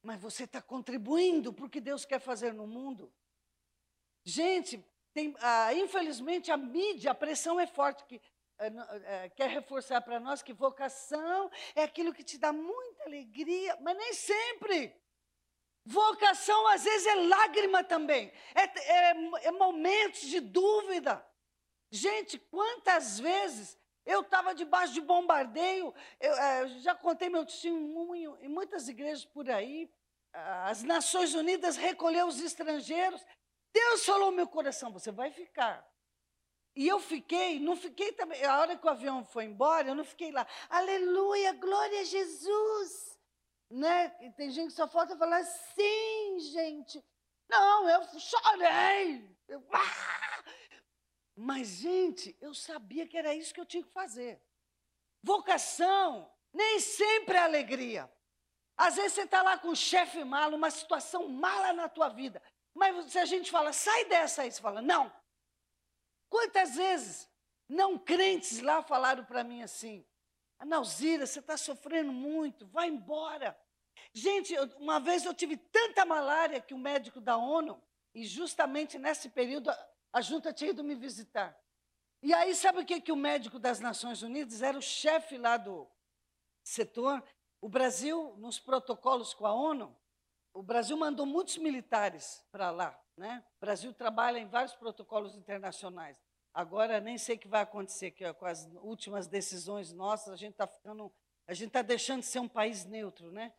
mas 0.04 0.22
você 0.22 0.44
está 0.44 0.62
contribuindo 0.62 1.52
para 1.52 1.66
o 1.66 1.70
que 1.72 1.82
Deus 1.82 2.06
quer 2.06 2.20
fazer 2.20 2.54
no 2.54 2.68
mundo. 2.68 3.12
Gente, 4.24 4.86
tem, 5.12 5.36
ah, 5.40 5.74
infelizmente, 5.74 6.52
a 6.52 6.58
mídia, 6.58 7.10
a 7.10 7.16
pressão 7.16 7.60
é 7.60 7.66
forte, 7.66 8.06
que 8.06 8.22
eh, 8.60 9.30
quer 9.30 9.50
reforçar 9.50 10.02
para 10.02 10.20
nós 10.20 10.44
que 10.44 10.54
vocação 10.54 11.50
é 11.74 11.82
aquilo 11.82 12.14
que 12.14 12.24
te 12.24 12.38
dá 12.38 12.54
muita 12.54 13.06
alegria, 13.06 13.76
mas 13.82 13.98
nem 13.98 14.14
sempre. 14.14 14.96
Vocação, 15.84 16.68
às 16.68 16.84
vezes, 16.84 17.08
é 17.08 17.16
lágrima 17.16 17.84
também, 17.84 18.32
é, 18.54 18.62
é, 18.62 19.48
é 19.48 19.52
momentos 19.52 20.22
de 20.28 20.40
dúvida. 20.40 21.28
Gente, 21.90 22.38
quantas 22.38 23.20
vezes 23.20 23.84
eu 24.06 24.22
estava 24.22 24.54
debaixo 24.54 24.94
de 24.94 25.02
bombardeio, 25.02 25.94
eu, 26.20 26.34
é, 26.34 26.68
já 26.80 26.94
contei 26.94 27.30
meu 27.30 27.46
testemunho 27.46 28.38
em 28.42 28.48
muitas 28.48 28.88
igrejas 28.88 29.26
por 29.26 29.50
aí, 29.50 29.90
as 30.34 30.84
Nações 30.84 31.34
Unidas 31.34 31.78
recolheu 31.78 32.28
os 32.28 32.40
estrangeiros, 32.42 33.26
Deus 33.74 34.06
falou 34.06 34.32
no 34.32 34.38
meu 34.38 34.48
coração, 34.48 34.92
você 34.92 35.12
vai 35.12 35.32
ficar. 35.32 35.86
E 36.76 36.88
eu 36.88 37.00
fiquei, 37.00 37.60
não 37.60 37.76
fiquei 37.76 38.12
também, 38.12 38.44
a 38.44 38.60
hora 38.60 38.78
que 38.78 38.86
o 38.86 38.90
avião 38.90 39.24
foi 39.24 39.46
embora, 39.46 39.88
eu 39.88 39.96
não 39.96 40.04
fiquei 40.04 40.32
lá, 40.32 40.46
aleluia, 40.70 41.54
glória 41.54 42.02
a 42.02 42.04
Jesus. 42.04 43.18
Né? 43.70 44.14
E 44.22 44.30
tem 44.32 44.52
gente 44.52 44.68
que 44.68 44.76
só 44.76 44.88
falta 44.88 45.18
falar, 45.18 45.44
sim, 45.44 46.40
gente. 46.40 47.04
Não, 47.50 47.90
eu 47.90 48.04
chorei. 48.20 49.38
Eu, 49.48 49.64
ah! 49.72 50.35
Mas, 51.36 51.68
gente, 51.68 52.36
eu 52.40 52.54
sabia 52.54 53.08
que 53.08 53.18
era 53.18 53.34
isso 53.34 53.54
que 53.54 53.60
eu 53.60 53.66
tinha 53.66 53.84
que 53.84 53.92
fazer. 53.92 54.42
Vocação 55.22 56.32
nem 56.54 56.80
sempre 56.80 57.36
é 57.36 57.40
alegria. 57.40 58.12
Às 58.78 58.96
vezes 58.96 59.14
você 59.14 59.22
está 59.24 59.42
lá 59.42 59.58
com 59.58 59.70
o 59.70 59.76
chefe 59.76 60.24
malo, 60.24 60.56
uma 60.56 60.72
situação 60.72 61.28
mala 61.28 61.74
na 61.74 61.90
tua 61.90 62.10
vida. 62.10 62.42
Mas 62.74 63.12
se 63.12 63.20
a 63.20 63.26
gente 63.26 63.52
fala, 63.52 63.74
sai 63.74 64.06
dessa 64.06 64.42
aí, 64.42 64.52
você 64.52 64.62
fala, 64.62 64.82
não. 64.82 65.12
Quantas 66.30 66.76
vezes 66.76 67.30
não 67.68 67.98
crentes 67.98 68.62
lá 68.62 68.82
falaram 68.82 69.24
para 69.26 69.44
mim 69.44 69.64
assim, 69.64 70.06
Analzira, 70.58 71.26
você 71.26 71.40
está 71.40 71.58
sofrendo 71.58 72.12
muito, 72.14 72.66
vai 72.68 72.88
embora. 72.88 73.58
Gente, 74.14 74.56
uma 74.78 75.00
vez 75.00 75.26
eu 75.26 75.34
tive 75.34 75.58
tanta 75.58 76.06
malária 76.06 76.62
que 76.62 76.74
o 76.74 76.78
médico 76.78 77.20
da 77.20 77.38
ONU, 77.38 77.82
e 78.14 78.26
justamente 78.26 78.98
nesse 78.98 79.30
período 79.30 79.70
a 80.16 80.22
junta 80.22 80.54
tinha 80.54 80.70
ido 80.70 80.82
me 80.82 80.96
visitar. 80.96 81.62
E 82.24 82.34
aí, 82.34 82.56
sabe 82.56 82.80
o 82.80 82.86
que, 82.86 83.02
que 83.02 83.12
o 83.12 83.18
médico 83.18 83.60
das 83.60 83.82
Nações 83.82 84.22
Unidas 84.22 84.62
era 84.62 84.78
o 84.78 84.82
chefe 84.82 85.38
lá 85.38 85.58
do 85.58 85.86
setor? 86.64 87.22
O 87.60 87.68
Brasil, 87.68 88.34
nos 88.38 88.58
protocolos 88.58 89.34
com 89.34 89.46
a 89.46 89.54
ONU, 89.54 89.94
o 90.54 90.64
Brasil 90.64 90.96
mandou 90.96 91.26
muitos 91.26 91.58
militares 91.58 92.42
para 92.50 92.72
lá. 92.72 92.98
Né? 93.18 93.44
O 93.58 93.60
Brasil 93.60 93.94
trabalha 93.94 94.40
em 94.40 94.48
vários 94.48 94.74
protocolos 94.74 95.36
internacionais. 95.36 96.18
Agora 96.54 97.02
nem 97.02 97.18
sei 97.18 97.36
o 97.36 97.40
que 97.40 97.50
vai 97.50 97.64
acontecer, 97.64 98.12
que 98.12 98.34
com 98.36 98.46
as 98.46 98.66
últimas 98.76 99.28
decisões 99.28 99.92
nossas, 99.92 100.32
a 100.32 100.38
gente 100.38 100.54
está 100.54 100.66
ficando, 100.66 101.14
a 101.46 101.54
gente 101.54 101.68
está 101.68 101.82
deixando 101.82 102.22
de 102.22 102.28
ser 102.28 102.40
um 102.40 102.48
país 102.48 102.86
neutro, 102.86 103.34
né? 103.34 103.54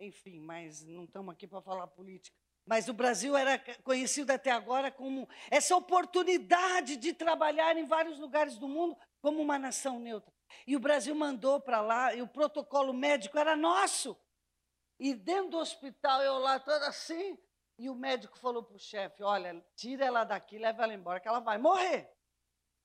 Enfim, 0.00 0.40
mas 0.40 0.82
não 0.82 1.04
estamos 1.04 1.32
aqui 1.32 1.46
para 1.46 1.62
falar 1.62 1.86
política. 1.86 2.36
Mas 2.70 2.88
o 2.88 2.92
Brasil 2.92 3.36
era 3.36 3.58
conhecido 3.82 4.30
até 4.30 4.52
agora 4.52 4.92
como 4.92 5.28
essa 5.50 5.74
oportunidade 5.74 6.96
de 6.96 7.12
trabalhar 7.12 7.76
em 7.76 7.84
vários 7.84 8.16
lugares 8.20 8.56
do 8.58 8.68
mundo 8.68 8.96
como 9.20 9.42
uma 9.42 9.58
nação 9.58 9.98
neutra. 9.98 10.32
E 10.68 10.76
o 10.76 10.78
Brasil 10.78 11.12
mandou 11.12 11.60
para 11.60 11.80
lá, 11.80 12.14
e 12.14 12.22
o 12.22 12.28
protocolo 12.28 12.92
médico 12.92 13.36
era 13.36 13.56
nosso. 13.56 14.16
E 15.00 15.14
dentro 15.14 15.50
do 15.50 15.58
hospital, 15.58 16.22
eu 16.22 16.38
lá 16.38 16.60
toda 16.60 16.86
assim, 16.86 17.36
e 17.76 17.90
o 17.90 17.94
médico 17.96 18.38
falou 18.38 18.62
para 18.62 18.76
o 18.76 18.78
chefe: 18.78 19.20
Olha, 19.20 19.60
tira 19.74 20.04
ela 20.04 20.22
daqui, 20.22 20.56
leva 20.56 20.84
ela 20.84 20.94
embora, 20.94 21.18
que 21.18 21.26
ela 21.26 21.40
vai 21.40 21.58
morrer. 21.58 22.08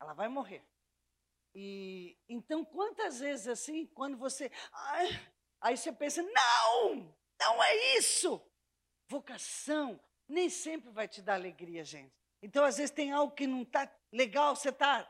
Ela 0.02 0.15
vai 0.15 0.28
morrer. 0.28 0.67
E 1.54 2.17
então, 2.28 2.65
quantas 2.65 3.19
vezes 3.19 3.48
assim, 3.48 3.86
quando 3.93 4.17
você. 4.17 4.52
Ai, 4.71 5.10
aí 5.62 5.78
você 5.78 5.93
pensa: 5.93 6.24
Não, 6.24 7.15
não 7.39 7.63
é 7.63 7.98
isso. 8.00 8.41
Vocação 9.07 9.99
nem 10.27 10.49
sempre 10.49 10.89
vai 10.91 11.07
te 11.07 11.21
dar 11.21 11.35
alegria, 11.35 11.83
gente. 11.83 12.13
Então, 12.41 12.63
às 12.63 12.77
vezes, 12.77 12.91
tem 12.91 13.11
algo 13.11 13.33
que 13.33 13.47
não 13.47 13.61
está 13.61 13.91
legal, 14.11 14.55
você 14.55 14.69
está. 14.69 15.07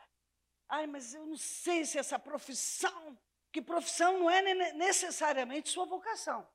Ai, 0.70 0.88
mas 0.88 1.14
eu 1.14 1.26
não 1.26 1.38
sei 1.38 1.86
se 1.86 1.98
essa 1.98 2.20
profissão. 2.20 3.18
Que 3.52 3.62
profissão 3.62 4.20
não 4.20 4.30
é 4.30 4.42
necessariamente 4.74 5.70
sua 5.70 5.86
vocação. 5.86 6.48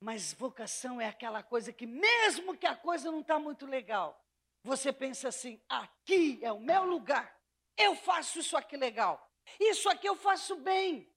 Mas 0.00 0.32
vocação 0.32 1.00
é 1.00 1.06
aquela 1.06 1.42
coisa 1.42 1.72
que, 1.72 1.86
mesmo 1.86 2.56
que 2.56 2.66
a 2.66 2.76
coisa 2.76 3.10
não 3.10 3.20
está 3.20 3.38
muito 3.38 3.66
legal, 3.66 4.22
você 4.62 4.92
pensa 4.92 5.28
assim: 5.28 5.60
aqui 5.68 6.38
é 6.42 6.52
o 6.52 6.60
meu 6.60 6.84
lugar, 6.84 7.36
eu 7.76 7.96
faço 7.96 8.38
isso 8.38 8.56
aqui 8.56 8.76
legal, 8.76 9.28
isso 9.58 9.88
aqui 9.88 10.08
eu 10.08 10.14
faço 10.14 10.56
bem, 10.56 11.12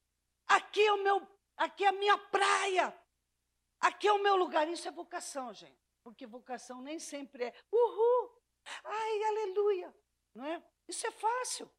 aqui 0.47 0.81
é 0.81 0.93
o 0.93 1.03
meu, 1.03 1.27
aqui 1.57 1.83
é 1.83 1.89
a 1.89 1.93
minha 1.93 2.17
praia, 2.17 2.95
aqui 3.81 4.07
é 4.07 4.13
o 4.13 4.23
meu 4.23 4.35
lugar. 4.35 4.67
Isso 4.69 4.87
é 4.87 4.91
vocação, 4.91 5.53
gente, 5.53 5.79
porque 6.03 6.25
vocação 6.25 6.81
nem 6.81 6.99
sempre 6.99 7.45
é 7.45 7.53
uhul, 7.71 8.41
ai, 8.83 9.23
aleluia, 9.23 9.95
não 10.33 10.45
é? 10.45 10.63
Isso 10.87 11.05
é 11.07 11.11
fácil. 11.11 11.69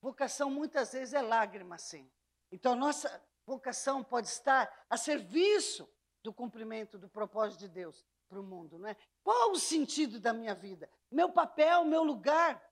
Vocação 0.00 0.50
muitas 0.50 0.92
vezes 0.92 1.14
é 1.14 1.22
lágrima, 1.22 1.78
sim. 1.78 2.10
Então, 2.50 2.74
nossa, 2.74 3.22
vocação 3.46 4.02
pode 4.02 4.28
estar 4.28 4.84
a 4.90 4.96
serviço 4.96 5.88
do 6.22 6.32
cumprimento 6.32 6.98
do 6.98 7.08
propósito 7.08 7.60
de 7.60 7.68
Deus 7.68 8.04
para 8.28 8.40
o 8.40 8.42
mundo, 8.42 8.78
não 8.78 8.88
é? 8.88 8.96
Qual 9.22 9.52
o 9.52 9.58
sentido 9.58 10.18
da 10.18 10.32
minha 10.32 10.54
vida? 10.54 10.90
Meu 11.10 11.30
papel, 11.30 11.84
meu 11.84 12.02
lugar, 12.02 12.62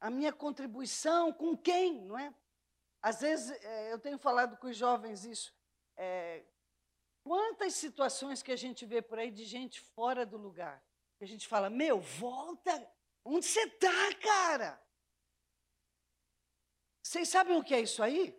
a 0.00 0.10
minha 0.10 0.32
contribuição, 0.32 1.32
com 1.32 1.56
quem, 1.56 2.04
não 2.04 2.18
é? 2.18 2.34
Às 3.02 3.20
vezes, 3.20 3.50
é, 3.62 3.92
eu 3.92 3.98
tenho 3.98 4.18
falado 4.18 4.56
com 4.56 4.68
os 4.68 4.76
jovens 4.76 5.24
isso. 5.24 5.54
É, 5.96 6.44
quantas 7.28 7.74
situações 7.74 8.42
que 8.42 8.50
a 8.50 8.56
gente 8.56 8.86
vê 8.86 9.02
por 9.02 9.18
aí 9.18 9.30
de 9.30 9.44
gente 9.44 9.82
fora 9.82 10.24
do 10.24 10.38
lugar. 10.38 10.82
Que 11.18 11.24
a 11.24 11.28
gente 11.28 11.46
fala, 11.46 11.68
meu, 11.68 12.00
volta, 12.00 12.90
onde 13.22 13.44
você 13.44 13.64
está, 13.64 14.14
cara? 14.14 14.82
Vocês 17.02 17.28
sabem 17.28 17.54
o 17.54 17.62
que 17.62 17.74
é 17.74 17.80
isso 17.80 18.02
aí? 18.02 18.34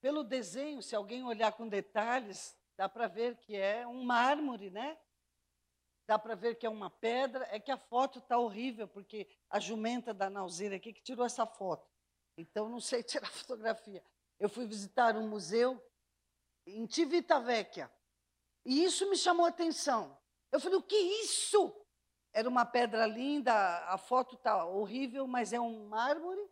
Pelo 0.00 0.22
desenho, 0.22 0.80
se 0.80 0.94
alguém 0.94 1.24
olhar 1.24 1.50
com 1.52 1.68
detalhes, 1.68 2.56
dá 2.76 2.88
para 2.88 3.08
ver 3.08 3.36
que 3.38 3.56
é 3.56 3.84
um 3.84 4.04
mármore, 4.04 4.70
né? 4.70 4.96
Dá 6.06 6.20
para 6.20 6.36
ver 6.36 6.54
que 6.54 6.66
é 6.66 6.70
uma 6.70 6.90
pedra. 6.90 7.48
É 7.50 7.58
que 7.58 7.72
a 7.72 7.76
foto 7.76 8.20
está 8.20 8.38
horrível, 8.38 8.86
porque 8.86 9.28
a 9.50 9.58
jumenta 9.58 10.14
da 10.14 10.30
Nauzira 10.30 10.76
aqui 10.76 10.92
que 10.92 11.02
tirou 11.02 11.26
essa 11.26 11.46
foto. 11.46 11.90
Então, 12.36 12.68
não 12.68 12.78
sei 12.78 13.02
tirar 13.02 13.30
fotografia. 13.30 14.04
Eu 14.42 14.48
fui 14.48 14.66
visitar 14.66 15.16
um 15.16 15.28
museu 15.28 15.80
em 16.66 16.84
Civitavecchia. 16.90 17.88
E 18.64 18.82
isso 18.82 19.08
me 19.08 19.16
chamou 19.16 19.46
a 19.46 19.50
atenção. 19.50 20.18
Eu 20.50 20.58
falei, 20.58 20.78
o 20.78 20.82
que 20.82 20.96
é 20.96 21.22
isso? 21.22 21.72
Era 22.32 22.48
uma 22.48 22.66
pedra 22.66 23.06
linda, 23.06 23.54
a 23.86 23.96
foto 23.96 24.34
está 24.34 24.64
horrível, 24.64 25.28
mas 25.28 25.52
é 25.52 25.60
um 25.60 25.86
mármore, 25.86 26.44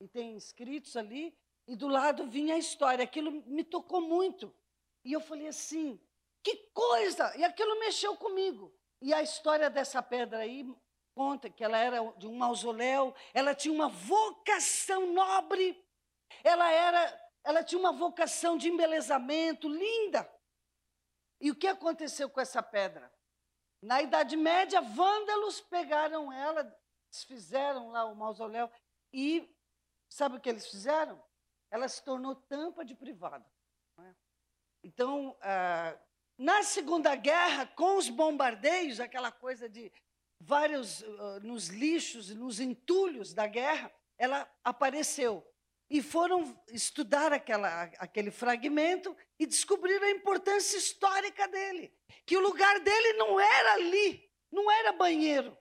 e 0.00 0.08
tem 0.08 0.36
escritos 0.36 0.96
ali, 0.96 1.32
e 1.68 1.76
do 1.76 1.86
lado 1.86 2.26
vinha 2.26 2.56
a 2.56 2.58
história. 2.58 3.04
Aquilo 3.04 3.30
me 3.46 3.62
tocou 3.62 4.00
muito. 4.00 4.52
E 5.04 5.12
eu 5.12 5.20
falei 5.20 5.46
assim: 5.46 6.00
que 6.42 6.56
coisa! 6.74 7.36
E 7.36 7.44
aquilo 7.44 7.78
mexeu 7.78 8.16
comigo. 8.16 8.74
E 9.00 9.14
a 9.14 9.22
história 9.22 9.70
dessa 9.70 10.02
pedra 10.02 10.38
aí 10.38 10.68
conta 11.14 11.48
que 11.48 11.62
ela 11.62 11.78
era 11.78 12.02
de 12.16 12.26
um 12.26 12.34
mausoléu, 12.34 13.14
ela 13.32 13.54
tinha 13.54 13.72
uma 13.72 13.88
vocação 13.88 15.12
nobre, 15.12 15.80
ela 16.42 16.68
era, 16.70 17.27
ela 17.48 17.64
tinha 17.64 17.78
uma 17.78 17.92
vocação 17.92 18.58
de 18.58 18.68
embelezamento 18.68 19.70
linda. 19.70 20.30
E 21.40 21.50
o 21.50 21.56
que 21.56 21.66
aconteceu 21.66 22.28
com 22.28 22.42
essa 22.42 22.62
pedra? 22.62 23.10
Na 23.80 24.02
Idade 24.02 24.36
Média, 24.36 24.82
vândalos 24.82 25.58
pegaram 25.58 26.30
ela, 26.30 26.62
desfizeram 27.10 27.88
lá 27.88 28.04
o 28.04 28.14
mausoléu 28.14 28.70
e 29.14 29.50
sabe 30.10 30.36
o 30.36 30.40
que 30.40 30.50
eles 30.50 30.66
fizeram? 30.66 31.24
Ela 31.70 31.88
se 31.88 32.04
tornou 32.04 32.34
tampa 32.34 32.84
de 32.84 32.94
privado. 32.94 33.50
É? 33.98 34.14
Então, 34.84 35.34
ah, 35.40 35.98
na 36.36 36.62
Segunda 36.62 37.14
Guerra, 37.14 37.66
com 37.66 37.96
os 37.96 38.10
bombardeios, 38.10 39.00
aquela 39.00 39.32
coisa 39.32 39.70
de 39.70 39.90
vários 40.38 41.00
uh, 41.00 41.40
nos 41.42 41.68
lixos, 41.68 42.28
nos 42.28 42.60
entulhos 42.60 43.32
da 43.32 43.46
guerra, 43.46 43.90
ela 44.18 44.46
apareceu. 44.62 45.50
E 45.90 46.02
foram 46.02 46.60
estudar 46.68 47.32
aquela, 47.32 47.84
aquele 47.98 48.30
fragmento 48.30 49.16
e 49.38 49.46
descobriram 49.46 50.06
a 50.06 50.10
importância 50.10 50.76
histórica 50.76 51.48
dele. 51.48 51.92
Que 52.26 52.36
o 52.36 52.40
lugar 52.40 52.80
dele 52.80 53.14
não 53.14 53.40
era 53.40 53.72
ali, 53.74 54.30
não 54.52 54.70
era 54.70 54.92
banheiro. 54.92 55.56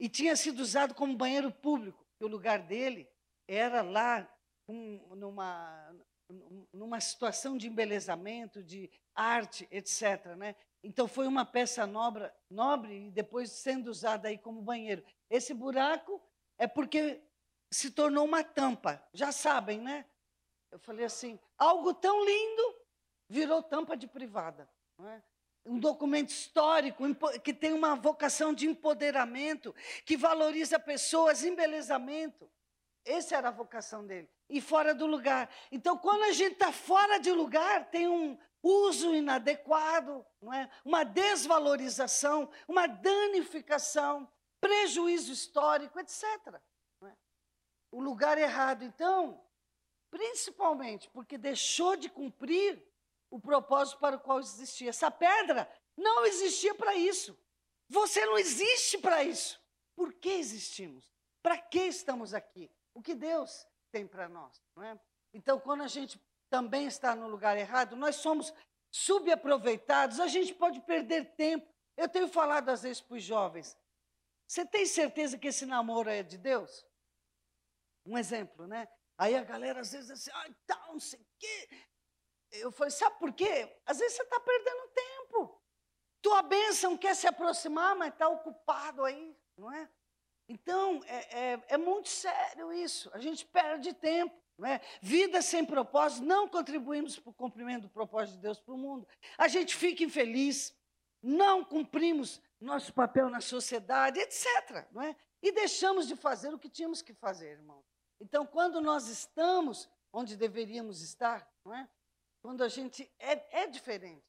E 0.00 0.08
tinha 0.08 0.36
sido 0.36 0.60
usado 0.60 0.94
como 0.94 1.16
banheiro 1.16 1.52
público. 1.52 2.06
o 2.20 2.26
lugar 2.26 2.60
dele 2.60 3.08
era 3.48 3.82
lá, 3.82 4.26
um, 4.68 5.14
numa, 5.14 5.94
numa 6.72 7.00
situação 7.00 7.56
de 7.56 7.68
embelezamento, 7.68 8.62
de 8.62 8.90
arte, 9.14 9.68
etc. 9.70 10.34
Né? 10.36 10.56
Então 10.82 11.06
foi 11.06 11.26
uma 11.26 11.44
peça 11.44 11.86
nobre, 11.86 12.30
nobre 12.50 13.06
e 13.06 13.10
depois 13.10 13.50
sendo 13.50 13.88
usada 13.88 14.28
aí 14.28 14.38
como 14.38 14.62
banheiro. 14.62 15.04
Esse 15.30 15.52
buraco 15.52 16.22
é 16.58 16.66
porque 16.66 17.22
se 17.70 17.90
tornou 17.90 18.24
uma 18.24 18.44
tampa. 18.44 19.02
Já 19.12 19.32
sabem, 19.32 19.80
né? 19.80 20.06
Eu 20.70 20.78
falei 20.78 21.04
assim, 21.04 21.38
algo 21.56 21.94
tão 21.94 22.24
lindo 22.24 22.76
virou 23.28 23.62
tampa 23.62 23.96
de 23.96 24.06
privada. 24.06 24.68
É? 25.00 25.22
Um 25.64 25.78
documento 25.78 26.30
histórico 26.30 27.02
que 27.42 27.52
tem 27.52 27.72
uma 27.72 27.96
vocação 27.96 28.54
de 28.54 28.66
empoderamento, 28.66 29.74
que 30.04 30.16
valoriza 30.16 30.78
pessoas, 30.78 31.44
embelezamento. 31.44 32.50
Essa 33.04 33.36
era 33.36 33.48
a 33.48 33.52
vocação 33.52 34.06
dele. 34.06 34.28
E 34.48 34.60
fora 34.60 34.94
do 34.94 35.06
lugar. 35.06 35.50
Então, 35.72 35.98
quando 35.98 36.22
a 36.24 36.32
gente 36.32 36.52
está 36.52 36.70
fora 36.72 37.18
de 37.18 37.32
lugar, 37.32 37.90
tem 37.90 38.06
um 38.06 38.38
uso 38.62 39.14
inadequado, 39.14 40.24
não 40.40 40.52
é? 40.52 40.70
uma 40.84 41.04
desvalorização, 41.04 42.48
uma 42.66 42.86
danificação, 42.86 44.28
prejuízo 44.60 45.32
histórico, 45.32 45.98
etc 45.98 46.60
o 47.90 48.00
lugar 48.00 48.38
errado. 48.38 48.84
Então, 48.84 49.42
principalmente 50.10 51.10
porque 51.10 51.36
deixou 51.36 51.96
de 51.96 52.08
cumprir 52.08 52.82
o 53.30 53.40
propósito 53.40 53.98
para 53.98 54.16
o 54.16 54.20
qual 54.20 54.40
existia. 54.40 54.90
Essa 54.90 55.10
pedra 55.10 55.70
não 55.96 56.24
existia 56.24 56.74
para 56.74 56.94
isso. 56.94 57.38
Você 57.88 58.24
não 58.26 58.38
existe 58.38 58.98
para 58.98 59.22
isso. 59.22 59.60
Por 59.94 60.12
que 60.12 60.30
existimos? 60.30 61.12
Para 61.42 61.56
que 61.58 61.80
estamos 61.80 62.34
aqui? 62.34 62.70
O 62.92 63.02
que 63.02 63.14
Deus 63.14 63.66
tem 63.92 64.06
para 64.06 64.28
nós? 64.28 64.62
Não 64.74 64.82
é? 64.82 65.00
Então, 65.32 65.60
quando 65.60 65.82
a 65.82 65.88
gente 65.88 66.20
também 66.48 66.86
está 66.86 67.14
no 67.14 67.28
lugar 67.28 67.56
errado, 67.56 67.96
nós 67.96 68.16
somos 68.16 68.52
subaproveitados, 68.90 70.20
a 70.20 70.26
gente 70.26 70.54
pode 70.54 70.80
perder 70.80 71.34
tempo. 71.36 71.66
Eu 71.96 72.08
tenho 72.08 72.28
falado 72.28 72.68
às 72.68 72.82
vezes 72.82 73.00
para 73.00 73.16
os 73.16 73.22
jovens: 73.22 73.76
você 74.46 74.64
tem 74.64 74.86
certeza 74.86 75.38
que 75.38 75.48
esse 75.48 75.66
namoro 75.66 76.08
é 76.08 76.22
de 76.22 76.38
Deus? 76.38 76.84
Um 78.06 78.16
exemplo, 78.16 78.66
né? 78.66 78.88
Aí 79.18 79.34
a 79.34 79.42
galera 79.42 79.80
às 79.80 79.92
vezes 79.92 80.10
assim, 80.10 80.30
ah, 80.32 80.54
tal, 80.66 80.92
não 80.92 81.00
sei 81.00 81.20
o 81.20 81.26
quê. 81.38 81.68
Eu 82.52 82.70
falei, 82.70 82.90
sabe 82.90 83.18
por 83.18 83.32
quê? 83.32 83.76
Às 83.84 83.98
vezes 83.98 84.16
você 84.16 84.22
está 84.22 84.40
perdendo 84.40 84.88
tempo. 84.94 85.62
Tua 86.22 86.42
bênção 86.42 86.96
quer 86.96 87.14
se 87.14 87.26
aproximar, 87.26 87.96
mas 87.96 88.12
está 88.12 88.28
ocupado 88.28 89.04
aí, 89.04 89.36
não 89.56 89.72
é? 89.72 89.88
Então, 90.48 91.02
é, 91.06 91.38
é, 91.38 91.64
é, 91.68 91.76
muito 91.76 92.08
sério 92.08 92.72
isso. 92.72 93.10
A 93.12 93.18
gente 93.18 93.44
perde 93.44 93.92
tempo. 93.92 94.34
Não 94.58 94.66
é? 94.66 94.80
Vida 95.02 95.42
sem 95.42 95.66
propósito, 95.66 96.24
não 96.24 96.48
contribuímos 96.48 97.18
para 97.18 97.28
o 97.28 97.34
cumprimento 97.34 97.82
do 97.82 97.90
propósito 97.90 98.36
de 98.36 98.42
Deus 98.42 98.58
para 98.58 98.72
o 98.72 98.78
mundo. 98.78 99.06
A 99.36 99.48
gente 99.48 99.76
fica 99.76 100.02
infeliz, 100.02 100.74
não 101.22 101.62
cumprimos 101.62 102.40
nosso 102.58 102.90
papel 102.94 103.28
na 103.28 103.42
sociedade, 103.42 104.18
etc. 104.18 104.86
Não 104.92 105.02
é? 105.02 105.14
E 105.42 105.52
deixamos 105.52 106.08
de 106.08 106.16
fazer 106.16 106.54
o 106.54 106.58
que 106.58 106.70
tínhamos 106.70 107.02
que 107.02 107.12
fazer, 107.12 107.50
irmão. 107.50 107.84
Então, 108.20 108.46
quando 108.46 108.80
nós 108.80 109.08
estamos 109.08 109.88
onde 110.12 110.36
deveríamos 110.36 111.02
estar, 111.02 111.46
não 111.64 111.74
é? 111.74 111.88
quando 112.40 112.62
a 112.62 112.68
gente 112.68 113.10
é, 113.18 113.62
é 113.62 113.66
diferente. 113.66 114.24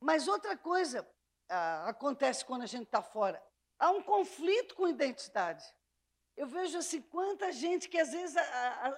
Mas 0.00 0.28
outra 0.28 0.56
coisa 0.56 1.08
ah, 1.48 1.88
acontece 1.88 2.44
quando 2.44 2.62
a 2.62 2.66
gente 2.66 2.84
está 2.84 3.02
fora. 3.02 3.42
Há 3.78 3.90
um 3.90 4.02
conflito 4.02 4.74
com 4.74 4.86
identidade. 4.86 5.64
Eu 6.36 6.46
vejo 6.46 6.78
assim, 6.78 7.00
quanta 7.00 7.50
gente 7.50 7.88
que 7.88 7.98
às 7.98 8.12
vezes 8.12 8.36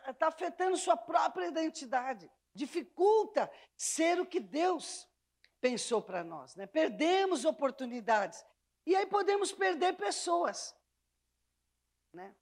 está 0.08 0.26
afetando 0.28 0.76
sua 0.76 0.96
própria 0.96 1.46
identidade, 1.46 2.30
dificulta 2.54 3.50
ser 3.76 4.20
o 4.20 4.26
que 4.26 4.40
Deus 4.40 5.08
pensou 5.60 6.02
para 6.02 6.22
nós. 6.24 6.54
Né? 6.56 6.66
Perdemos 6.66 7.44
oportunidades. 7.44 8.44
E 8.84 8.96
aí 8.96 9.06
podemos 9.06 9.52
perder 9.52 9.96
pessoas. 9.96 10.74
Né? 12.12 12.34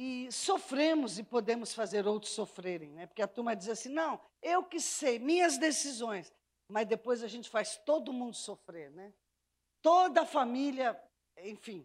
E 0.00 0.30
sofremos 0.30 1.18
e 1.18 1.24
podemos 1.24 1.74
fazer 1.74 2.06
outros 2.06 2.32
sofrerem, 2.32 2.92
né? 2.92 3.08
Porque 3.08 3.20
a 3.20 3.26
turma 3.26 3.56
diz 3.56 3.68
assim: 3.68 3.88
não, 3.88 4.20
eu 4.40 4.62
que 4.62 4.78
sei, 4.78 5.18
minhas 5.18 5.58
decisões. 5.58 6.32
Mas 6.70 6.86
depois 6.86 7.24
a 7.24 7.26
gente 7.26 7.50
faz 7.50 7.76
todo 7.78 8.12
mundo 8.12 8.36
sofrer, 8.36 8.92
né? 8.92 9.12
Toda 9.82 10.22
a 10.22 10.26
família, 10.26 10.96
enfim, 11.38 11.84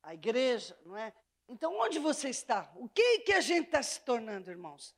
a 0.00 0.14
igreja, 0.14 0.78
não 0.86 0.96
é? 0.96 1.12
Então, 1.48 1.76
onde 1.80 1.98
você 1.98 2.28
está? 2.28 2.70
O 2.76 2.88
que, 2.88 3.20
que 3.20 3.32
a 3.32 3.40
gente 3.40 3.66
está 3.66 3.82
se 3.82 4.00
tornando, 4.04 4.48
irmãos? 4.48 4.94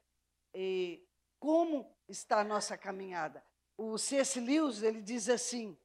E 0.52 1.02
como 1.40 1.90
está 2.06 2.40
a 2.40 2.44
nossa 2.44 2.76
caminhada? 2.76 3.42
O 3.78 3.96
C.S. 3.96 4.38
Lewis, 4.38 4.82
ele 4.82 5.00
diz 5.00 5.30
assim, 5.30 5.78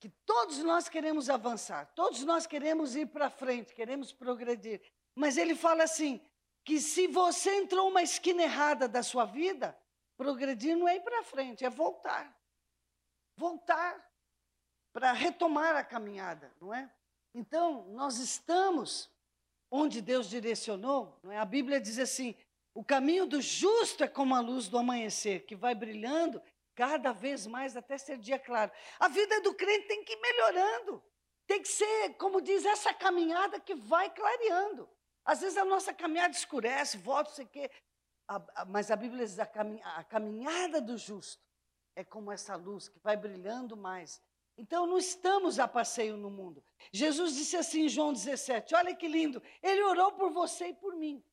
que 0.00 0.08
todos 0.24 0.58
nós 0.60 0.88
queremos 0.88 1.28
avançar, 1.28 1.92
todos 1.94 2.24
nós 2.24 2.46
queremos 2.46 2.96
ir 2.96 3.06
para 3.08 3.28
frente, 3.28 3.74
queremos 3.74 4.10
progredir, 4.10 4.80
mas 5.14 5.36
ele 5.36 5.54
fala 5.54 5.84
assim: 5.84 6.20
que 6.64 6.80
se 6.80 7.06
você 7.06 7.54
entrou 7.56 7.88
uma 7.88 8.02
esquina 8.02 8.42
errada 8.42 8.88
da 8.88 9.02
sua 9.02 9.24
vida, 9.24 9.78
progredir 10.16 10.76
não 10.76 10.88
é 10.88 10.96
ir 10.96 11.00
para 11.02 11.22
frente, 11.22 11.64
é 11.64 11.70
voltar. 11.70 12.34
Voltar 13.36 14.02
para 14.92 15.12
retomar 15.12 15.74
a 15.76 15.84
caminhada, 15.84 16.54
não 16.60 16.72
é? 16.72 16.90
Então, 17.34 17.84
nós 17.88 18.18
estamos 18.18 19.10
onde 19.70 20.00
Deus 20.00 20.30
direcionou, 20.30 21.18
não 21.22 21.32
é? 21.32 21.38
A 21.38 21.44
Bíblia 21.44 21.80
diz 21.80 21.98
assim: 21.98 22.36
o 22.72 22.84
caminho 22.84 23.26
do 23.26 23.40
justo 23.40 24.04
é 24.04 24.08
como 24.08 24.34
a 24.34 24.40
luz 24.40 24.68
do 24.68 24.78
amanhecer, 24.78 25.44
que 25.46 25.56
vai 25.56 25.74
brilhando 25.74 26.40
cada 26.74 27.12
vez 27.12 27.46
mais 27.46 27.76
até 27.76 27.98
ser 27.98 28.18
dia 28.18 28.38
claro. 28.38 28.70
A 28.98 29.08
vida 29.08 29.40
do 29.40 29.54
crente 29.54 29.88
tem 29.88 30.04
que 30.04 30.12
ir 30.12 30.20
melhorando. 30.20 31.02
Tem 31.46 31.60
que 31.60 31.68
ser, 31.68 32.14
como 32.14 32.40
diz, 32.40 32.64
essa 32.64 32.94
caminhada 32.94 33.60
que 33.60 33.74
vai 33.74 34.08
clareando. 34.10 34.88
Às 35.24 35.40
vezes 35.40 35.56
a 35.56 35.64
nossa 35.64 35.92
caminhada 35.92 36.34
escurece, 36.34 36.98
volta, 36.98 37.30
sei 37.30 37.46
quê. 37.46 37.70
mas 38.68 38.90
a 38.90 38.96
Bíblia 38.96 39.24
diz 39.24 39.38
a, 39.38 39.48
a 39.96 40.04
caminhada 40.04 40.80
do 40.80 40.98
justo 40.98 41.42
é 41.96 42.04
como 42.04 42.30
essa 42.30 42.56
luz 42.56 42.88
que 42.88 42.98
vai 42.98 43.16
brilhando 43.16 43.76
mais. 43.76 44.22
Então 44.56 44.86
não 44.86 44.98
estamos 44.98 45.58
a 45.58 45.66
passeio 45.66 46.16
no 46.16 46.30
mundo. 46.30 46.62
Jesus 46.92 47.34
disse 47.34 47.56
assim 47.56 47.86
em 47.86 47.88
João 47.88 48.12
17: 48.12 48.74
olha 48.74 48.94
que 48.94 49.08
lindo, 49.08 49.42
ele 49.62 49.82
orou 49.82 50.12
por 50.12 50.30
você 50.30 50.68
e 50.68 50.74
por 50.74 50.94
mim. 50.94 51.24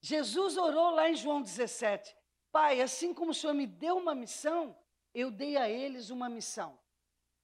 Jesus 0.00 0.56
orou 0.56 0.90
lá 0.90 1.08
em 1.08 1.14
João 1.14 1.42
17: 1.42 2.16
Pai, 2.50 2.80
assim 2.80 3.14
como 3.14 3.30
o 3.30 3.34
Senhor 3.34 3.54
me 3.54 3.66
deu 3.66 3.96
uma 3.96 4.14
missão, 4.14 4.76
eu 5.14 5.30
dei 5.30 5.56
a 5.56 5.68
eles 5.68 6.10
uma 6.10 6.28
missão. 6.28 6.78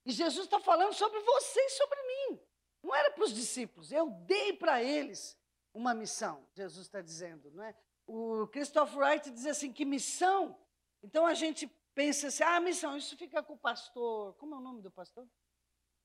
E 0.05 0.13
Jesus 0.13 0.47
está 0.47 0.61
falando 0.61 0.95
sobre 0.95 1.21
você 1.21 1.61
e 1.61 1.71
sobre 1.71 2.03
mim. 2.03 2.41
Não 2.87 2.95
era 2.95 3.11
para 3.11 3.25
os 3.25 3.35
discípulos, 3.35 3.91
eu 3.91 4.09
dei 4.29 4.53
para 4.53 4.81
eles 4.81 5.37
uma 5.75 5.93
missão, 5.93 6.47
Jesus 6.55 6.87
está 6.87 7.03
dizendo. 7.03 7.51
Não 7.51 7.65
é? 7.65 7.75
O 8.07 8.47
Christoph 8.47 8.95
Wright 8.95 9.29
diz 9.29 9.45
assim: 9.45 9.73
que 9.73 9.85
missão? 9.85 10.57
Então 11.03 11.27
a 11.27 11.35
gente 11.35 11.67
pensa 11.93 12.29
assim: 12.29 12.45
ah, 12.45 12.61
missão, 12.61 12.97
isso 12.97 13.17
fica 13.17 13.43
com 13.43 13.55
o 13.55 13.59
pastor. 13.59 14.35
Como 14.35 14.55
é 14.55 14.59
o 14.59 14.61
nome 14.61 14.83
do 14.83 14.91
pastor? 14.93 15.29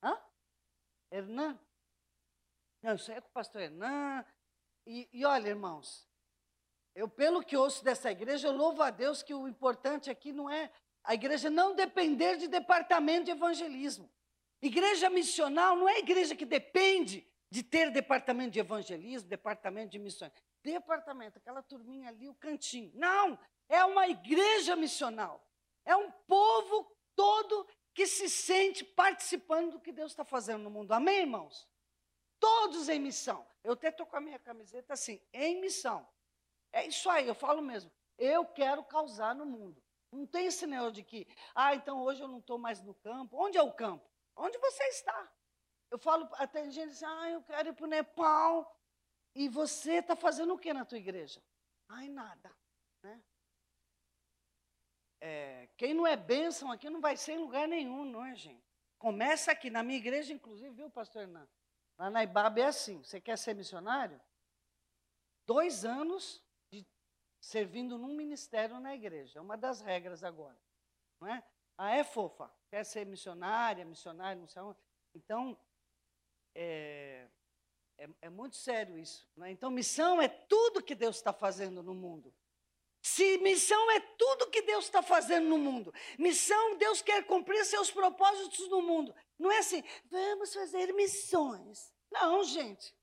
Hã? 0.01 0.19
Hernan? 1.11 1.59
Não, 2.81 2.95
isso 2.95 3.11
é 3.11 3.21
com 3.21 3.29
o 3.29 3.31
pastor 3.31 3.61
Hernan. 3.61 4.25
E, 4.87 5.07
e 5.13 5.23
olha, 5.23 5.49
irmãos, 5.49 6.09
eu, 6.95 7.07
pelo 7.07 7.43
que 7.43 7.55
ouço 7.55 7.83
dessa 7.83 8.09
igreja, 8.09 8.47
eu 8.47 8.57
louvo 8.57 8.81
a 8.81 8.89
Deus 8.89 9.21
que 9.21 9.35
o 9.35 9.47
importante 9.47 10.09
aqui 10.09 10.33
não 10.33 10.49
é 10.49 10.71
a 11.03 11.13
igreja 11.13 11.47
não 11.47 11.75
depender 11.75 12.37
de 12.37 12.47
departamento 12.47 13.25
de 13.25 13.31
evangelismo. 13.31 14.11
Igreja 14.61 15.09
missional 15.09 15.75
não 15.75 15.89
é 15.89 15.99
igreja 15.99 16.35
que 16.35 16.45
depende 16.45 17.27
de 17.49 17.63
ter 17.63 17.91
departamento 17.91 18.51
de 18.51 18.59
evangelismo, 18.59 19.27
departamento 19.27 19.91
de 19.91 19.99
missões. 19.99 20.31
Departamento, 20.63 21.37
aquela 21.37 21.63
turminha 21.63 22.09
ali, 22.09 22.29
o 22.29 22.35
cantinho. 22.35 22.91
Não, 22.93 23.37
é 23.67 23.83
uma 23.83 24.07
igreja 24.07 24.75
missional. 24.75 25.43
É 25.83 25.95
um 25.95 26.11
povo 26.27 26.95
todo 27.15 27.67
que 27.93 28.05
se 28.05 28.29
sente 28.29 28.83
participando 28.83 29.71
do 29.71 29.79
que 29.79 29.91
Deus 29.91 30.11
está 30.11 30.23
fazendo 30.23 30.63
no 30.63 30.69
mundo. 30.69 30.91
Amém, 30.91 31.21
irmãos? 31.21 31.67
Todos 32.39 32.87
em 32.87 32.99
missão. 32.99 33.45
Eu 33.63 33.73
até 33.73 33.89
estou 33.89 34.05
com 34.05 34.15
a 34.15 34.21
minha 34.21 34.39
camiseta 34.39 34.93
assim, 34.93 35.19
em 35.33 35.59
missão. 35.59 36.07
É 36.71 36.85
isso 36.85 37.09
aí, 37.09 37.27
eu 37.27 37.35
falo 37.35 37.61
mesmo. 37.61 37.91
Eu 38.17 38.45
quero 38.45 38.83
causar 38.83 39.35
no 39.35 39.45
mundo. 39.45 39.81
Não 40.11 40.25
tem 40.25 40.45
esse 40.45 40.67
negócio 40.67 40.93
de 40.93 41.03
que, 41.03 41.27
ah, 41.55 41.73
então 41.73 42.01
hoje 42.01 42.21
eu 42.21 42.27
não 42.27 42.39
estou 42.39 42.57
mais 42.57 42.81
no 42.81 42.93
campo. 42.93 43.37
Onde 43.37 43.57
é 43.57 43.61
o 43.61 43.73
campo? 43.73 44.10
Onde 44.35 44.57
você 44.57 44.83
está. 44.85 45.31
Eu 45.89 45.99
falo, 45.99 46.29
até 46.33 46.69
gente 46.69 46.89
diz, 46.89 47.03
ah, 47.03 47.29
eu 47.29 47.43
quero 47.43 47.69
ir 47.69 47.73
para 47.73 47.85
o 47.85 47.89
Nepal. 47.89 48.79
E 49.35 49.47
você 49.49 49.95
está 49.95 50.15
fazendo 50.15 50.53
o 50.53 50.57
que 50.57 50.73
na 50.73 50.85
tua 50.85 50.97
igreja? 50.97 51.41
Ai, 51.89 52.07
nada. 52.07 52.51
Né? 53.03 53.21
É, 55.19 55.69
quem 55.77 55.93
não 55.93 56.07
é 56.07 56.15
bênção 56.15 56.71
aqui 56.71 56.89
não 56.89 56.99
vai 56.99 57.15
ser 57.15 57.33
em 57.33 57.39
lugar 57.39 57.67
nenhum, 57.67 58.05
não 58.05 58.25
é, 58.25 58.35
gente? 58.35 58.63
Começa 58.97 59.51
aqui, 59.51 59.69
na 59.69 59.83
minha 59.83 59.97
igreja, 59.97 60.33
inclusive, 60.33 60.69
viu, 60.75 60.89
pastor 60.89 61.23
Hernan? 61.23 61.47
Lá 61.97 62.09
na 62.09 62.23
Ibaba 62.23 62.59
é 62.59 62.65
assim: 62.65 63.03
você 63.03 63.21
quer 63.21 63.37
ser 63.37 63.53
missionário? 63.53 64.19
Dois 65.45 65.85
anos 65.85 66.43
de 66.71 66.85
servindo 67.39 67.97
num 67.97 68.15
ministério 68.15 68.79
na 68.79 68.95
igreja. 68.95 69.39
É 69.39 69.41
uma 69.41 69.57
das 69.57 69.81
regras 69.81 70.23
agora. 70.23 70.57
Não 71.19 71.27
é? 71.27 71.43
Ah, 71.83 71.95
é 71.95 72.03
fofa. 72.03 72.47
Quer 72.69 72.85
ser 72.85 73.07
missionária, 73.07 73.83
missionário, 73.83 74.39
não 74.39 74.47
sei 74.47 74.61
onde. 74.61 74.77
Então, 75.15 75.57
é, 76.53 77.27
é, 77.97 78.07
é 78.21 78.29
muito 78.29 78.55
sério 78.55 78.99
isso. 78.99 79.27
É? 79.41 79.49
Então, 79.49 79.71
missão 79.71 80.21
é 80.21 80.27
tudo 80.27 80.83
que 80.83 80.93
Deus 80.93 81.15
está 81.15 81.33
fazendo 81.33 81.81
no 81.81 81.95
mundo. 81.95 82.31
Se 83.01 83.39
missão 83.39 83.89
é 83.89 83.99
tudo 83.99 84.51
que 84.51 84.61
Deus 84.61 84.85
está 84.85 85.01
fazendo 85.01 85.47
no 85.47 85.57
mundo, 85.57 85.91
missão, 86.19 86.77
Deus 86.77 87.01
quer 87.01 87.25
cumprir 87.25 87.65
seus 87.65 87.89
propósitos 87.89 88.69
no 88.69 88.83
mundo. 88.83 89.11
Não 89.39 89.51
é 89.51 89.57
assim, 89.57 89.83
vamos 90.05 90.53
fazer 90.53 90.93
missões. 90.93 91.91
Não, 92.11 92.43
gente. 92.43 92.95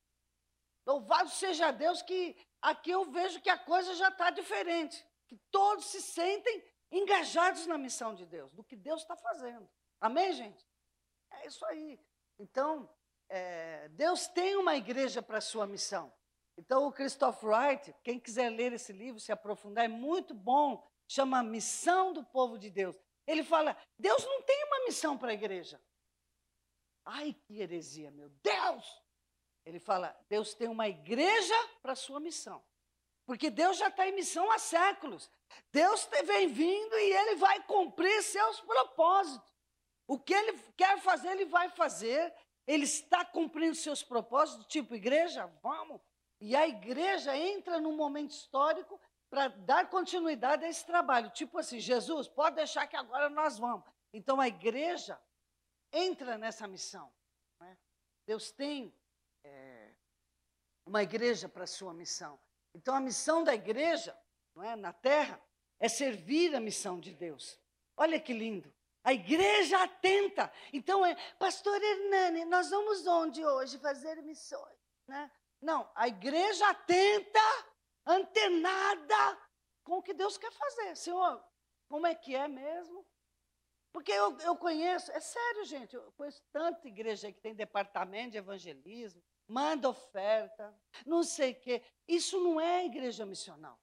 Louvado 0.87 1.29
seja 1.31 1.69
Deus 1.71 2.01
que 2.01 2.33
aqui 2.61 2.91
eu 2.91 3.03
vejo 3.11 3.41
que 3.41 3.49
a 3.49 3.57
coisa 3.57 3.93
já 3.95 4.07
está 4.07 4.29
diferente. 4.29 5.05
Que 5.27 5.37
todos 5.51 5.83
se 5.87 6.01
sentem 6.01 6.63
engajados 6.91 7.65
na 7.65 7.77
missão 7.77 8.13
de 8.13 8.25
Deus, 8.25 8.53
do 8.53 8.63
que 8.63 8.75
Deus 8.75 9.01
está 9.01 9.15
fazendo. 9.15 9.69
Amém, 9.99 10.33
gente? 10.33 10.67
É 11.31 11.47
isso 11.47 11.65
aí. 11.65 11.99
Então, 12.37 12.89
é, 13.27 13.89
Deus 13.89 14.27
tem 14.27 14.55
uma 14.55 14.75
igreja 14.75 15.21
para 15.21 15.37
a 15.37 15.41
sua 15.41 15.67
missão. 15.67 16.11
Então, 16.57 16.87
o 16.87 16.91
Christoph 16.91 17.43
Wright, 17.43 17.95
quem 18.03 18.19
quiser 18.19 18.49
ler 18.49 18.73
esse 18.73 18.91
livro, 18.91 19.19
se 19.19 19.31
aprofundar, 19.31 19.85
é 19.85 19.87
muito 19.87 20.33
bom, 20.33 20.85
chama 21.07 21.43
Missão 21.43 22.11
do 22.11 22.23
Povo 22.23 22.57
de 22.57 22.69
Deus. 22.69 22.99
Ele 23.25 23.43
fala: 23.43 23.77
Deus 23.97 24.25
não 24.25 24.41
tem 24.41 24.63
uma 24.65 24.85
missão 24.85 25.17
para 25.17 25.29
a 25.29 25.33
igreja. 25.33 25.81
Ai, 27.05 27.33
que 27.33 27.61
heresia, 27.61 28.11
meu 28.11 28.29
Deus! 28.43 29.03
Ele 29.65 29.79
fala: 29.79 30.17
Deus 30.27 30.53
tem 30.53 30.67
uma 30.67 30.87
igreja 30.87 31.55
para 31.81 31.93
a 31.93 31.95
sua 31.95 32.19
missão. 32.19 32.63
Porque 33.29 33.51
Deus 33.51 33.77
já 33.77 33.89
está 33.89 34.07
em 34.07 34.15
missão 34.15 34.51
há 34.51 34.57
séculos. 34.57 35.29
Deus 35.71 36.09
vem 36.25 36.47
vindo 36.47 36.97
e 36.97 37.13
ele 37.13 37.35
vai 37.35 37.61
cumprir 37.61 38.23
seus 38.23 38.59
propósitos. 38.61 39.53
O 40.07 40.17
que 40.17 40.33
ele 40.33 40.57
quer 40.75 40.99
fazer, 40.99 41.29
ele 41.33 41.45
vai 41.45 41.69
fazer. 41.69 42.33
Ele 42.65 42.85
está 42.85 43.23
cumprindo 43.23 43.75
seus 43.75 44.01
propósitos, 44.01 44.65
tipo 44.65 44.95
igreja, 44.95 45.45
vamos, 45.61 46.01
e 46.41 46.55
a 46.55 46.67
igreja 46.67 47.37
entra 47.37 47.79
num 47.79 47.95
momento 47.95 48.31
histórico 48.31 48.99
para 49.29 49.49
dar 49.49 49.87
continuidade 49.91 50.65
a 50.65 50.67
esse 50.67 50.83
trabalho. 50.83 51.29
Tipo 51.29 51.59
assim, 51.59 51.79
Jesus, 51.79 52.27
pode 52.27 52.55
deixar 52.55 52.87
que 52.87 52.95
agora 52.95 53.29
nós 53.29 53.59
vamos. 53.59 53.85
Então 54.11 54.41
a 54.41 54.47
igreja 54.47 55.21
entra 55.93 56.35
nessa 56.35 56.67
missão. 56.67 57.13
Né? 57.59 57.77
Deus 58.25 58.51
tem 58.51 58.91
é, 59.43 59.93
uma 60.83 61.03
igreja 61.03 61.47
para 61.47 61.65
a 61.65 61.67
sua 61.67 61.93
missão. 61.93 62.39
Então 62.79 62.95
a 62.95 63.01
missão 63.01 63.43
da 63.43 63.53
igreja 63.53 64.17
não 64.55 64.63
é, 64.63 64.73
na 64.73 64.93
terra 64.93 65.41
é 65.77 65.89
servir 65.89 66.55
a 66.55 66.61
missão 66.61 66.97
de 66.97 67.13
Deus. 67.13 67.59
Olha 67.97 68.17
que 68.17 68.31
lindo. 68.31 68.73
A 69.03 69.11
igreja 69.13 69.83
atenta. 69.83 70.49
Então, 70.71 71.05
é, 71.05 71.13
pastor 71.37 71.77
Hernani, 71.81 72.45
nós 72.45 72.69
vamos 72.69 73.05
onde 73.05 73.45
hoje 73.45 73.77
fazer 73.79 74.21
missões? 74.23 74.77
Né? 75.05 75.29
Não, 75.61 75.91
a 75.93 76.07
igreja 76.07 76.69
atenta, 76.69 77.39
antenada 78.05 79.37
com 79.83 79.97
o 79.97 80.01
que 80.01 80.13
Deus 80.13 80.37
quer 80.37 80.51
fazer. 80.53 80.95
Senhor, 80.95 81.43
como 81.89 82.07
é 82.07 82.15
que 82.15 82.33
é 82.33 82.47
mesmo? 82.47 83.05
Porque 83.91 84.11
eu, 84.13 84.37
eu 84.39 84.55
conheço, 84.55 85.11
é 85.11 85.19
sério, 85.19 85.65
gente, 85.65 85.97
eu 85.97 86.13
conheço 86.13 86.41
tanta 86.49 86.87
igreja 86.87 87.29
que 87.29 87.41
tem 87.41 87.53
departamento 87.53 88.31
de 88.31 88.37
evangelismo, 88.37 89.21
manda 89.49 89.89
oferta, 89.89 90.73
não 91.05 91.23
sei 91.23 91.51
o 91.51 91.59
quê. 91.59 91.83
Isso 92.07 92.39
não 92.39 92.59
é 92.59 92.85
igreja 92.85 93.25
missional. 93.25 93.79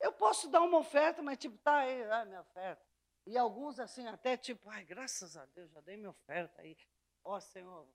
Eu 0.00 0.12
posso 0.12 0.48
dar 0.48 0.60
uma 0.62 0.78
oferta, 0.78 1.22
mas 1.22 1.38
tipo, 1.38 1.56
tá 1.58 1.78
aí, 1.78 2.02
ah, 2.10 2.24
minha 2.24 2.40
oferta. 2.40 2.84
E 3.26 3.36
alguns 3.36 3.78
assim, 3.78 4.06
até 4.06 4.36
tipo, 4.36 4.68
ai, 4.70 4.84
graças 4.84 5.36
a 5.36 5.44
Deus, 5.46 5.70
já 5.70 5.80
dei 5.80 5.96
minha 5.96 6.10
oferta 6.10 6.62
aí. 6.62 6.76
Ó, 7.24 7.36
oh, 7.36 7.40
Senhor, 7.40 7.88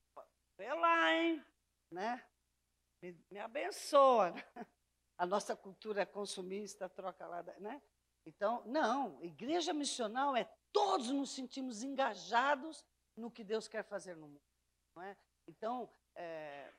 vê 0.57 0.73
lá, 0.73 1.13
hein? 1.13 1.45
Né? 1.91 2.23
me, 3.03 3.25
me 3.29 3.39
abençoa. 3.39 4.33
A 5.17 5.25
nossa 5.25 5.55
cultura 5.55 6.05
consumista 6.05 6.89
troca 6.89 7.27
lá, 7.27 7.43
né? 7.59 7.81
Então, 8.25 8.63
não, 8.65 9.21
igreja 9.21 9.73
missional 9.73 10.35
é 10.35 10.49
todos 10.71 11.11
nos 11.11 11.31
sentimos 11.31 11.83
engajados 11.83 12.83
no 13.15 13.29
que 13.29 13.43
Deus 13.43 13.67
quer 13.67 13.83
fazer 13.83 14.15
no 14.15 14.27
mundo. 14.27 14.41
Não 14.95 15.03
é? 15.03 15.15
Então, 15.47 15.89
é, 16.15 16.73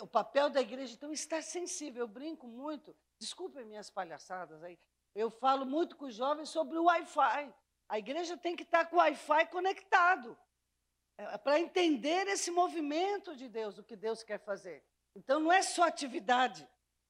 o 0.00 0.06
papel 0.06 0.50
da 0.50 0.60
igreja, 0.60 0.94
então, 0.94 1.10
é 1.10 1.14
estar 1.14 1.42
sensível. 1.42 2.02
Eu 2.02 2.08
brinco 2.08 2.46
muito, 2.46 2.94
desculpem 3.18 3.64
minhas 3.64 3.90
palhaçadas 3.90 4.62
aí, 4.62 4.78
eu 5.14 5.30
falo 5.30 5.66
muito 5.66 5.96
com 5.96 6.06
os 6.06 6.14
jovens 6.14 6.48
sobre 6.48 6.78
o 6.78 6.84
Wi-Fi. 6.84 7.52
A 7.88 7.98
igreja 7.98 8.36
tem 8.36 8.56
que 8.56 8.62
estar 8.62 8.86
com 8.86 8.96
o 8.96 8.98
Wi-Fi 8.98 9.46
conectado, 9.46 10.38
é, 11.18 11.36
para 11.38 11.60
entender 11.60 12.26
esse 12.28 12.50
movimento 12.50 13.36
de 13.36 13.48
Deus, 13.48 13.78
o 13.78 13.84
que 13.84 13.94
Deus 13.94 14.22
quer 14.22 14.38
fazer. 14.38 14.82
Então 15.14 15.38
não 15.38 15.52
é 15.52 15.62
só 15.62 15.84
atividade, 15.84 16.66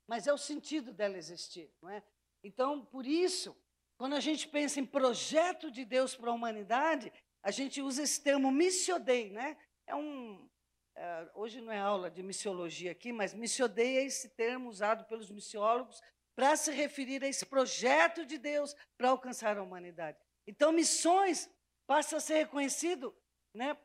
mas 0.09 0.27
é 0.27 0.33
o 0.33 0.39
sentido 0.39 0.93
dela 0.93 1.17
existir, 1.17 1.73
não 1.81 1.89
é? 1.89 2.03
Então, 2.43 2.85
por 2.85 3.07
isso, 3.07 3.57
quando 3.97 4.15
a 4.15 4.21
gente 4.21 4.49
pensa 4.49 4.81
em 4.81 4.85
projeto 4.85 5.71
de 5.71 5.85
Deus 5.85 6.17
para 6.17 6.31
a 6.31 6.35
humanidade, 6.35 7.13
a 7.41 7.53
gente 7.53 7.81
usa 7.81 8.03
esse 8.03 8.21
termo 8.21 8.51
missiodei, 8.51 9.31
né? 9.31 9.57
É 9.87 9.95
um 9.95 10.49
é, 10.95 11.31
hoje 11.35 11.61
não 11.61 11.73
é 11.73 11.79
aula 11.79 12.11
de 12.11 12.23
missiologia 12.23 12.93
aqui, 12.93 13.13
mas 13.13 13.35
missiodei 13.35 13.99
é 13.99 14.05
esse 14.05 14.29
termo 14.31 14.69
usado 14.69 15.05
pelos 15.07 15.31
missiólogos 15.31 16.01
para 16.35 16.57
se 16.57 16.71
referir 16.71 17.23
a 17.23 17.29
esse 17.29 17.47
projeto 17.47 18.25
de 18.25 18.39
Deus 18.39 18.75
para 18.97 19.11
alcançar 19.11 19.59
a 19.59 19.63
humanidade. 19.63 20.19
Então, 20.47 20.73
missões 20.73 21.49
passa 21.87 22.17
a 22.17 22.21
ser 22.21 22.37
reconhecido 22.37 23.15
né, 23.55 23.77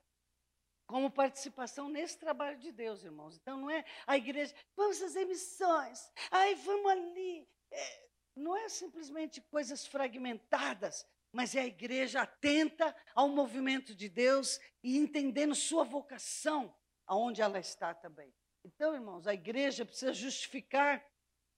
como 0.88 1.12
participação 1.12 1.90
nesse 1.90 2.18
trabalho 2.18 2.58
de 2.58 2.72
Deus, 2.72 3.04
irmãos. 3.04 3.38
Então, 3.38 3.58
não 3.58 3.70
é 3.70 3.84
a 4.06 4.18
igreja, 4.18 4.56
vamos 4.76 5.00
fazer 5.00 5.26
missões, 5.26 6.12
aí 6.32 6.56
vamos 6.56 6.92
ali. 6.92 7.48
É, 7.72 8.08
não 8.36 8.56
é 8.56 8.70
simplesmente 8.70 9.42
coisas 9.42 9.86
fragmentadas, 9.86 11.06
mas 11.32 11.56
é 11.56 11.62
a 11.62 11.68
igreja 11.68 12.22
atenta 12.22 12.96
ao 13.14 13.28
movimento 13.28 13.94
de 13.94 14.08
Deus 14.08 14.60
e 14.82 14.98
entendendo 14.98 15.54
sua 15.54 15.84
vocação, 15.84 16.74
aonde 17.08 17.42
ela 17.42 17.60
está 17.60 17.94
também. 17.94 18.34
Então, 18.64 18.94
irmãos, 18.94 19.26
a 19.26 19.34
igreja 19.34 19.86
precisa 19.86 20.14
justificar 20.14 21.04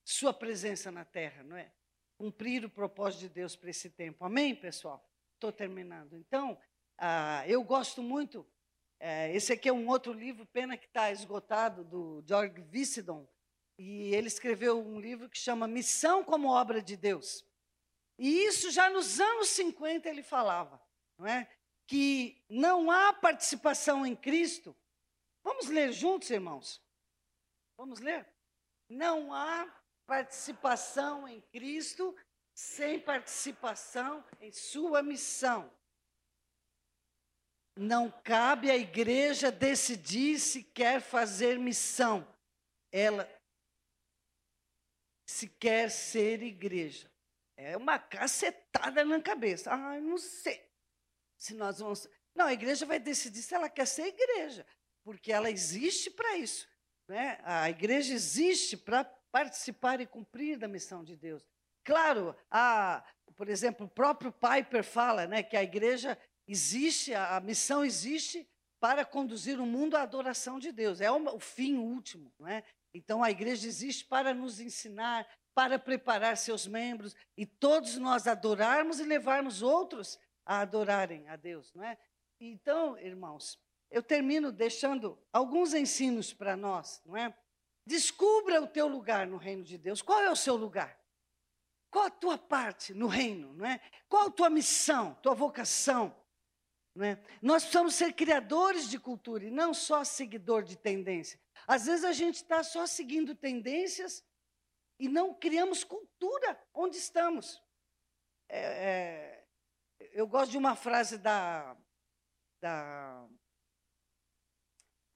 sua 0.06 0.34
presença 0.34 0.92
na 0.92 1.04
terra, 1.04 1.44
não 1.44 1.58
é? 1.58 1.74
Cumprir 2.18 2.64
o 2.64 2.70
propósito 2.70 3.22
de 3.22 3.30
Deus 3.30 3.56
para 3.56 3.70
esse 3.70 3.90
tempo. 3.90 4.24
Amém, 4.24 4.56
pessoal? 4.56 5.04
Estou 5.34 5.52
terminando. 5.52 6.16
Então, 6.16 6.58
ah, 6.98 7.44
eu 7.48 7.64
gosto 7.64 8.04
muito 8.04 8.46
é, 9.00 9.34
esse 9.34 9.54
aqui 9.54 9.70
é 9.70 9.74
um 9.74 9.88
outro 9.88 10.12
livro, 10.12 10.46
pena 10.48 10.76
que 10.76 10.86
está 10.86 11.10
esgotado, 11.10 11.86
do 11.86 12.22
George 12.28 12.62
Vissidon. 12.64 13.28
E 13.78 14.14
ele 14.14 14.28
escreveu 14.28 14.86
um 14.86 15.00
livro 15.00 15.30
que 15.30 15.38
chama 15.38 15.68
Missão 15.68 16.22
como 16.22 16.50
Obra 16.50 16.82
de 16.82 16.98
Deus. 16.98 17.46
E 18.18 18.44
isso 18.46 18.70
já 18.70 18.90
nos 18.90 19.22
anos 19.22 19.48
50 19.50 20.10
ele 20.10 20.22
falava, 20.22 20.82
não 21.18 21.26
é? 21.26 21.50
Que 21.88 22.44
não 22.50 22.92
há 22.92 23.14
participação 23.14 24.06
em 24.06 24.18
Cristo. 24.18 24.76
Vamos 25.44 25.68
ler 25.68 25.92
juntos, 25.92 26.30
irmãos? 26.30 26.82
Vamos 27.78 28.00
ler? 28.00 28.28
Não 28.90 29.34
há 29.34 29.68
participação 30.06 31.28
em 31.28 31.42
Cristo 31.42 32.16
sem 32.54 33.00
participação 33.00 34.26
em 34.42 34.52
sua 34.52 35.02
missão. 35.02 35.72
Não 37.76 38.12
cabe 38.12 38.70
à 38.70 38.76
igreja 38.76 39.52
decidir 39.52 40.40
se 40.40 40.64
quer 40.64 41.00
fazer 41.02 41.58
missão. 41.58 42.28
Ela 42.92 43.30
se 45.26 45.48
quer 45.48 45.90
ser 45.90 46.42
igreja. 46.42 47.10
É 47.56 47.78
uma 47.78 48.00
cacetada 48.00 49.06
na 49.06 49.22
cabeça. 49.22 49.72
Ah, 49.72 50.00
não 50.02 50.18
sei 50.18 50.70
se 51.38 51.54
nós 51.54 51.80
vamos. 51.80 52.10
Não, 52.36 52.48
a 52.48 52.54
igreja 52.54 52.86
vai 52.86 53.00
decidir 53.00 53.42
se 53.42 53.54
ela 53.54 53.70
quer 53.70 53.86
ser 53.86 54.08
igreja, 54.08 54.66
porque 55.10 55.32
ela 55.32 55.50
existe 55.50 56.12
para 56.12 56.38
isso. 56.38 56.68
Né? 57.08 57.40
A 57.44 57.68
igreja 57.68 58.14
existe 58.14 58.78
para 58.78 59.04
participar 59.32 60.00
e 60.00 60.06
cumprir 60.06 60.56
da 60.56 60.68
missão 60.68 61.04
de 61.04 61.16
Deus. 61.16 61.44
Claro, 61.84 62.36
a, 62.52 63.04
por 63.36 63.50
exemplo, 63.50 63.88
o 63.88 63.90
próprio 63.90 64.32
Piper 64.32 64.84
fala 64.84 65.26
né, 65.26 65.42
que 65.42 65.58
a 65.58 65.64
igreja 65.64 66.16
existe, 66.48 67.12
a, 67.16 67.38
a 67.38 67.40
missão 67.40 67.84
existe 67.84 68.48
para 68.80 69.04
conduzir 69.04 69.60
o 69.60 69.66
mundo 69.66 69.98
à 69.98 70.04
adoração 70.04 70.60
de 70.60 70.72
Deus. 70.72 71.02
É 71.02 71.10
o, 71.10 71.18
o 71.36 71.40
fim 71.40 71.78
último. 71.78 72.32
Não 72.38 72.48
é? 72.48 72.64
Então, 72.94 73.24
a 73.24 73.32
igreja 73.32 73.68
existe 73.68 74.06
para 74.06 74.32
nos 74.32 74.60
ensinar, 74.60 75.28
para 75.56 75.80
preparar 75.80 76.38
seus 76.38 76.68
membros 76.68 77.16
e 77.36 77.48
todos 77.48 77.98
nós 77.98 78.28
adorarmos 78.28 79.00
e 79.00 79.06
levarmos 79.06 79.64
outros 79.64 80.20
a 80.46 80.60
adorarem 80.60 81.28
a 81.30 81.36
Deus. 81.36 81.74
Não 81.74 81.84
é? 81.84 81.98
Então, 82.40 82.96
irmãos, 83.00 83.60
eu 83.90 84.04
termino 84.04 84.52
deixando 84.52 85.18
alguns 85.34 85.74
ensinos 85.74 86.34
para 86.34 86.56
nós. 86.56 87.02
Não 87.06 87.18
é? 87.18 87.34
Descubra 87.86 88.62
o 88.62 88.68
teu 88.68 88.88
lugar 88.88 89.26
no 89.26 89.38
reino 89.38 89.64
de 89.64 89.78
Deus. 89.78 90.02
Qual 90.02 90.22
é 90.22 90.30
o 90.30 90.36
seu 90.36 90.56
lugar? 90.56 90.98
Qual 91.90 92.06
a 92.06 92.12
tua 92.12 92.38
parte 92.38 92.94
no 92.94 93.08
reino? 93.08 93.54
Não 93.54 93.66
é? 93.66 93.82
Qual 94.08 94.28
a 94.28 94.32
tua 94.32 94.50
missão, 94.50 95.16
tua 95.16 95.34
vocação? 95.34 96.16
É? 97.02 97.18
Nós 97.42 97.64
precisamos 97.64 97.96
ser 97.96 98.14
criadores 98.14 98.90
de 98.90 99.00
cultura 99.00 99.46
e 99.46 99.50
não 99.50 99.74
só 99.74 100.04
seguidor 100.04 100.64
de 100.64 100.76
tendência. 100.76 101.40
Às 101.66 101.86
vezes 101.86 102.04
a 102.04 102.12
gente 102.12 102.36
está 102.36 102.62
só 102.62 102.86
seguindo 102.86 103.34
tendências 103.34 104.24
e 105.00 105.08
não 105.08 105.34
criamos 105.34 105.84
cultura 105.84 106.62
onde 106.74 106.98
estamos. 106.98 107.64
É, 108.50 108.60
é, 108.60 109.48
eu 110.12 110.28
gosto 110.28 110.52
de 110.52 110.58
uma 110.58 110.76
frase 110.76 111.18
da, 111.18 111.78
da 112.62 113.28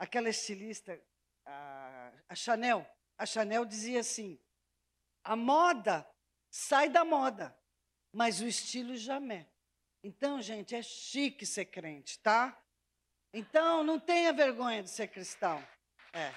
aquela 0.03 0.29
estilista, 0.29 1.01
a, 1.45 2.11
a 2.29 2.35
Chanel. 2.35 2.85
A 3.17 3.25
Chanel 3.25 3.65
dizia 3.65 4.01
assim: 4.01 4.39
a 5.23 5.35
moda 5.35 6.07
sai 6.49 6.89
da 6.89 7.05
moda, 7.05 7.57
mas 8.11 8.41
o 8.41 8.47
estilo 8.47 8.95
jamais. 8.95 9.47
Então, 10.03 10.41
gente, 10.41 10.75
é 10.75 10.81
chique 10.81 11.45
ser 11.45 11.65
crente, 11.65 12.19
tá? 12.19 12.61
Então, 13.33 13.83
não 13.83 13.99
tenha 13.99 14.33
vergonha 14.33 14.83
de 14.83 14.89
ser 14.89 15.07
cristão. 15.07 15.65
É. 16.11 16.31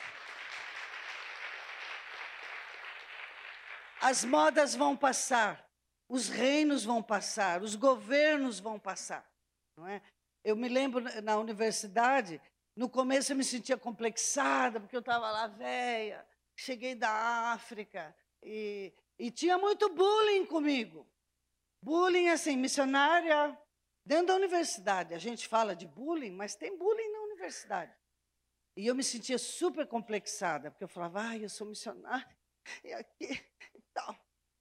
As 4.01 4.25
modas 4.25 4.77
vão 4.77 4.97
passar, 4.97 5.69
os 6.09 6.29
reinos 6.29 6.85
vão 6.85 7.03
passar, 7.03 7.63
os 7.63 7.75
governos 7.75 8.61
vão 8.61 8.79
passar, 8.79 9.29
não 9.77 9.89
é? 9.89 10.01
Eu 10.45 10.55
me 10.55 10.69
lembro 10.69 11.03
na 11.23 11.37
universidade, 11.37 12.41
no 12.77 12.91
começo 12.91 13.33
eu 13.33 13.37
me 13.37 13.43
sentia 13.43 13.79
complexada, 13.79 14.79
porque 14.79 14.95
eu 14.95 15.01
estava 15.01 15.31
lá 15.31 15.47
velha, 15.47 16.27
cheguei 16.55 16.95
da 16.95 17.11
África, 17.53 18.15
e, 18.43 18.93
e 19.19 19.31
tinha 19.31 19.57
muito 19.57 19.89
bullying 19.89 20.45
comigo. 20.45 21.09
Bullying, 21.83 22.29
assim, 22.29 22.57
missionária 22.57 23.59
dentro 24.05 24.27
da 24.27 24.35
universidade. 24.35 25.15
A 25.15 25.19
gente 25.19 25.49
fala 25.49 25.75
de 25.75 25.87
bullying, 25.87 26.33
mas 26.33 26.55
tem 26.55 26.77
bullying 26.77 27.13
na 27.13 27.21
universidade. 27.21 27.97
E 28.77 28.87
eu 28.87 28.95
me 28.95 29.03
sentia 29.03 29.39
super 29.39 29.87
complexada, 29.87 30.71
porque 30.71 30.85
eu 30.85 30.89
falava, 30.89 31.23
ai, 31.23 31.45
eu 31.45 31.49
sou 31.49 31.67
missionária, 31.67 32.37
e 32.85 32.93
aqui 32.93 33.43
e 33.75 33.83
tal. 33.95 34.15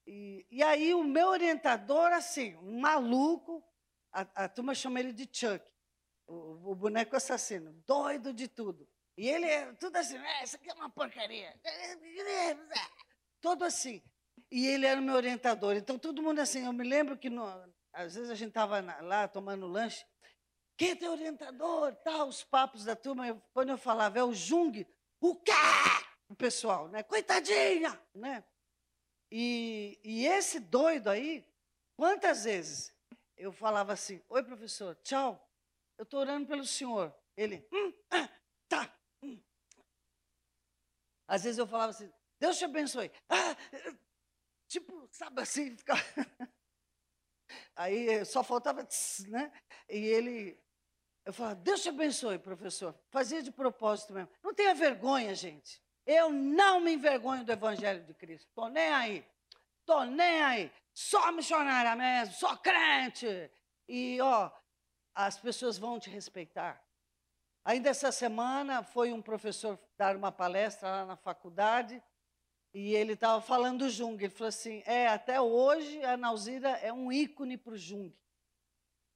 E, 0.08 0.46
e 0.50 0.64
aí 0.64 0.94
o 0.94 1.04
meu 1.04 1.28
orientador, 1.28 2.14
assim, 2.14 2.56
um 2.58 2.80
maluco, 2.80 3.62
a, 4.14 4.46
a 4.46 4.50
turma 4.50 4.74
chama 4.74 5.02
ele 5.02 5.12
de 5.12 5.28
Chuck, 5.30 5.70
o, 6.28 6.72
o, 6.72 6.76
boneco 6.76 7.16
assassino, 7.16 7.72
doido 7.86 8.34
de 8.34 8.48
tudo. 8.48 8.88
E 9.18 9.30
ele 9.30 9.46
é 9.46 9.74
tudo 9.74 9.96
assim, 9.96 10.18
é, 10.18 10.44
isso 10.44 10.56
aqui 10.56 10.70
é 10.70 10.74
uma 10.74 10.90
porcaria. 10.90 11.54
Todo 13.42 13.64
assim. 13.64 14.04
E 14.52 14.68
ele 14.68 14.86
era 14.86 15.00
o 15.00 15.04
meu 15.04 15.16
orientador. 15.16 15.76
Então, 15.76 15.98
todo 15.98 16.22
mundo 16.22 16.40
assim, 16.40 16.66
eu 16.66 16.74
me 16.74 16.84
lembro 16.84 17.18
que, 17.18 17.30
no, 17.30 17.46
às 17.94 18.16
vezes, 18.16 18.30
a 18.30 18.36
gente 18.36 18.50
estava 18.50 18.80
lá 19.02 19.28
tomando 19.28 19.68
lanche. 19.68 20.06
Quem 20.78 20.92
é 20.92 20.96
teu 20.96 21.12
orientador? 21.12 21.96
Tal, 22.04 22.28
os 22.28 22.44
papos 22.44 22.84
da 22.84 22.96
turma. 22.96 23.28
Eu, 23.28 23.42
quando 23.54 23.70
eu 23.70 23.78
falava, 23.78 24.20
é 24.20 24.24
o 24.24 24.34
Jung. 24.34 24.86
O 25.22 25.36
quê? 25.36 25.52
O 26.28 26.36
pessoal, 26.36 26.88
né? 26.90 27.04
Coitadinha, 27.04 28.00
né? 28.14 28.44
E, 29.32 30.00
e 30.04 30.26
esse 30.26 30.60
doido 30.60 31.10
aí, 31.10 31.48
quantas 31.96 32.44
vezes 32.44 32.94
eu 33.38 33.52
falava 33.52 33.94
assim, 33.94 34.22
oi, 34.30 34.44
professor, 34.44 34.96
tchau, 35.04 35.42
eu 35.98 36.04
estou 36.04 36.20
orando 36.20 36.48
pelo 36.48 36.66
senhor. 36.66 37.14
Ele, 37.36 37.68
hum, 37.72 37.94
ah, 38.12 38.30
tá. 38.68 38.94
Hum. 39.24 39.40
Às 41.28 41.44
vezes 41.44 41.58
eu 41.58 41.68
falava 41.68 41.92
assim, 41.92 42.12
Deus 42.40 42.58
te 42.58 42.66
abençoe. 42.66 43.12
Ah, 43.30 43.56
tipo, 44.68 45.08
sabe 45.12 45.42
assim, 45.42 45.76
ficava... 45.78 46.02
Aí 47.76 48.24
só 48.26 48.44
faltava, 48.44 48.84
tss, 48.84 49.28
né? 49.28 49.52
E 49.90 49.98
ele, 49.98 50.60
eu 51.26 51.34
falava, 51.34 51.56
Deus 51.56 51.82
te 51.82 51.90
abençoe, 51.90 52.38
professor. 52.40 52.98
Fazia 53.10 53.42
de 53.42 53.52
propósito 53.52 54.14
mesmo. 54.14 54.30
Não 54.44 54.54
tenha 54.54 54.74
vergonha, 54.74 55.34
gente. 55.34 55.82
Eu 56.06 56.30
não 56.30 56.80
me 56.80 56.94
envergonho 56.94 57.44
do 57.44 57.52
Evangelho 57.52 58.04
de 58.04 58.14
Cristo. 58.14 58.48
Estou 58.48 58.70
nem 58.70 58.90
aí. 58.90 59.28
Estou 59.80 60.06
nem 60.06 60.42
aí. 60.42 60.72
Só 60.94 61.32
missionária 61.32 61.96
mesmo, 61.96 62.36
só 62.36 62.56
crente. 62.58 63.28
E, 63.88 64.22
ó, 64.22 64.52
as 65.16 65.40
pessoas 65.40 65.78
vão 65.78 65.98
te 65.98 66.10
respeitar. 66.10 66.86
Ainda 67.64 67.90
essa 67.90 68.12
semana 68.12 68.84
foi 68.84 69.12
um 69.14 69.22
professor 69.22 69.80
dar 69.98 70.16
uma 70.16 70.32
palestra 70.32 70.90
lá 70.90 71.06
na 71.06 71.16
faculdade 71.16 72.04
e 72.74 72.94
ele 72.94 73.14
estava 73.14 73.42
falando 73.42 73.80
do 73.80 73.90
Jung. 73.90 74.22
Ele 74.22 74.30
falou 74.30 74.50
assim: 74.50 74.84
é, 74.86 75.08
até 75.08 75.40
hoje 75.40 76.04
a 76.04 76.18
Nauzira 76.18 76.70
é 76.72 76.92
um 76.92 77.12
ícone 77.12 77.58
para 77.58 77.74
o 77.74 77.78
Jung. 77.78 78.14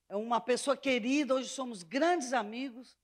É 0.08 0.16
uma 0.16 0.41
pessoa 0.41 0.76
querida, 0.76 1.36
hoje 1.36 1.50
somos 1.50 1.84
grandes 1.84 2.34
amigos, 2.34 2.97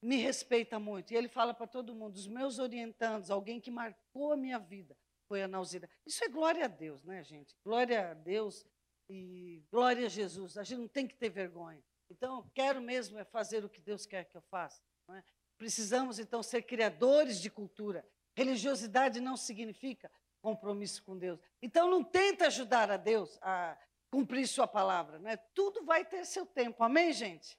me 0.00 0.16
respeita 0.16 0.78
muito. 0.78 1.12
E 1.12 1.16
ele 1.16 1.28
fala 1.28 1.52
para 1.54 1.66
todo 1.66 1.94
mundo: 1.94 2.14
os 2.14 2.28
meus 2.28 2.58
orientandos, 2.58 3.30
alguém 3.30 3.60
que 3.60 3.70
marcou 3.70 4.32
a 4.32 4.36
minha 4.36 4.58
vida, 4.58 4.96
foi 5.26 5.42
a 5.42 5.48
Nauzira. 5.48 5.88
Isso 6.06 6.22
é 6.22 6.28
glória 6.28 6.66
a 6.66 6.68
Deus, 6.68 7.02
né, 7.02 7.24
gente? 7.24 7.56
Glória 7.64 8.10
a 8.10 8.14
Deus 8.14 8.64
e 9.08 9.64
glória 9.70 10.06
a 10.06 10.08
Jesus. 10.08 10.56
A 10.56 10.62
gente 10.62 10.78
não 10.78 10.88
tem 10.88 11.08
que 11.08 11.16
ter 11.16 11.30
vergonha. 11.30 11.82
Então, 12.12 12.48
quero 12.54 12.80
mesmo 12.80 13.18
é 13.18 13.24
fazer 13.24 13.64
o 13.64 13.68
que 13.68 13.80
Deus 13.80 14.06
quer 14.06 14.24
que 14.24 14.36
eu 14.36 14.42
faça. 14.42 14.82
É? 15.10 15.22
Precisamos, 15.58 16.18
então, 16.18 16.42
ser 16.42 16.62
criadores 16.62 17.40
de 17.40 17.50
cultura. 17.50 18.06
Religiosidade 18.34 19.20
não 19.20 19.36
significa 19.36 20.10
compromisso 20.42 21.02
com 21.04 21.16
Deus. 21.16 21.40
Então 21.62 21.88
não 21.88 22.02
tenta 22.02 22.48
ajudar 22.48 22.90
a 22.90 22.96
Deus 22.96 23.38
a 23.40 23.78
cumprir 24.10 24.46
sua 24.46 24.66
palavra, 24.66 25.18
né? 25.20 25.36
Tudo 25.54 25.84
vai 25.84 26.04
ter 26.04 26.26
seu 26.26 26.44
tempo. 26.44 26.82
Amém, 26.82 27.12
gente? 27.12 27.56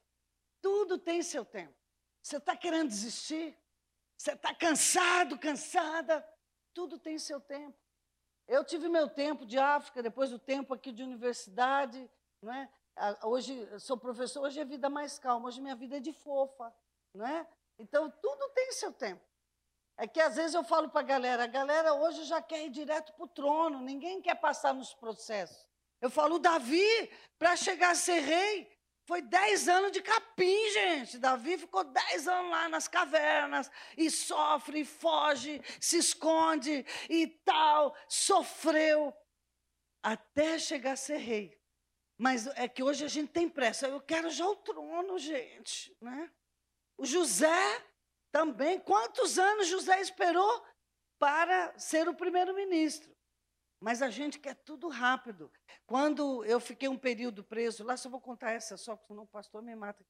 Tudo 0.61 0.99
tem 0.99 1.23
seu 1.23 1.45
tempo. 1.45 1.73
Você 2.21 2.37
está 2.37 2.55
querendo 2.55 2.89
desistir? 2.89 3.57
Você 4.17 4.33
está 4.33 4.53
cansado, 4.53 5.39
cansada? 5.39 6.27
Tudo 6.73 6.99
tem 6.99 7.17
seu 7.17 7.39
tempo. 7.39 7.77
Eu 8.47 8.63
tive 8.63 8.89
meu 8.89 9.09
tempo 9.09 9.45
de 9.45 9.57
África, 9.57 10.03
depois 10.03 10.33
o 10.33 10.39
tempo 10.39 10.73
aqui 10.73 10.91
de 10.91 11.01
universidade, 11.01 12.09
não 12.41 12.53
é? 12.53 12.69
Hoje 13.23 13.79
sou 13.79 13.97
professor, 13.97 14.43
hoje 14.43 14.59
é 14.59 14.65
vida 14.65 14.89
mais 14.89 15.17
calma, 15.17 15.47
hoje 15.47 15.59
minha 15.59 15.75
vida 15.75 15.97
é 15.97 15.99
de 15.99 16.13
fofa, 16.13 16.73
não 17.13 17.25
é? 17.25 17.47
Então 17.79 18.11
tudo 18.21 18.49
tem 18.49 18.71
seu 18.71 18.93
tempo. 18.93 19.21
É 19.97 20.07
que 20.07 20.19
às 20.19 20.35
vezes 20.35 20.53
eu 20.53 20.63
falo 20.63 20.89
para 20.89 21.01
a 21.01 21.03
galera, 21.03 21.43
a 21.43 21.47
galera 21.47 21.93
hoje 21.93 22.23
já 22.23 22.41
quer 22.41 22.65
ir 22.65 22.69
direto 22.69 23.13
para 23.13 23.25
o 23.25 23.27
trono, 23.27 23.79
ninguém 23.79 24.21
quer 24.21 24.35
passar 24.35 24.73
nos 24.73 24.93
processos. 24.93 25.67
Eu 26.01 26.09
falo, 26.09 26.39
Davi, 26.39 27.11
para 27.37 27.55
chegar 27.55 27.91
a 27.91 27.95
ser 27.95 28.19
rei, 28.19 28.71
foi 29.05 29.21
dez 29.21 29.67
anos 29.67 29.91
de 29.91 30.01
capim, 30.01 30.69
gente. 30.71 31.17
Davi 31.17 31.57
ficou 31.57 31.83
dez 31.83 32.27
anos 32.27 32.51
lá 32.51 32.69
nas 32.69 32.87
cavernas 32.87 33.69
e 33.97 34.09
sofre, 34.09 34.81
e 34.81 34.85
foge, 34.85 35.61
se 35.79 35.97
esconde 35.97 36.85
e 37.09 37.27
tal, 37.27 37.95
sofreu 38.07 39.15
até 40.01 40.57
chegar 40.57 40.93
a 40.93 40.97
ser 40.97 41.17
rei. 41.17 41.62
Mas 42.23 42.47
é 42.55 42.69
que 42.69 42.81
hoje 42.81 43.03
a 43.03 43.09
gente 43.09 43.33
tem 43.33 43.49
pressa. 43.49 43.85
Eu 43.85 43.99
quero 43.99 44.29
já 44.29 44.47
o 44.47 44.55
trono, 44.55 45.19
gente, 45.19 45.93
né? 45.99 46.31
O 46.97 47.05
José 47.05 47.85
também, 48.31 48.79
quantos 48.79 49.37
anos 49.37 49.67
José 49.67 49.99
esperou 49.99 50.65
para 51.19 51.77
ser 51.77 52.07
o 52.07 52.15
primeiro-ministro? 52.15 53.13
Mas 53.77 54.01
a 54.01 54.09
gente 54.09 54.39
quer 54.39 54.55
tudo 54.55 54.87
rápido. 54.87 55.51
Quando 55.85 56.45
eu 56.45 56.61
fiquei 56.61 56.87
um 56.87 56.97
período 56.97 57.43
preso, 57.43 57.83
lá 57.83 57.97
só 57.97 58.09
vou 58.09 58.21
contar 58.21 58.51
essa, 58.51 58.77
só 58.77 58.95
que 58.95 59.05
senão 59.05 59.23
o 59.23 59.27
pastor 59.27 59.61
me 59.61 59.75
mata. 59.75 60.01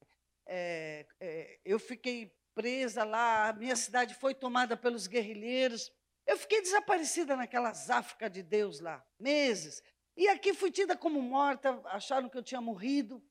É, 0.46 1.08
é, 1.20 1.60
eu 1.66 1.80
fiquei 1.80 2.32
presa 2.54 3.04
lá, 3.04 3.50
a 3.50 3.54
minha 3.54 3.76
cidade 3.76 4.14
foi 4.14 4.36
tomada 4.36 4.78
pelos 4.78 5.08
guerrilheiros. 5.08 5.92
Eu 6.28 6.38
fiquei 6.38 6.62
desaparecida 6.62 7.36
naquela 7.36 7.74
záfrica 7.74 8.30
de 8.30 8.44
Deus 8.44 8.80
lá, 8.80 9.04
meses. 9.20 9.82
E 10.16 10.28
aqui 10.28 10.54
fui 10.54 10.72
tida 10.72 10.96
como 10.96 11.22
morta, 11.22 11.82
acharam 11.86 12.30
que 12.30 12.38
eu 12.38 12.44
tinha 12.44 12.62
morrido. 12.62 13.24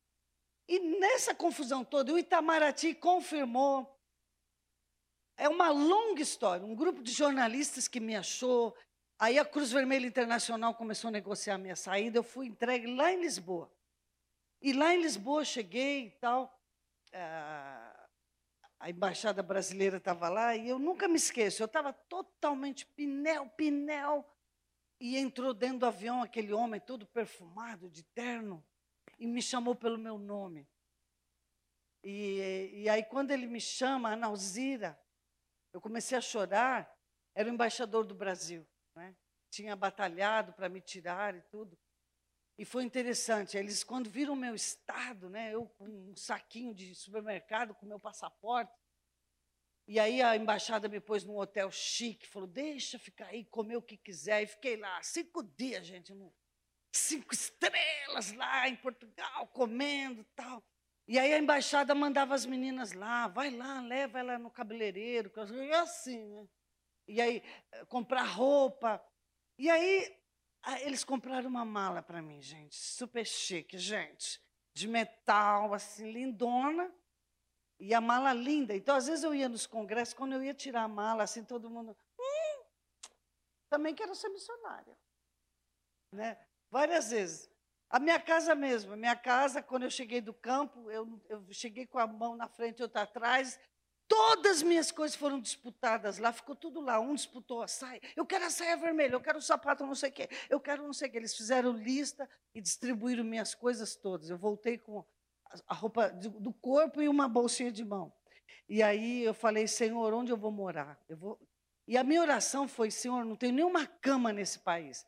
E 0.68 0.78
nessa 0.78 1.34
confusão 1.34 1.84
toda, 1.84 2.12
o 2.12 2.18
Itamaraty 2.18 2.94
confirmou. 2.94 3.88
É 5.36 5.48
uma 5.48 5.70
longa 5.70 6.22
história. 6.22 6.64
Um 6.64 6.74
grupo 6.74 7.02
de 7.02 7.12
jornalistas 7.12 7.88
que 7.88 8.00
me 8.00 8.16
achou. 8.16 8.76
Aí 9.18 9.38
a 9.38 9.44
Cruz 9.44 9.70
Vermelha 9.70 10.06
Internacional 10.06 10.74
começou 10.74 11.08
a 11.08 11.12
negociar 11.12 11.54
a 11.54 11.58
minha 11.58 11.76
saída. 11.76 12.18
Eu 12.18 12.22
fui 12.22 12.46
entregue 12.46 12.94
lá 12.94 13.12
em 13.12 13.20
Lisboa. 13.20 13.72
E 14.60 14.72
lá 14.72 14.94
em 14.94 15.00
Lisboa 15.02 15.44
cheguei 15.44 16.06
e 16.06 16.10
tal. 16.12 16.52
Ah, 17.12 18.08
a 18.78 18.90
embaixada 18.90 19.42
brasileira 19.42 19.98
estava 19.98 20.28
lá 20.28 20.56
e 20.56 20.68
eu 20.68 20.78
nunca 20.78 21.06
me 21.06 21.16
esqueço. 21.16 21.62
Eu 21.62 21.66
estava 21.66 21.92
totalmente 21.92 22.86
pinel, 22.86 23.48
pinel. 23.50 24.26
E 25.04 25.18
entrou 25.18 25.52
dentro 25.52 25.80
do 25.80 25.86
avião 25.86 26.22
aquele 26.22 26.52
homem 26.52 26.80
todo 26.80 27.04
perfumado, 27.04 27.90
de 27.90 28.04
terno 28.04 28.64
e 29.18 29.26
me 29.26 29.42
chamou 29.42 29.74
pelo 29.74 29.98
meu 29.98 30.16
nome. 30.16 30.64
E, 32.04 32.70
e 32.72 32.88
aí, 32.88 33.02
quando 33.02 33.32
ele 33.32 33.48
me 33.48 33.60
chama, 33.60 34.14
Alzira, 34.24 34.96
eu 35.72 35.80
comecei 35.80 36.16
a 36.16 36.20
chorar. 36.20 36.88
Era 37.34 37.48
o 37.48 37.52
embaixador 37.52 38.06
do 38.06 38.14
Brasil, 38.14 38.64
né? 38.94 39.16
tinha 39.50 39.74
batalhado 39.74 40.52
para 40.52 40.68
me 40.68 40.80
tirar 40.80 41.34
e 41.34 41.42
tudo. 41.50 41.76
E 42.56 42.64
foi 42.64 42.84
interessante. 42.84 43.56
Eles, 43.56 43.82
quando 43.82 44.08
viram 44.08 44.34
o 44.34 44.36
meu 44.36 44.54
estado, 44.54 45.28
né, 45.28 45.52
eu 45.52 45.66
com 45.66 45.84
um 45.84 46.14
saquinho 46.14 46.72
de 46.72 46.94
supermercado 46.94 47.74
com 47.74 47.86
meu 47.86 47.98
passaporte, 47.98 48.72
e 49.86 49.98
aí 49.98 50.22
a 50.22 50.36
embaixada 50.36 50.88
me 50.88 51.00
pôs 51.00 51.24
num 51.24 51.36
hotel 51.36 51.70
chique, 51.70 52.26
falou: 52.26 52.48
deixa 52.48 52.98
ficar 52.98 53.26
aí, 53.26 53.44
comer 53.44 53.76
o 53.76 53.82
que 53.82 53.96
quiser. 53.96 54.42
E 54.42 54.46
fiquei 54.46 54.76
lá 54.76 55.02
cinco 55.02 55.42
dias, 55.42 55.86
gente, 55.86 56.12
no, 56.14 56.32
cinco 56.92 57.34
estrelas 57.34 58.32
lá 58.32 58.68
em 58.68 58.76
Portugal, 58.76 59.46
comendo 59.48 60.24
tal. 60.36 60.62
E 61.08 61.18
aí 61.18 61.32
a 61.32 61.38
embaixada 61.38 61.94
mandava 61.94 62.34
as 62.34 62.46
meninas 62.46 62.92
lá, 62.92 63.26
vai 63.26 63.50
lá, 63.50 63.80
leva 63.80 64.20
ela 64.20 64.38
no 64.38 64.50
cabeleireiro, 64.50 65.32
e 65.52 65.72
assim, 65.72 66.24
né? 66.28 66.46
E 67.08 67.20
aí, 67.20 67.42
eh, 67.72 67.84
comprar 67.86 68.22
roupa. 68.22 69.04
E 69.58 69.68
aí, 69.68 70.16
eles 70.82 71.02
compraram 71.02 71.50
uma 71.50 71.64
mala 71.64 72.02
para 72.02 72.22
mim, 72.22 72.40
gente, 72.40 72.76
super 72.76 73.26
chique, 73.26 73.76
gente, 73.76 74.40
de 74.72 74.86
metal, 74.86 75.74
assim, 75.74 76.10
lindona. 76.10 76.92
E 77.82 77.92
a 77.92 78.00
mala 78.00 78.32
linda. 78.32 78.76
Então, 78.76 78.94
às 78.94 79.08
vezes 79.08 79.24
eu 79.24 79.34
ia 79.34 79.48
nos 79.48 79.66
congressos, 79.66 80.14
quando 80.14 80.34
eu 80.34 80.42
ia 80.44 80.54
tirar 80.54 80.82
a 80.82 80.88
mala, 80.88 81.24
assim, 81.24 81.42
todo 81.42 81.68
mundo. 81.68 81.96
Hum, 82.16 82.62
também 83.68 83.92
quero 83.92 84.14
ser 84.14 84.28
missionária. 84.28 84.96
Né? 86.12 86.38
Várias 86.70 87.10
vezes. 87.10 87.50
A 87.90 87.98
minha 87.98 88.20
casa 88.20 88.54
mesmo, 88.54 88.92
a 88.92 88.96
minha 88.96 89.16
casa, 89.16 89.60
quando 89.60 89.82
eu 89.82 89.90
cheguei 89.90 90.20
do 90.20 90.32
campo, 90.32 90.92
eu, 90.92 91.20
eu 91.28 91.44
cheguei 91.50 91.84
com 91.84 91.98
a 91.98 92.06
mão 92.06 92.36
na 92.36 92.46
frente 92.48 92.78
e 92.78 92.82
outra 92.84 93.02
atrás, 93.02 93.58
Todas 94.08 94.58
as 94.58 94.62
minhas 94.62 94.92
coisas 94.92 95.16
foram 95.16 95.40
disputadas 95.40 96.18
lá, 96.18 96.30
ficou 96.34 96.54
tudo 96.54 96.82
lá. 96.82 97.00
Um 97.00 97.14
disputou 97.14 97.62
a 97.62 97.66
saia, 97.66 97.98
eu 98.14 98.26
quero 98.26 98.44
a 98.44 98.50
saia 98.50 98.76
vermelha, 98.76 99.14
eu 99.14 99.20
quero 99.22 99.38
o 99.38 99.42
sapato 99.42 99.86
não 99.86 99.94
sei 99.94 100.10
o 100.10 100.12
quê, 100.12 100.28
eu 100.50 100.60
quero 100.60 100.82
não 100.82 100.92
sei 100.92 101.08
o 101.08 101.10
quê. 101.10 101.16
Eles 101.16 101.34
fizeram 101.34 101.72
lista 101.72 102.28
e 102.54 102.60
distribuíram 102.60 103.24
minhas 103.24 103.54
coisas 103.54 103.96
todas. 103.96 104.28
Eu 104.28 104.36
voltei 104.36 104.76
com 104.76 105.02
a 105.66 105.74
roupa 105.74 106.10
do 106.10 106.52
corpo 106.52 107.00
e 107.02 107.08
uma 107.08 107.28
bolsinha 107.28 107.70
de 107.70 107.84
mão. 107.84 108.12
E 108.68 108.82
aí 108.82 109.22
eu 109.22 109.34
falei, 109.34 109.66
Senhor, 109.66 110.12
onde 110.14 110.32
eu 110.32 110.36
vou 110.36 110.50
morar? 110.50 110.98
Eu 111.08 111.16
vou... 111.16 111.38
E 111.86 111.96
a 111.96 112.04
minha 112.04 112.20
oração 112.20 112.68
foi, 112.68 112.90
Senhor, 112.90 113.24
não 113.24 113.36
tem 113.36 113.52
nenhuma 113.52 113.86
cama 113.86 114.32
nesse 114.32 114.58
país. 114.60 115.04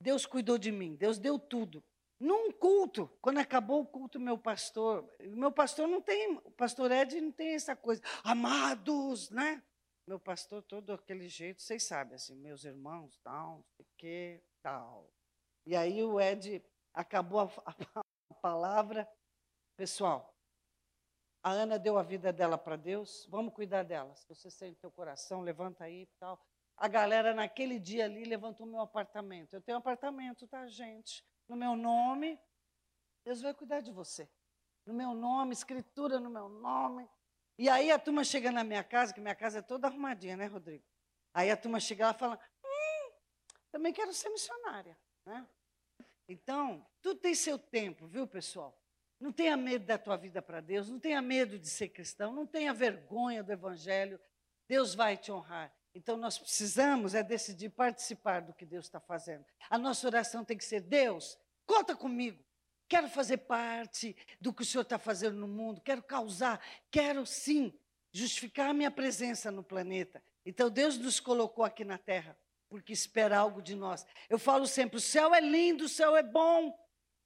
Deus 0.00 0.24
cuidou 0.24 0.56
de 0.58 0.70
mim, 0.70 0.94
Deus 0.94 1.18
deu 1.18 1.38
tudo. 1.38 1.82
Num 2.20 2.50
culto, 2.50 3.08
quando 3.20 3.38
acabou 3.38 3.82
o 3.82 3.86
culto, 3.86 4.18
meu 4.18 4.36
pastor, 4.36 5.08
meu 5.20 5.52
pastor 5.52 5.86
não 5.86 6.00
tem, 6.00 6.36
o 6.44 6.50
pastor 6.50 6.90
Ed 6.90 7.20
não 7.20 7.30
tem 7.30 7.54
essa 7.54 7.76
coisa, 7.76 8.02
amados, 8.24 9.30
né? 9.30 9.62
Meu 10.06 10.18
pastor, 10.18 10.62
todo 10.62 10.92
aquele 10.92 11.28
jeito, 11.28 11.62
vocês 11.62 11.84
sabem, 11.84 12.14
assim, 12.14 12.34
meus 12.34 12.64
irmãos, 12.64 13.18
tal, 13.22 13.64
quê, 13.96 14.42
tal. 14.62 15.12
E 15.66 15.76
aí 15.76 16.02
o 16.02 16.20
Ed 16.20 16.64
acabou 16.94 17.40
a, 17.40 17.50
a 18.30 18.34
palavra, 18.40 19.08
pessoal, 19.78 20.36
a 21.42 21.50
Ana 21.52 21.78
deu 21.78 21.96
a 21.96 22.02
vida 22.02 22.30
dela 22.30 22.58
para 22.58 22.76
Deus, 22.76 23.26
vamos 23.30 23.54
cuidar 23.54 23.82
dela. 23.82 24.14
Se 24.14 24.28
você 24.28 24.50
sente 24.50 24.78
teu 24.78 24.90
coração, 24.90 25.40
levanta 25.40 25.84
aí 25.84 26.02
e 26.02 26.06
tal 26.18 26.38
a 26.78 26.86
galera 26.86 27.34
naquele 27.34 27.78
dia 27.78 28.04
ali 28.04 28.24
levantou 28.24 28.64
meu 28.64 28.80
apartamento. 28.80 29.52
Eu 29.52 29.60
tenho 29.60 29.76
um 29.76 29.80
apartamento, 29.80 30.46
tá, 30.46 30.66
gente? 30.68 31.24
No 31.48 31.56
meu 31.56 31.74
nome. 31.74 32.38
Deus 33.24 33.42
vai 33.42 33.52
cuidar 33.52 33.80
de 33.80 33.90
você. 33.90 34.30
No 34.86 34.94
meu 34.94 35.12
nome, 35.12 35.52
escritura 35.52 36.20
no 36.20 36.30
meu 36.30 36.48
nome. 36.48 37.08
E 37.58 37.68
aí 37.68 37.90
a 37.90 37.98
turma 37.98 38.22
chega 38.22 38.52
na 38.52 38.62
minha 38.62 38.84
casa, 38.84 39.12
que 39.12 39.20
minha 39.20 39.34
casa 39.34 39.58
é 39.58 39.62
toda 39.62 39.88
arrumadinha, 39.88 40.36
né, 40.36 40.46
Rodrigo? 40.46 40.84
Aí 41.34 41.50
a 41.50 41.56
turma 41.56 41.80
chega 41.80 42.06
lá 42.06 42.12
e 42.12 42.18
fala: 42.18 42.40
hum, 42.64 43.12
também 43.72 43.92
quero 43.92 44.14
ser 44.14 44.30
missionária. 44.30 44.96
Né? 45.26 45.46
Então, 46.28 46.86
tudo 47.02 47.20
tem 47.20 47.34
seu 47.34 47.58
tempo, 47.58 48.06
viu, 48.06 48.26
pessoal? 48.26 48.77
Não 49.20 49.32
tenha 49.32 49.56
medo 49.56 49.84
da 49.84 49.98
tua 49.98 50.16
vida 50.16 50.40
para 50.40 50.60
Deus, 50.60 50.88
não 50.88 51.00
tenha 51.00 51.20
medo 51.20 51.58
de 51.58 51.68
ser 51.68 51.88
cristão, 51.88 52.32
não 52.32 52.46
tenha 52.46 52.72
vergonha 52.72 53.42
do 53.42 53.52
Evangelho. 53.52 54.20
Deus 54.68 54.94
vai 54.94 55.16
te 55.16 55.32
honrar. 55.32 55.72
Então, 55.94 56.16
nós 56.16 56.38
precisamos 56.38 57.14
é 57.14 57.22
decidir 57.22 57.70
participar 57.70 58.40
do 58.42 58.52
que 58.52 58.64
Deus 58.64 58.86
está 58.86 59.00
fazendo. 59.00 59.44
A 59.68 59.76
nossa 59.76 60.06
oração 60.06 60.44
tem 60.44 60.56
que 60.56 60.64
ser: 60.64 60.80
Deus, 60.80 61.36
conta 61.66 61.96
comigo. 61.96 62.44
Quero 62.88 63.08
fazer 63.08 63.38
parte 63.38 64.16
do 64.40 64.52
que 64.52 64.62
o 64.62 64.64
Senhor 64.64 64.82
está 64.82 64.98
fazendo 64.98 65.36
no 65.36 65.48
mundo. 65.48 65.80
Quero 65.80 66.02
causar. 66.02 66.60
Quero, 66.90 67.26
sim, 67.26 67.76
justificar 68.12 68.70
a 68.70 68.74
minha 68.74 68.90
presença 68.90 69.50
no 69.50 69.62
planeta. 69.62 70.22
Então, 70.46 70.70
Deus 70.70 70.96
nos 70.96 71.18
colocou 71.18 71.64
aqui 71.64 71.84
na 71.84 71.98
terra 71.98 72.38
porque 72.68 72.92
espera 72.92 73.38
algo 73.38 73.62
de 73.62 73.74
nós. 73.74 74.06
Eu 74.28 74.38
falo 74.38 74.66
sempre: 74.66 74.98
o 74.98 75.00
céu 75.00 75.34
é 75.34 75.40
lindo, 75.40 75.84
o 75.84 75.88
céu 75.88 76.16
é 76.16 76.22
bom. 76.22 76.72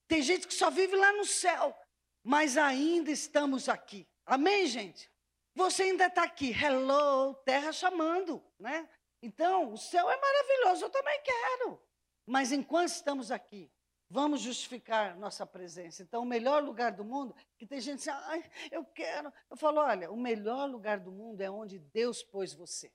Tem 0.09 0.23
gente 0.23 0.47
que 0.47 0.55
só 0.55 0.71
vive 0.71 0.95
lá 0.97 1.13
no 1.15 1.25
céu, 1.25 1.77
mas 2.23 2.57
ainda 2.57 3.11
estamos 3.11 3.69
aqui. 3.69 4.09
Amém, 4.25 4.67
gente? 4.67 5.11
Você 5.55 5.83
ainda 5.85 6.07
está 6.07 6.23
aqui, 6.23 6.51
hello, 6.51 7.35
terra 7.45 7.73
chamando, 7.73 8.43
né? 8.59 8.89
Então, 9.21 9.73
o 9.73 9.77
céu 9.77 10.11
é 10.11 10.21
maravilhoso, 10.21 10.85
eu 10.85 10.91
também 10.91 11.21
quero. 11.23 11.81
Mas 12.27 12.53
enquanto 12.53 12.89
estamos 12.89 13.31
aqui, 13.31 13.71
vamos 14.09 14.41
justificar 14.41 15.17
nossa 15.17 15.47
presença. 15.47 16.03
Então, 16.03 16.23
o 16.23 16.27
melhor 16.27 16.63
lugar 16.63 16.93
do 16.93 17.05
mundo, 17.05 17.35
que 17.59 17.67
tem 17.67 17.81
gente 17.81 18.09
assim, 18.09 18.23
ai, 18.27 18.51
eu 18.71 18.85
quero. 18.85 19.33
Eu 19.51 19.57
falo, 19.57 19.81
olha, 19.81 20.11
o 20.11 20.17
melhor 20.17 20.69
lugar 20.69 21.01
do 21.01 21.11
mundo 21.11 21.41
é 21.41 21.51
onde 21.51 21.79
Deus 21.79 22.23
pôs 22.23 22.55
você. 22.55 22.93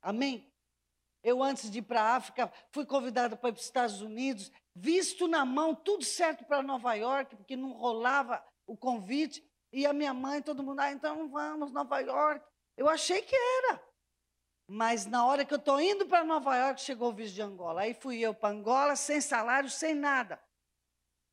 Amém? 0.00 0.51
Eu, 1.22 1.42
antes 1.42 1.70
de 1.70 1.78
ir 1.78 1.82
para 1.82 2.02
a 2.02 2.16
África, 2.16 2.52
fui 2.70 2.84
convidada 2.84 3.36
para 3.36 3.48
ir 3.48 3.52
para 3.52 3.60
os 3.60 3.64
Estados 3.64 4.00
Unidos, 4.00 4.50
visto 4.74 5.28
na 5.28 5.44
mão, 5.44 5.74
tudo 5.74 6.04
certo 6.04 6.44
para 6.44 6.62
Nova 6.62 6.94
York, 6.94 7.36
porque 7.36 7.56
não 7.56 7.72
rolava 7.72 8.44
o 8.66 8.76
convite. 8.76 9.44
E 9.72 9.86
a 9.86 9.92
minha 9.92 10.12
mãe, 10.12 10.42
todo 10.42 10.62
mundo, 10.62 10.80
ah, 10.80 10.92
então 10.92 11.28
vamos, 11.28 11.72
Nova 11.72 12.00
York. 12.00 12.44
Eu 12.76 12.88
achei 12.88 13.22
que 13.22 13.34
era. 13.34 13.82
Mas 14.66 15.06
na 15.06 15.24
hora 15.24 15.44
que 15.44 15.52
eu 15.52 15.58
estou 15.58 15.80
indo 15.80 16.06
para 16.06 16.24
Nova 16.24 16.56
York, 16.56 16.80
chegou 16.80 17.10
o 17.10 17.12
visto 17.12 17.34
de 17.34 17.42
Angola. 17.42 17.82
Aí 17.82 17.94
fui 17.94 18.18
eu 18.20 18.34
para 18.34 18.50
Angola, 18.50 18.96
sem 18.96 19.20
salário, 19.20 19.70
sem 19.70 19.94
nada. 19.94 20.40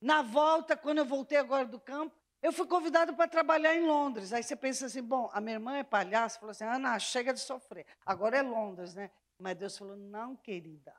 Na 0.01 0.21
volta, 0.21 0.77
quando 0.77 0.99
eu 0.99 1.05
voltei 1.05 1.37
agora 1.37 1.65
do 1.65 1.79
campo, 1.79 2.15
eu 2.41 2.53
fui 2.53 2.65
convidado 2.65 3.13
para 3.13 3.27
trabalhar 3.27 3.75
em 3.75 3.85
Londres. 3.85 4.31
Aí 4.31 4.43
você 4.43 4.55
pensa 4.55 4.85
assim, 4.85 5.01
bom, 5.01 5.29
a 5.33 5.41
minha 5.41 5.55
irmã 5.55 5.77
é 5.77 5.83
palhaça, 5.83 6.39
falou 6.39 6.51
assim, 6.51 6.63
Ana, 6.63 6.97
chega 6.99 7.33
de 7.33 7.39
sofrer. 7.39 7.85
Agora 8.05 8.37
é 8.37 8.41
Londres, 8.41 8.93
né? 8.93 9.11
Mas 9.39 9.57
Deus 9.57 9.77
falou, 9.77 9.95
não, 9.95 10.35
querida. 10.35 10.93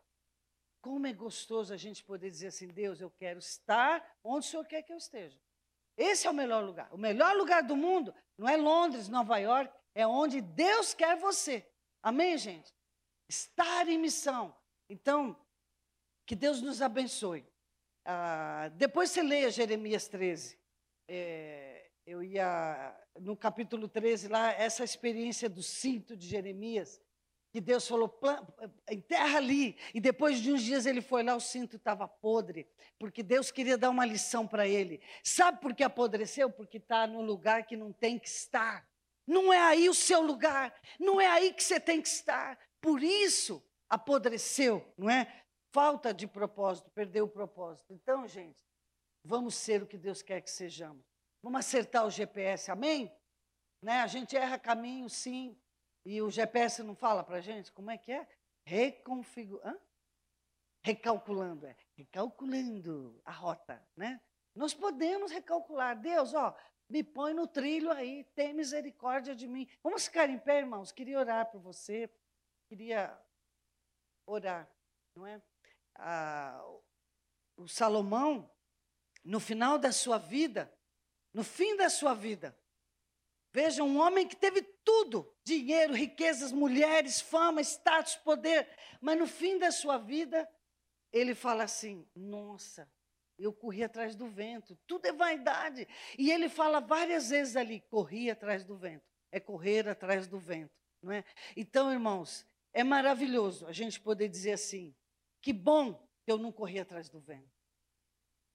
Como 0.81 1.07
é 1.07 1.13
gostoso 1.13 1.75
a 1.75 1.77
gente 1.77 2.03
poder 2.03 2.31
dizer 2.31 2.47
assim, 2.47 2.67
Deus, 2.67 3.01
eu 3.01 3.11
quero 3.11 3.39
estar 3.39 4.03
onde 4.25 4.47
o 4.47 4.51
Senhor 4.51 4.65
quer 4.67 4.83
que 4.83 4.93
eu 4.93 4.97
esteja. 4.97 5.39
Esse 5.97 6.27
é 6.27 6.31
o 6.31 6.35
melhor 6.35 6.65
lugar. 6.65 6.89
O 6.93 6.97
melhor 6.97 7.37
lugar 7.37 7.63
do 7.63 7.77
mundo 7.77 8.15
não 8.39 8.49
é 8.49 8.57
Londres, 8.57 9.09
Nova 9.09 9.37
York, 9.37 9.71
é 9.95 10.07
onde 10.07 10.41
Deus 10.41 10.95
quer 10.95 11.19
você. 11.19 11.69
Amém, 12.03 12.39
gente? 12.39 12.75
Estar 13.29 13.87
em 13.87 13.99
missão. 13.99 14.57
Então, 14.89 15.37
que 16.25 16.35
Deus 16.35 16.63
nos 16.63 16.81
abençoe. 16.81 17.47
Ah, 18.07 18.71
depois 18.75 19.11
você 19.11 19.23
leia 19.23 19.51
Jeremias 19.51 20.09
13. 20.09 20.59
É, 21.07 21.91
eu 22.07 22.23
ia, 22.23 22.99
no 23.21 23.37
capítulo 23.37 23.87
13, 23.87 24.29
lá, 24.29 24.51
essa 24.53 24.83
experiência 24.83 25.51
do 25.51 25.63
cinto 25.63 26.17
de 26.17 26.27
Jeremias 26.27 26.99
que 27.51 27.61
Deus 27.61 27.87
falou, 27.87 28.19
enterra 28.91 29.39
ali. 29.39 29.77
E 29.93 30.01
depois 30.01 30.39
de 30.39 30.53
uns 30.53 30.63
dias 30.63 30.87
ele 30.87 31.01
foi 31.01 31.23
lá, 31.23 31.35
o 31.35 31.41
cinto 31.41 31.77
estava 31.77 32.07
podre, 32.07 32.69
porque 32.99 33.23
Deus 33.23 33.51
queria 33.51 33.77
dar 33.77 33.91
uma 33.91 34.05
lição 34.05 34.47
para 34.47 34.67
ele. 34.67 35.01
Sabe 35.23 35.61
por 35.61 35.75
que 35.75 35.83
apodreceu? 35.83 36.51
Porque 36.51 36.79
está 36.79 37.07
no 37.07 37.21
lugar 37.21 37.67
que 37.67 37.77
não 37.77 37.93
tem 37.93 38.19
que 38.19 38.29
estar. 38.29 38.89
Não 39.27 39.53
é 39.53 39.59
aí 39.59 39.89
o 39.89 39.95
seu 39.95 40.23
lugar, 40.23 40.75
não 40.99 41.21
é 41.21 41.27
aí 41.27 41.53
que 41.53 41.63
você 41.63 41.79
tem 41.79 42.01
que 42.01 42.09
estar. 42.09 42.59
Por 42.81 43.03
isso 43.03 43.63
apodreceu, 43.89 44.85
não 44.97 45.11
é? 45.11 45.45
Falta 45.73 46.13
de 46.13 46.27
propósito, 46.27 46.91
perdeu 46.91 47.25
o 47.25 47.29
propósito. 47.29 47.93
Então, 47.93 48.27
gente, 48.27 48.65
vamos 49.25 49.55
ser 49.55 49.83
o 49.83 49.87
que 49.87 49.99
Deus 49.99 50.23
quer 50.23 50.41
que 50.41 50.51
sejamos. 50.51 51.05
Vamos 51.43 51.61
acertar 51.61 52.07
o 52.07 52.11
GPS, 52.11 52.71
amém? 52.71 53.13
Né? 53.83 54.01
A 54.01 54.07
gente 54.07 54.37
erra 54.37 54.59
caminho, 54.59 55.09
sim. 55.09 55.57
E 56.05 56.21
o 56.23 56.31
GPS 56.31 56.83
não 56.83 56.95
fala 56.95 57.23
para 57.23 57.41
gente 57.41 57.71
como 57.73 57.91
é 57.91 57.99
que 57.99 58.13
é? 58.13 58.27
Reconfigurando. 58.65 59.81
Recalculando, 60.83 61.67
é. 61.67 61.77
Recalculando 61.95 63.21
a 63.25 63.33
rota, 63.33 63.87
né? 63.97 64.21
Nós 64.55 64.73
podemos 64.75 65.31
recalcular. 65.31 65.99
Deus, 65.99 66.35
ó, 66.35 66.57
me 66.89 67.05
põe 67.05 67.33
no 67.33 67.47
trilho 67.47 67.91
aí, 67.93 68.25
tem 68.35 68.53
misericórdia 68.53 69.35
de 69.35 69.47
mim. 69.47 69.69
Vamos 69.83 70.07
ficar 70.07 70.29
em 70.29 70.39
pé, 70.39 70.59
irmãos? 70.59 70.91
Queria 70.91 71.19
orar 71.19 71.51
por 71.51 71.61
você, 71.61 72.11
queria 72.67 73.17
orar, 74.27 74.69
não 75.15 75.27
é? 75.27 75.41
Ah, 75.95 76.61
o 77.57 77.69
Salomão, 77.69 78.51
no 79.25 79.39
final 79.39 79.79
da 79.79 79.93
sua 79.93 80.19
vida, 80.19 80.73
no 81.33 81.45
fim 81.45 81.77
da 81.77 81.89
sua 81.89 82.15
vida, 82.15 82.57
veja 83.53 83.83
um 83.83 83.99
homem 83.99 84.27
que 84.27 84.37
teve 84.37 84.63
tudo: 84.85 85.33
dinheiro, 85.45 85.95
riquezas, 85.95 86.53
mulheres, 86.53 87.21
fama, 87.21 87.61
status, 87.61 88.17
poder, 88.17 88.69
mas 89.01 89.19
no 89.19 89.27
fim 89.27 89.59
da 89.59 89.71
sua 89.71 89.99
vida, 89.99 90.49
ele 91.13 91.35
fala 91.35 91.65
assim: 91.65 92.09
Nossa, 92.15 92.91
eu 93.39 93.53
corri 93.53 93.83
atrás 93.83 94.15
do 94.15 94.29
vento, 94.29 94.79
tudo 94.87 95.07
é 95.07 95.13
vaidade. 95.13 95.89
E 96.19 96.31
ele 96.31 96.49
fala 96.49 96.81
várias 96.81 97.31
vezes 97.31 97.57
ali: 97.57 97.81
corri 97.81 98.31
atrás 98.31 98.65
do 98.65 98.77
vento, 98.77 99.05
é 99.33 99.41
correr 99.41 99.89
atrás 99.89 100.29
do 100.29 100.39
vento, 100.39 100.75
não 101.03 101.13
é? 101.13 101.25
Então, 101.57 101.93
irmãos, 101.93 102.47
é 102.73 102.85
maravilhoso 102.85 103.67
a 103.67 103.73
gente 103.73 104.01
poder 104.01 104.29
dizer 104.29 104.53
assim: 104.53 104.95
que 105.41 105.53
bom 105.53 105.95
que 106.25 106.31
eu 106.31 106.39
não 106.39 106.53
corri 106.53 106.79
atrás 106.79 107.09
do 107.09 107.21
vento. 107.21 107.51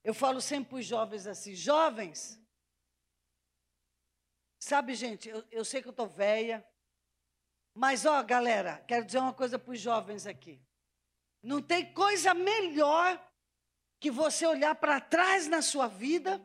Eu 0.03 0.13
falo 0.13 0.39
sempre 0.39 0.69
para 0.69 0.79
os 0.79 0.85
jovens 0.85 1.27
assim: 1.27 1.55
jovens, 1.55 2.39
sabe, 4.65 4.95
gente, 4.95 5.29
eu, 5.29 5.43
eu 5.51 5.63
sei 5.63 5.81
que 5.81 5.87
eu 5.87 5.91
estou 5.91 6.07
velha, 6.07 6.65
mas, 7.73 8.05
ó, 8.05 8.23
galera, 8.23 8.83
quero 8.87 9.05
dizer 9.05 9.19
uma 9.19 9.33
coisa 9.33 9.59
para 9.59 9.71
os 9.71 9.79
jovens 9.79 10.25
aqui. 10.25 10.59
Não 11.43 11.61
tem 11.61 11.93
coisa 11.93 12.33
melhor 12.33 13.21
que 13.99 14.09
você 14.09 14.47
olhar 14.47 14.73
para 14.75 14.99
trás 14.99 15.47
na 15.47 15.61
sua 15.61 15.87
vida 15.87 16.43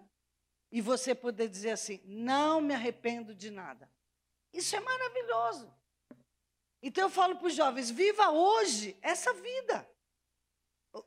e 0.71 0.81
você 0.83 1.15
poder 1.15 1.49
dizer 1.49 1.71
assim: 1.71 2.03
não 2.05 2.61
me 2.61 2.75
arrependo 2.75 3.35
de 3.35 3.51
nada. 3.51 3.91
Isso 4.53 4.77
é 4.77 4.81
maravilhoso. 4.81 5.73
Então 6.83 7.05
eu 7.05 7.11
falo 7.11 7.37
para 7.37 7.47
os 7.47 7.55
jovens: 7.55 7.91
viva 7.91 8.31
hoje 8.31 8.99
essa 9.01 9.33
vida. 9.33 9.89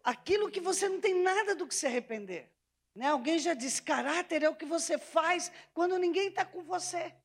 Aquilo 0.03 0.49
que 0.49 0.61
você 0.61 0.89
não 0.89 0.99
tem 0.99 1.21
nada 1.21 1.53
do 1.53 1.67
que 1.67 1.75
se 1.75 1.85
arrepender. 1.85 2.49
Né? 2.95 3.07
Alguém 3.07 3.39
já 3.39 3.53
disse: 3.53 3.81
caráter 3.81 4.43
é 4.43 4.49
o 4.49 4.55
que 4.55 4.65
você 4.65 4.97
faz 4.97 5.51
quando 5.73 5.97
ninguém 5.97 6.29
está 6.29 6.45
com 6.45 6.63
você. 6.63 7.15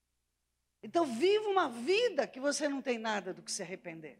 Então, 0.83 1.05
viva 1.05 1.49
uma 1.49 1.69
vida 1.69 2.27
que 2.27 2.39
você 2.39 2.69
não 2.69 2.81
tem 2.81 2.99
nada 2.99 3.35
do 3.35 3.43
que 3.43 3.51
se 3.51 3.63
arrepender. 3.63 4.19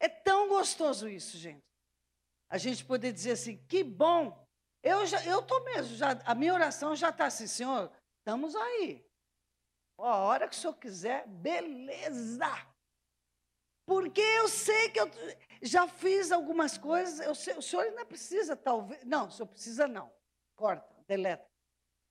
É 0.00 0.08
tão 0.08 0.48
gostoso 0.48 1.08
isso, 1.08 1.36
gente 1.36 1.68
a 2.48 2.56
gente 2.56 2.84
poder 2.84 3.12
dizer 3.12 3.32
assim, 3.32 3.56
que 3.68 3.84
bom. 3.84 4.46
Eu 4.82 5.04
já, 5.06 5.24
eu 5.24 5.40
estou 5.40 5.62
mesmo, 5.64 5.96
já, 5.96 6.12
a 6.24 6.34
minha 6.34 6.54
oração 6.54 6.96
já 6.96 7.10
está 7.10 7.26
assim, 7.26 7.46
Senhor, 7.46 7.92
estamos 8.20 8.56
aí. 8.56 9.04
Ó, 9.98 10.08
a 10.08 10.18
hora 10.18 10.48
que 10.48 10.56
o 10.56 10.58
Senhor 10.58 10.74
quiser, 10.74 11.26
beleza. 11.26 12.46
Porque 13.86 14.20
eu 14.20 14.48
sei 14.48 14.90
que 14.90 15.00
eu 15.00 15.10
já 15.60 15.88
fiz 15.88 16.30
algumas 16.30 16.78
coisas, 16.78 17.20
eu 17.20 17.34
sei, 17.34 17.54
o 17.54 17.62
Senhor 17.62 17.82
ainda 17.82 18.06
precisa, 18.06 18.56
talvez. 18.56 19.04
Não, 19.04 19.26
o 19.26 19.30
Senhor 19.30 19.48
precisa 19.48 19.88
não. 19.88 20.12
Corta, 20.58 20.92
deleta. 21.06 21.48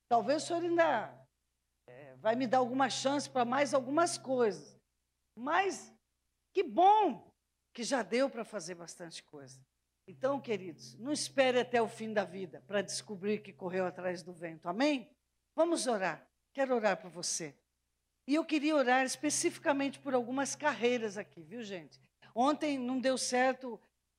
Talvez 0.08 0.42
o 0.42 0.48
Senhor 0.48 0.64
ainda 0.64 1.28
é, 1.86 2.16
vai 2.16 2.34
me 2.34 2.48
dar 2.48 2.60
alguma 2.60 2.90
chance 2.90 3.30
para 3.30 3.44
mais 3.44 3.74
algumas 3.74 4.18
coisas. 4.18 4.80
Mas 5.36 5.94
que 6.54 6.64
bom 6.64 7.30
que 7.74 7.84
já 7.84 8.02
deu 8.02 8.30
para 8.30 8.46
fazer 8.46 8.76
bastante 8.76 9.22
coisa. 9.22 9.62
Então, 10.08 10.40
queridos, 10.40 10.96
não 10.96 11.12
espere 11.12 11.60
até 11.60 11.82
o 11.82 11.90
fim 11.90 12.14
da 12.14 12.24
vida 12.24 12.64
para 12.66 12.82
descobrir 12.82 13.40
que 13.40 13.52
correu 13.52 13.86
atrás 13.86 14.24
do 14.24 14.32
vento. 14.32 14.70
Amém? 14.70 15.14
Vamos 15.54 15.86
orar. 15.86 16.26
Quero 16.54 16.74
orar 16.74 16.96
por 16.96 17.12
você. 17.12 17.54
E 18.26 18.34
eu 18.34 18.46
queria 18.46 18.78
orar 18.78 19.06
especificamente 19.06 20.00
por 20.00 20.14
algumas 20.14 20.56
carreiras 20.56 21.18
aqui, 21.18 21.44
viu, 21.44 21.62
gente? 21.64 22.00
Ontem 22.34 22.80
não 22.80 22.98
deu 22.98 23.18
certo, 23.18 23.78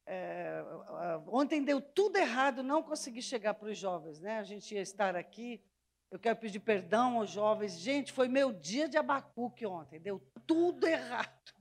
é, 0.09 0.65
ontem 1.27 1.63
deu 1.63 1.81
tudo 1.81 2.17
errado, 2.17 2.63
não 2.63 2.83
consegui 2.83 3.23
chegar 3.23 3.55
para 3.55 3.69
os 3.69 3.79
jovens, 3.79 4.19
né? 4.21 4.39
A 4.39 4.43
gente 4.43 4.75
ia 4.75 4.81
estar 4.81 5.15
aqui. 5.15 5.63
Eu 6.11 6.19
quero 6.19 6.37
pedir 6.37 6.61
perdão 6.61 7.19
aos 7.19 7.31
jovens. 7.31 7.79
Gente, 7.79 8.13
foi 8.13 8.29
meu 8.29 8.53
dia 8.53 8.89
de 8.89 8.97
abacuque 8.97 9.67
ontem, 9.67 10.01
deu 10.01 10.21
tudo 10.47 10.87
errado 10.87 11.59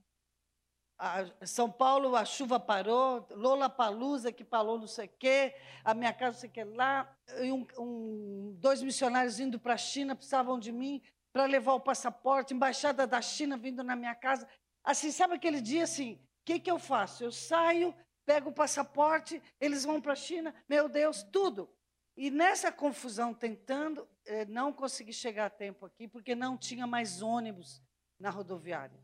a 0.98 1.46
São 1.46 1.70
Paulo, 1.70 2.16
a 2.16 2.24
chuva 2.24 2.58
parou, 2.58 3.24
Lola 3.30 3.70
Palusa, 3.70 4.32
que 4.32 4.42
falou 4.42 4.78
não 4.78 4.88
sei 4.88 5.06
o 5.06 5.10
quê, 5.16 5.54
a 5.84 5.94
minha 5.94 6.12
casa 6.12 6.32
não 6.32 6.40
sei 6.40 6.50
o 6.50 6.52
que 6.52 6.64
lá, 6.64 7.16
um, 7.40 7.66
um, 7.78 8.56
dois 8.58 8.82
missionários 8.82 9.38
indo 9.38 9.60
para 9.60 9.74
a 9.74 9.78
China 9.78 10.16
precisavam 10.16 10.58
de 10.58 10.72
mim 10.72 11.00
para 11.32 11.44
levar 11.44 11.74
o 11.74 11.80
passaporte, 11.80 12.52
embaixada 12.52 13.06
da 13.06 13.22
China 13.22 13.56
vindo 13.56 13.84
na 13.84 13.94
minha 13.94 14.14
casa. 14.14 14.48
Assim, 14.82 15.12
sabe 15.12 15.34
aquele 15.34 15.60
dia 15.60 15.84
assim, 15.84 16.14
o 16.14 16.18
que, 16.44 16.58
que 16.58 16.70
eu 16.70 16.80
faço? 16.80 17.22
Eu 17.22 17.30
saio, 17.30 17.94
pego 18.28 18.50
o 18.50 18.52
passaporte, 18.52 19.42
eles 19.58 19.84
vão 19.86 20.02
para 20.02 20.12
a 20.12 20.16
China, 20.16 20.54
meu 20.68 20.86
Deus, 20.86 21.22
tudo. 21.22 21.66
E 22.14 22.30
nessa 22.30 22.70
confusão, 22.70 23.32
tentando, 23.32 24.06
eh, 24.26 24.44
não 24.44 24.70
consegui 24.70 25.14
chegar 25.14 25.46
a 25.46 25.50
tempo 25.50 25.86
aqui, 25.86 26.06
porque 26.06 26.34
não 26.34 26.58
tinha 26.58 26.86
mais 26.86 27.22
ônibus 27.22 27.82
na 28.20 28.28
rodoviária. 28.28 29.02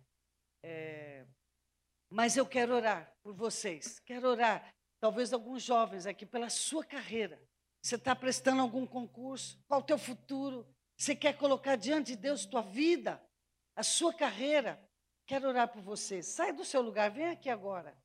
É, 0.63 1.25
mas 2.11 2.37
eu 2.37 2.45
quero 2.45 2.75
orar 2.75 3.11
por 3.23 3.33
vocês. 3.33 3.99
Quero 4.01 4.29
orar, 4.29 4.75
talvez 5.01 5.33
alguns 5.33 5.63
jovens 5.63 6.05
aqui, 6.05 6.27
pela 6.27 6.51
sua 6.51 6.85
carreira. 6.85 7.41
Você 7.83 7.95
está 7.95 8.15
prestando 8.15 8.61
algum 8.61 8.87
concurso? 8.87 9.59
Qual 9.67 9.81
o 9.81 9.85
teu 9.85 9.97
futuro? 9.97 10.69
Você 10.99 11.17
quer 11.17 11.39
colocar 11.39 11.77
diante 11.77 12.09
de 12.09 12.17
Deus 12.17 12.45
tua 12.45 12.61
vida, 12.61 13.19
a 13.75 13.83
sua 13.83 14.13
carreira? 14.13 14.79
Quero 15.25 15.49
orar 15.49 15.69
por 15.69 15.81
você. 15.81 16.23
Sai 16.23 16.53
do 16.53 16.63
seu 16.63 16.83
lugar, 16.83 17.11
vem 17.11 17.29
aqui 17.29 17.49
agora. 17.49 17.97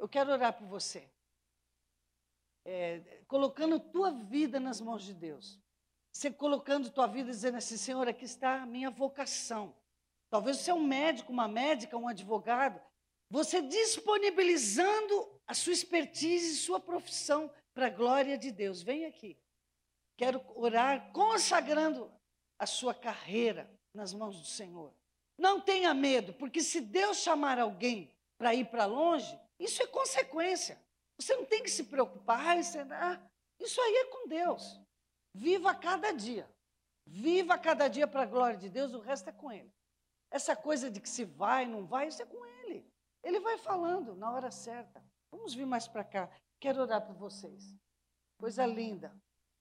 Eu 0.00 0.08
quero 0.08 0.32
orar 0.32 0.54
por 0.54 0.66
você. 0.66 1.06
É, 2.64 3.20
colocando 3.28 3.78
tua 3.78 4.10
vida 4.10 4.58
nas 4.58 4.80
mãos 4.80 5.04
de 5.04 5.12
Deus. 5.12 5.60
Você 6.10 6.30
colocando 6.30 6.90
tua 6.90 7.06
vida 7.06 7.30
dizendo 7.30 7.58
assim, 7.58 7.76
Senhor, 7.76 8.08
aqui 8.08 8.24
está 8.24 8.62
a 8.62 8.66
minha 8.66 8.90
vocação. 8.90 9.76
Talvez 10.30 10.56
você 10.56 10.70
é 10.70 10.74
um 10.74 10.82
médico, 10.82 11.30
uma 11.30 11.46
médica, 11.46 11.98
um 11.98 12.08
advogado. 12.08 12.80
Você 13.28 13.60
disponibilizando 13.60 15.38
a 15.46 15.52
sua 15.52 15.74
expertise 15.74 16.54
e 16.54 16.56
sua 16.56 16.80
profissão 16.80 17.52
para 17.74 17.88
a 17.88 17.90
glória 17.90 18.38
de 18.38 18.50
Deus. 18.50 18.82
Vem 18.82 19.04
aqui. 19.04 19.38
Quero 20.16 20.42
orar 20.56 21.12
consagrando 21.12 22.10
a 22.58 22.64
sua 22.64 22.94
carreira 22.94 23.70
nas 23.92 24.14
mãos 24.14 24.38
do 24.38 24.46
Senhor. 24.46 24.94
Não 25.36 25.60
tenha 25.60 25.92
medo, 25.92 26.32
porque 26.32 26.62
se 26.62 26.80
Deus 26.80 27.18
chamar 27.18 27.58
alguém 27.58 28.10
para 28.38 28.54
ir 28.54 28.64
para 28.70 28.86
longe, 28.86 29.38
isso 29.60 29.82
é 29.82 29.86
consequência. 29.86 30.82
Você 31.20 31.36
não 31.36 31.44
tem 31.44 31.62
que 31.62 31.70
se 31.70 31.84
preocupar. 31.84 32.40
Ah, 32.40 32.56
isso 32.56 33.80
aí 33.80 33.94
é 33.96 34.04
com 34.06 34.26
Deus. 34.26 34.80
Viva 35.34 35.74
cada 35.74 36.12
dia. 36.12 36.50
Viva 37.06 37.58
cada 37.58 37.86
dia 37.88 38.06
para 38.06 38.22
a 38.22 38.26
glória 38.26 38.56
de 38.56 38.68
Deus, 38.68 38.94
o 38.94 39.00
resto 39.00 39.28
é 39.28 39.32
com 39.32 39.52
Ele. 39.52 39.70
Essa 40.30 40.56
coisa 40.56 40.90
de 40.90 41.00
que 41.00 41.08
se 41.08 41.24
vai, 41.24 41.66
não 41.66 41.86
vai, 41.86 42.08
isso 42.08 42.22
é 42.22 42.26
com 42.26 42.44
Ele. 42.46 42.88
Ele 43.22 43.40
vai 43.40 43.58
falando 43.58 44.14
na 44.14 44.30
hora 44.30 44.50
certa. 44.50 45.04
Vamos 45.30 45.52
vir 45.54 45.66
mais 45.66 45.86
para 45.86 46.04
cá. 46.04 46.30
Quero 46.58 46.80
orar 46.80 47.04
por 47.04 47.14
vocês. 47.14 47.74
Coisa 48.38 48.64
linda. 48.64 49.14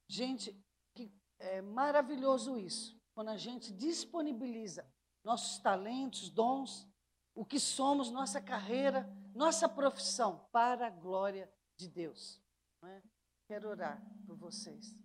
Gente, 0.07 0.55
que 0.95 1.11
é 1.39 1.61
maravilhoso 1.61 2.57
isso. 2.57 2.97
Quando 3.13 3.29
a 3.29 3.37
gente 3.37 3.73
disponibiliza 3.73 4.89
nossos 5.23 5.59
talentos, 5.59 6.29
dons, 6.29 6.87
o 7.35 7.45
que 7.45 7.59
somos, 7.59 8.11
nossa 8.11 8.41
carreira, 8.41 9.09
nossa 9.33 9.67
profissão 9.67 10.47
para 10.51 10.87
a 10.87 10.89
glória 10.89 11.51
de 11.77 11.87
Deus. 11.87 12.41
É? 12.83 13.01
Quero 13.47 13.69
orar 13.69 14.01
por 14.25 14.35
vocês. 14.35 14.95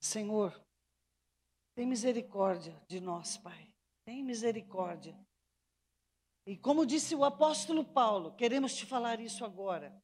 Senhor, 0.00 0.60
tem 1.74 1.86
misericórdia 1.86 2.78
de 2.88 3.00
nós, 3.00 3.36
Pai. 3.38 3.72
Tem 4.04 4.22
misericórdia. 4.22 5.16
E 6.46 6.56
como 6.56 6.84
disse 6.84 7.14
o 7.14 7.24
apóstolo 7.24 7.84
Paulo, 7.84 8.34
queremos 8.34 8.74
te 8.74 8.84
falar 8.84 9.20
isso 9.20 9.44
agora. 9.44 9.96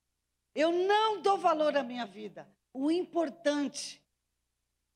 Eu 0.55 0.71
não 0.73 1.21
dou 1.21 1.37
valor 1.37 1.77
à 1.77 1.83
minha 1.83 2.07
vida. 2.07 2.49
O 2.73 2.91
importante 2.91 4.03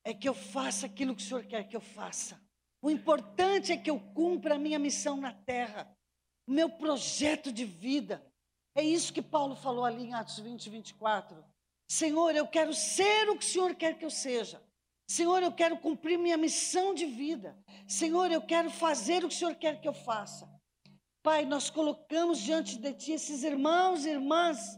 é 0.03 0.13
que 0.13 0.27
eu 0.27 0.33
faça 0.33 0.85
aquilo 0.85 1.15
que 1.15 1.23
o 1.23 1.25
Senhor 1.25 1.45
quer 1.45 1.67
que 1.67 1.75
eu 1.75 1.81
faça. 1.81 2.39
O 2.81 2.89
importante 2.89 3.71
é 3.71 3.77
que 3.77 3.89
eu 3.89 3.99
cumpra 4.13 4.55
a 4.55 4.59
minha 4.59 4.77
missão 4.77 5.15
na 5.15 5.33
terra, 5.33 5.89
o 6.45 6.51
meu 6.51 6.69
projeto 6.69 7.51
de 7.51 7.63
vida. 7.63 8.25
É 8.75 8.83
isso 8.83 9.13
que 9.13 9.21
Paulo 9.21 9.55
falou 9.55 9.85
ali 9.85 10.03
em 10.03 10.13
Atos 10.13 10.39
20, 10.39 10.69
24. 10.69 11.43
Senhor, 11.87 12.35
eu 12.35 12.47
quero 12.47 12.73
ser 12.73 13.29
o 13.29 13.37
que 13.37 13.45
o 13.45 13.47
Senhor 13.47 13.75
quer 13.75 13.97
que 13.97 14.03
eu 14.03 14.09
seja. 14.09 14.61
Senhor, 15.07 15.43
eu 15.43 15.51
quero 15.51 15.77
cumprir 15.77 16.17
minha 16.17 16.37
missão 16.37 16.93
de 16.93 17.05
vida. 17.05 17.57
Senhor, 17.87 18.31
eu 18.31 18.41
quero 18.41 18.69
fazer 18.69 19.23
o 19.23 19.29
que 19.29 19.35
o 19.35 19.37
Senhor 19.37 19.55
quer 19.55 19.79
que 19.79 19.87
eu 19.87 19.93
faça. 19.93 20.49
Pai, 21.21 21.45
nós 21.45 21.69
colocamos 21.69 22.39
diante 22.39 22.77
de 22.77 22.93
Ti 22.93 23.13
esses 23.13 23.43
irmãos 23.43 24.05
e 24.05 24.09
irmãs. 24.09 24.77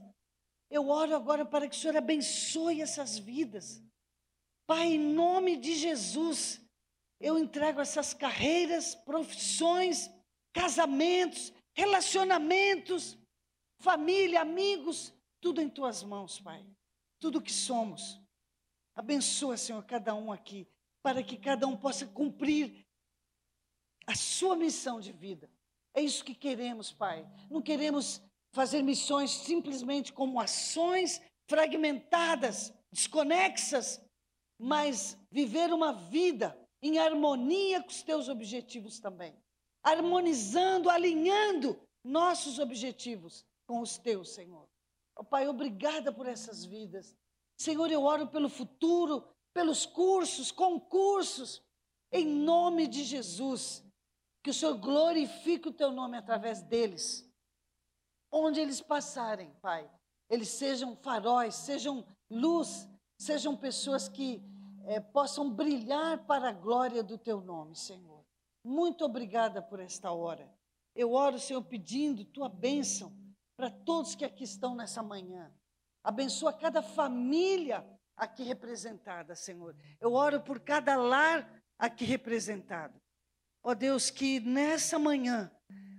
Eu 0.69 0.89
oro 0.89 1.15
agora 1.15 1.45
para 1.45 1.67
que 1.67 1.75
o 1.75 1.79
Senhor 1.79 1.97
abençoe 1.97 2.81
essas 2.81 3.17
vidas. 3.17 3.81
Pai, 4.67 4.93
em 4.93 4.99
nome 4.99 5.57
de 5.57 5.75
Jesus, 5.75 6.61
eu 7.19 7.37
entrego 7.37 7.79
essas 7.79 8.13
carreiras, 8.13 8.95
profissões, 8.95 10.09
casamentos, 10.51 11.53
relacionamentos, 11.73 13.17
família, 13.79 14.41
amigos, 14.41 15.13
tudo 15.39 15.61
em 15.61 15.69
tuas 15.69 16.01
mãos, 16.03 16.39
Pai. 16.39 16.65
Tudo 17.19 17.41
que 17.41 17.51
somos. 17.51 18.19
Abençoa, 18.95 19.57
Senhor, 19.57 19.83
cada 19.85 20.15
um 20.15 20.31
aqui, 20.31 20.67
para 21.03 21.21
que 21.21 21.37
cada 21.37 21.67
um 21.67 21.77
possa 21.77 22.07
cumprir 22.07 22.85
a 24.07 24.15
sua 24.15 24.55
missão 24.55 24.99
de 24.99 25.11
vida. 25.11 25.49
É 25.93 26.01
isso 26.01 26.23
que 26.23 26.33
queremos, 26.33 26.91
Pai. 26.91 27.27
Não 27.49 27.61
queremos 27.61 28.21
fazer 28.53 28.81
missões 28.81 29.31
simplesmente 29.31 30.13
como 30.13 30.39
ações 30.39 31.21
fragmentadas, 31.47 32.73
desconexas, 32.91 34.01
mas 34.57 35.17
viver 35.31 35.73
uma 35.73 35.93
vida 35.93 36.57
em 36.81 36.97
harmonia 36.99 37.81
com 37.81 37.89
os 37.89 38.03
teus 38.03 38.29
objetivos 38.29 38.99
também. 38.99 39.35
Harmonizando, 39.83 40.89
alinhando 40.89 41.79
nossos 42.03 42.59
objetivos 42.59 43.45
com 43.65 43.81
os 43.81 43.97
teus, 43.97 44.33
Senhor. 44.33 44.67
Oh, 45.15 45.23
Pai, 45.23 45.47
obrigada 45.47 46.11
por 46.11 46.27
essas 46.27 46.65
vidas. 46.65 47.15
Senhor, 47.57 47.89
eu 47.89 48.03
oro 48.03 48.27
pelo 48.27 48.49
futuro, 48.49 49.27
pelos 49.53 49.85
cursos, 49.85 50.51
concursos, 50.51 51.63
em 52.11 52.25
nome 52.25 52.87
de 52.87 53.03
Jesus. 53.03 53.83
Que 54.43 54.49
o 54.49 54.53
Senhor 54.53 54.77
glorifique 54.77 55.69
o 55.69 55.73
teu 55.73 55.91
nome 55.91 56.17
através 56.17 56.61
deles. 56.61 57.27
Onde 58.31 58.59
eles 58.59 58.81
passarem, 58.81 59.51
Pai, 59.61 59.89
eles 60.29 60.49
sejam 60.49 60.95
faróis, 60.97 61.55
sejam 61.55 62.05
luz, 62.29 62.87
sejam 63.17 63.55
pessoas 63.55 64.07
que 64.07 64.41
é, 64.85 64.99
possam 64.99 65.49
brilhar 65.49 66.25
para 66.25 66.49
a 66.49 66.53
glória 66.53 67.03
do 67.03 67.17
teu 67.17 67.41
nome, 67.41 67.75
Senhor. 67.75 68.23
Muito 68.63 69.05
obrigada 69.05 69.61
por 69.61 69.79
esta 69.79 70.11
hora. 70.11 70.51
Eu 70.95 71.11
oro, 71.11 71.37
Senhor, 71.39 71.61
pedindo 71.63 72.23
tua 72.25 72.47
bênção 72.47 73.13
para 73.55 73.69
todos 73.69 74.15
que 74.15 74.25
aqui 74.25 74.43
estão 74.43 74.75
nessa 74.75 75.01
manhã. 75.03 75.51
Abençoa 76.03 76.53
cada 76.53 76.81
família 76.81 77.85
aqui 78.15 78.43
representada, 78.43 79.35
Senhor. 79.35 79.75
Eu 79.99 80.13
oro 80.13 80.39
por 80.41 80.59
cada 80.59 80.95
lar 80.95 81.61
aqui 81.77 82.05
representado. 82.05 82.99
Ó 83.63 83.71
oh 83.71 83.75
Deus, 83.75 84.09
que 84.09 84.39
nessa 84.39 84.99
manhã 84.99 85.51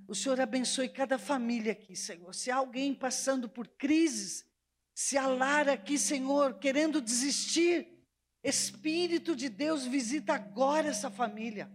o 0.09 0.14
Senhor 0.14 0.41
abençoe 0.41 0.89
cada 0.89 1.19
família 1.19 1.73
aqui, 1.73 1.97
Senhor. 1.97 2.33
Se 2.33 2.51
há 2.51 2.57
alguém 2.57 2.95
passando 2.95 3.49
por 3.49 3.67
crises, 3.67 4.47
se 4.97 5.19
há 5.19 5.27
lar 5.27 5.69
aqui, 5.69 5.99
Senhor, 5.99 6.59
querendo 6.59 7.03
desistir, 7.03 7.87
Espírito 8.43 9.37
de 9.37 9.51
Deus, 9.51 9.85
visita 9.85 10.33
agora 10.33 10.89
essa 10.89 11.11
família. 11.11 11.71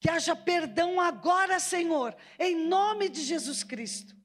Que 0.00 0.08
haja 0.08 0.34
perdão 0.34 0.98
agora, 0.98 1.60
Senhor, 1.60 2.16
em 2.38 2.66
nome 2.66 3.10
de 3.10 3.22
Jesus 3.22 3.62
Cristo. 3.62 4.16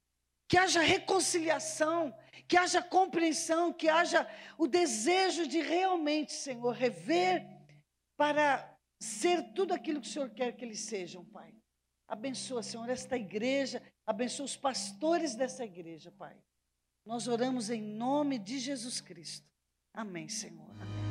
Que 0.47 0.57
haja 0.57 0.79
reconciliação, 0.79 2.15
que 2.47 2.55
haja 2.55 2.81
compreensão, 2.81 3.73
que 3.73 3.89
haja 3.89 4.25
o 4.57 4.67
desejo 4.67 5.45
de 5.45 5.59
realmente, 5.59 6.31
Senhor, 6.31 6.71
rever 6.71 7.45
para 8.15 8.73
ser 9.01 9.51
tudo 9.53 9.73
aquilo 9.73 9.99
que 9.99 10.07
o 10.07 10.11
Senhor 10.11 10.29
quer 10.29 10.53
que 10.53 10.63
eles 10.63 10.79
sejam, 10.79 11.25
Pai. 11.25 11.53
Abençoa, 12.07 12.63
Senhor, 12.63 12.89
esta 12.89 13.17
igreja, 13.17 13.83
abençoa 14.05 14.45
os 14.45 14.55
pastores 14.55 15.35
dessa 15.35 15.65
igreja, 15.65 16.09
Pai. 16.11 16.37
Nós 17.05 17.27
oramos 17.27 17.69
em 17.69 17.81
nome 17.81 18.37
de 18.37 18.59
Jesus 18.59 19.01
Cristo. 19.01 19.47
Amém, 19.93 20.27
Senhor. 20.27 20.69
Amém. 20.79 21.08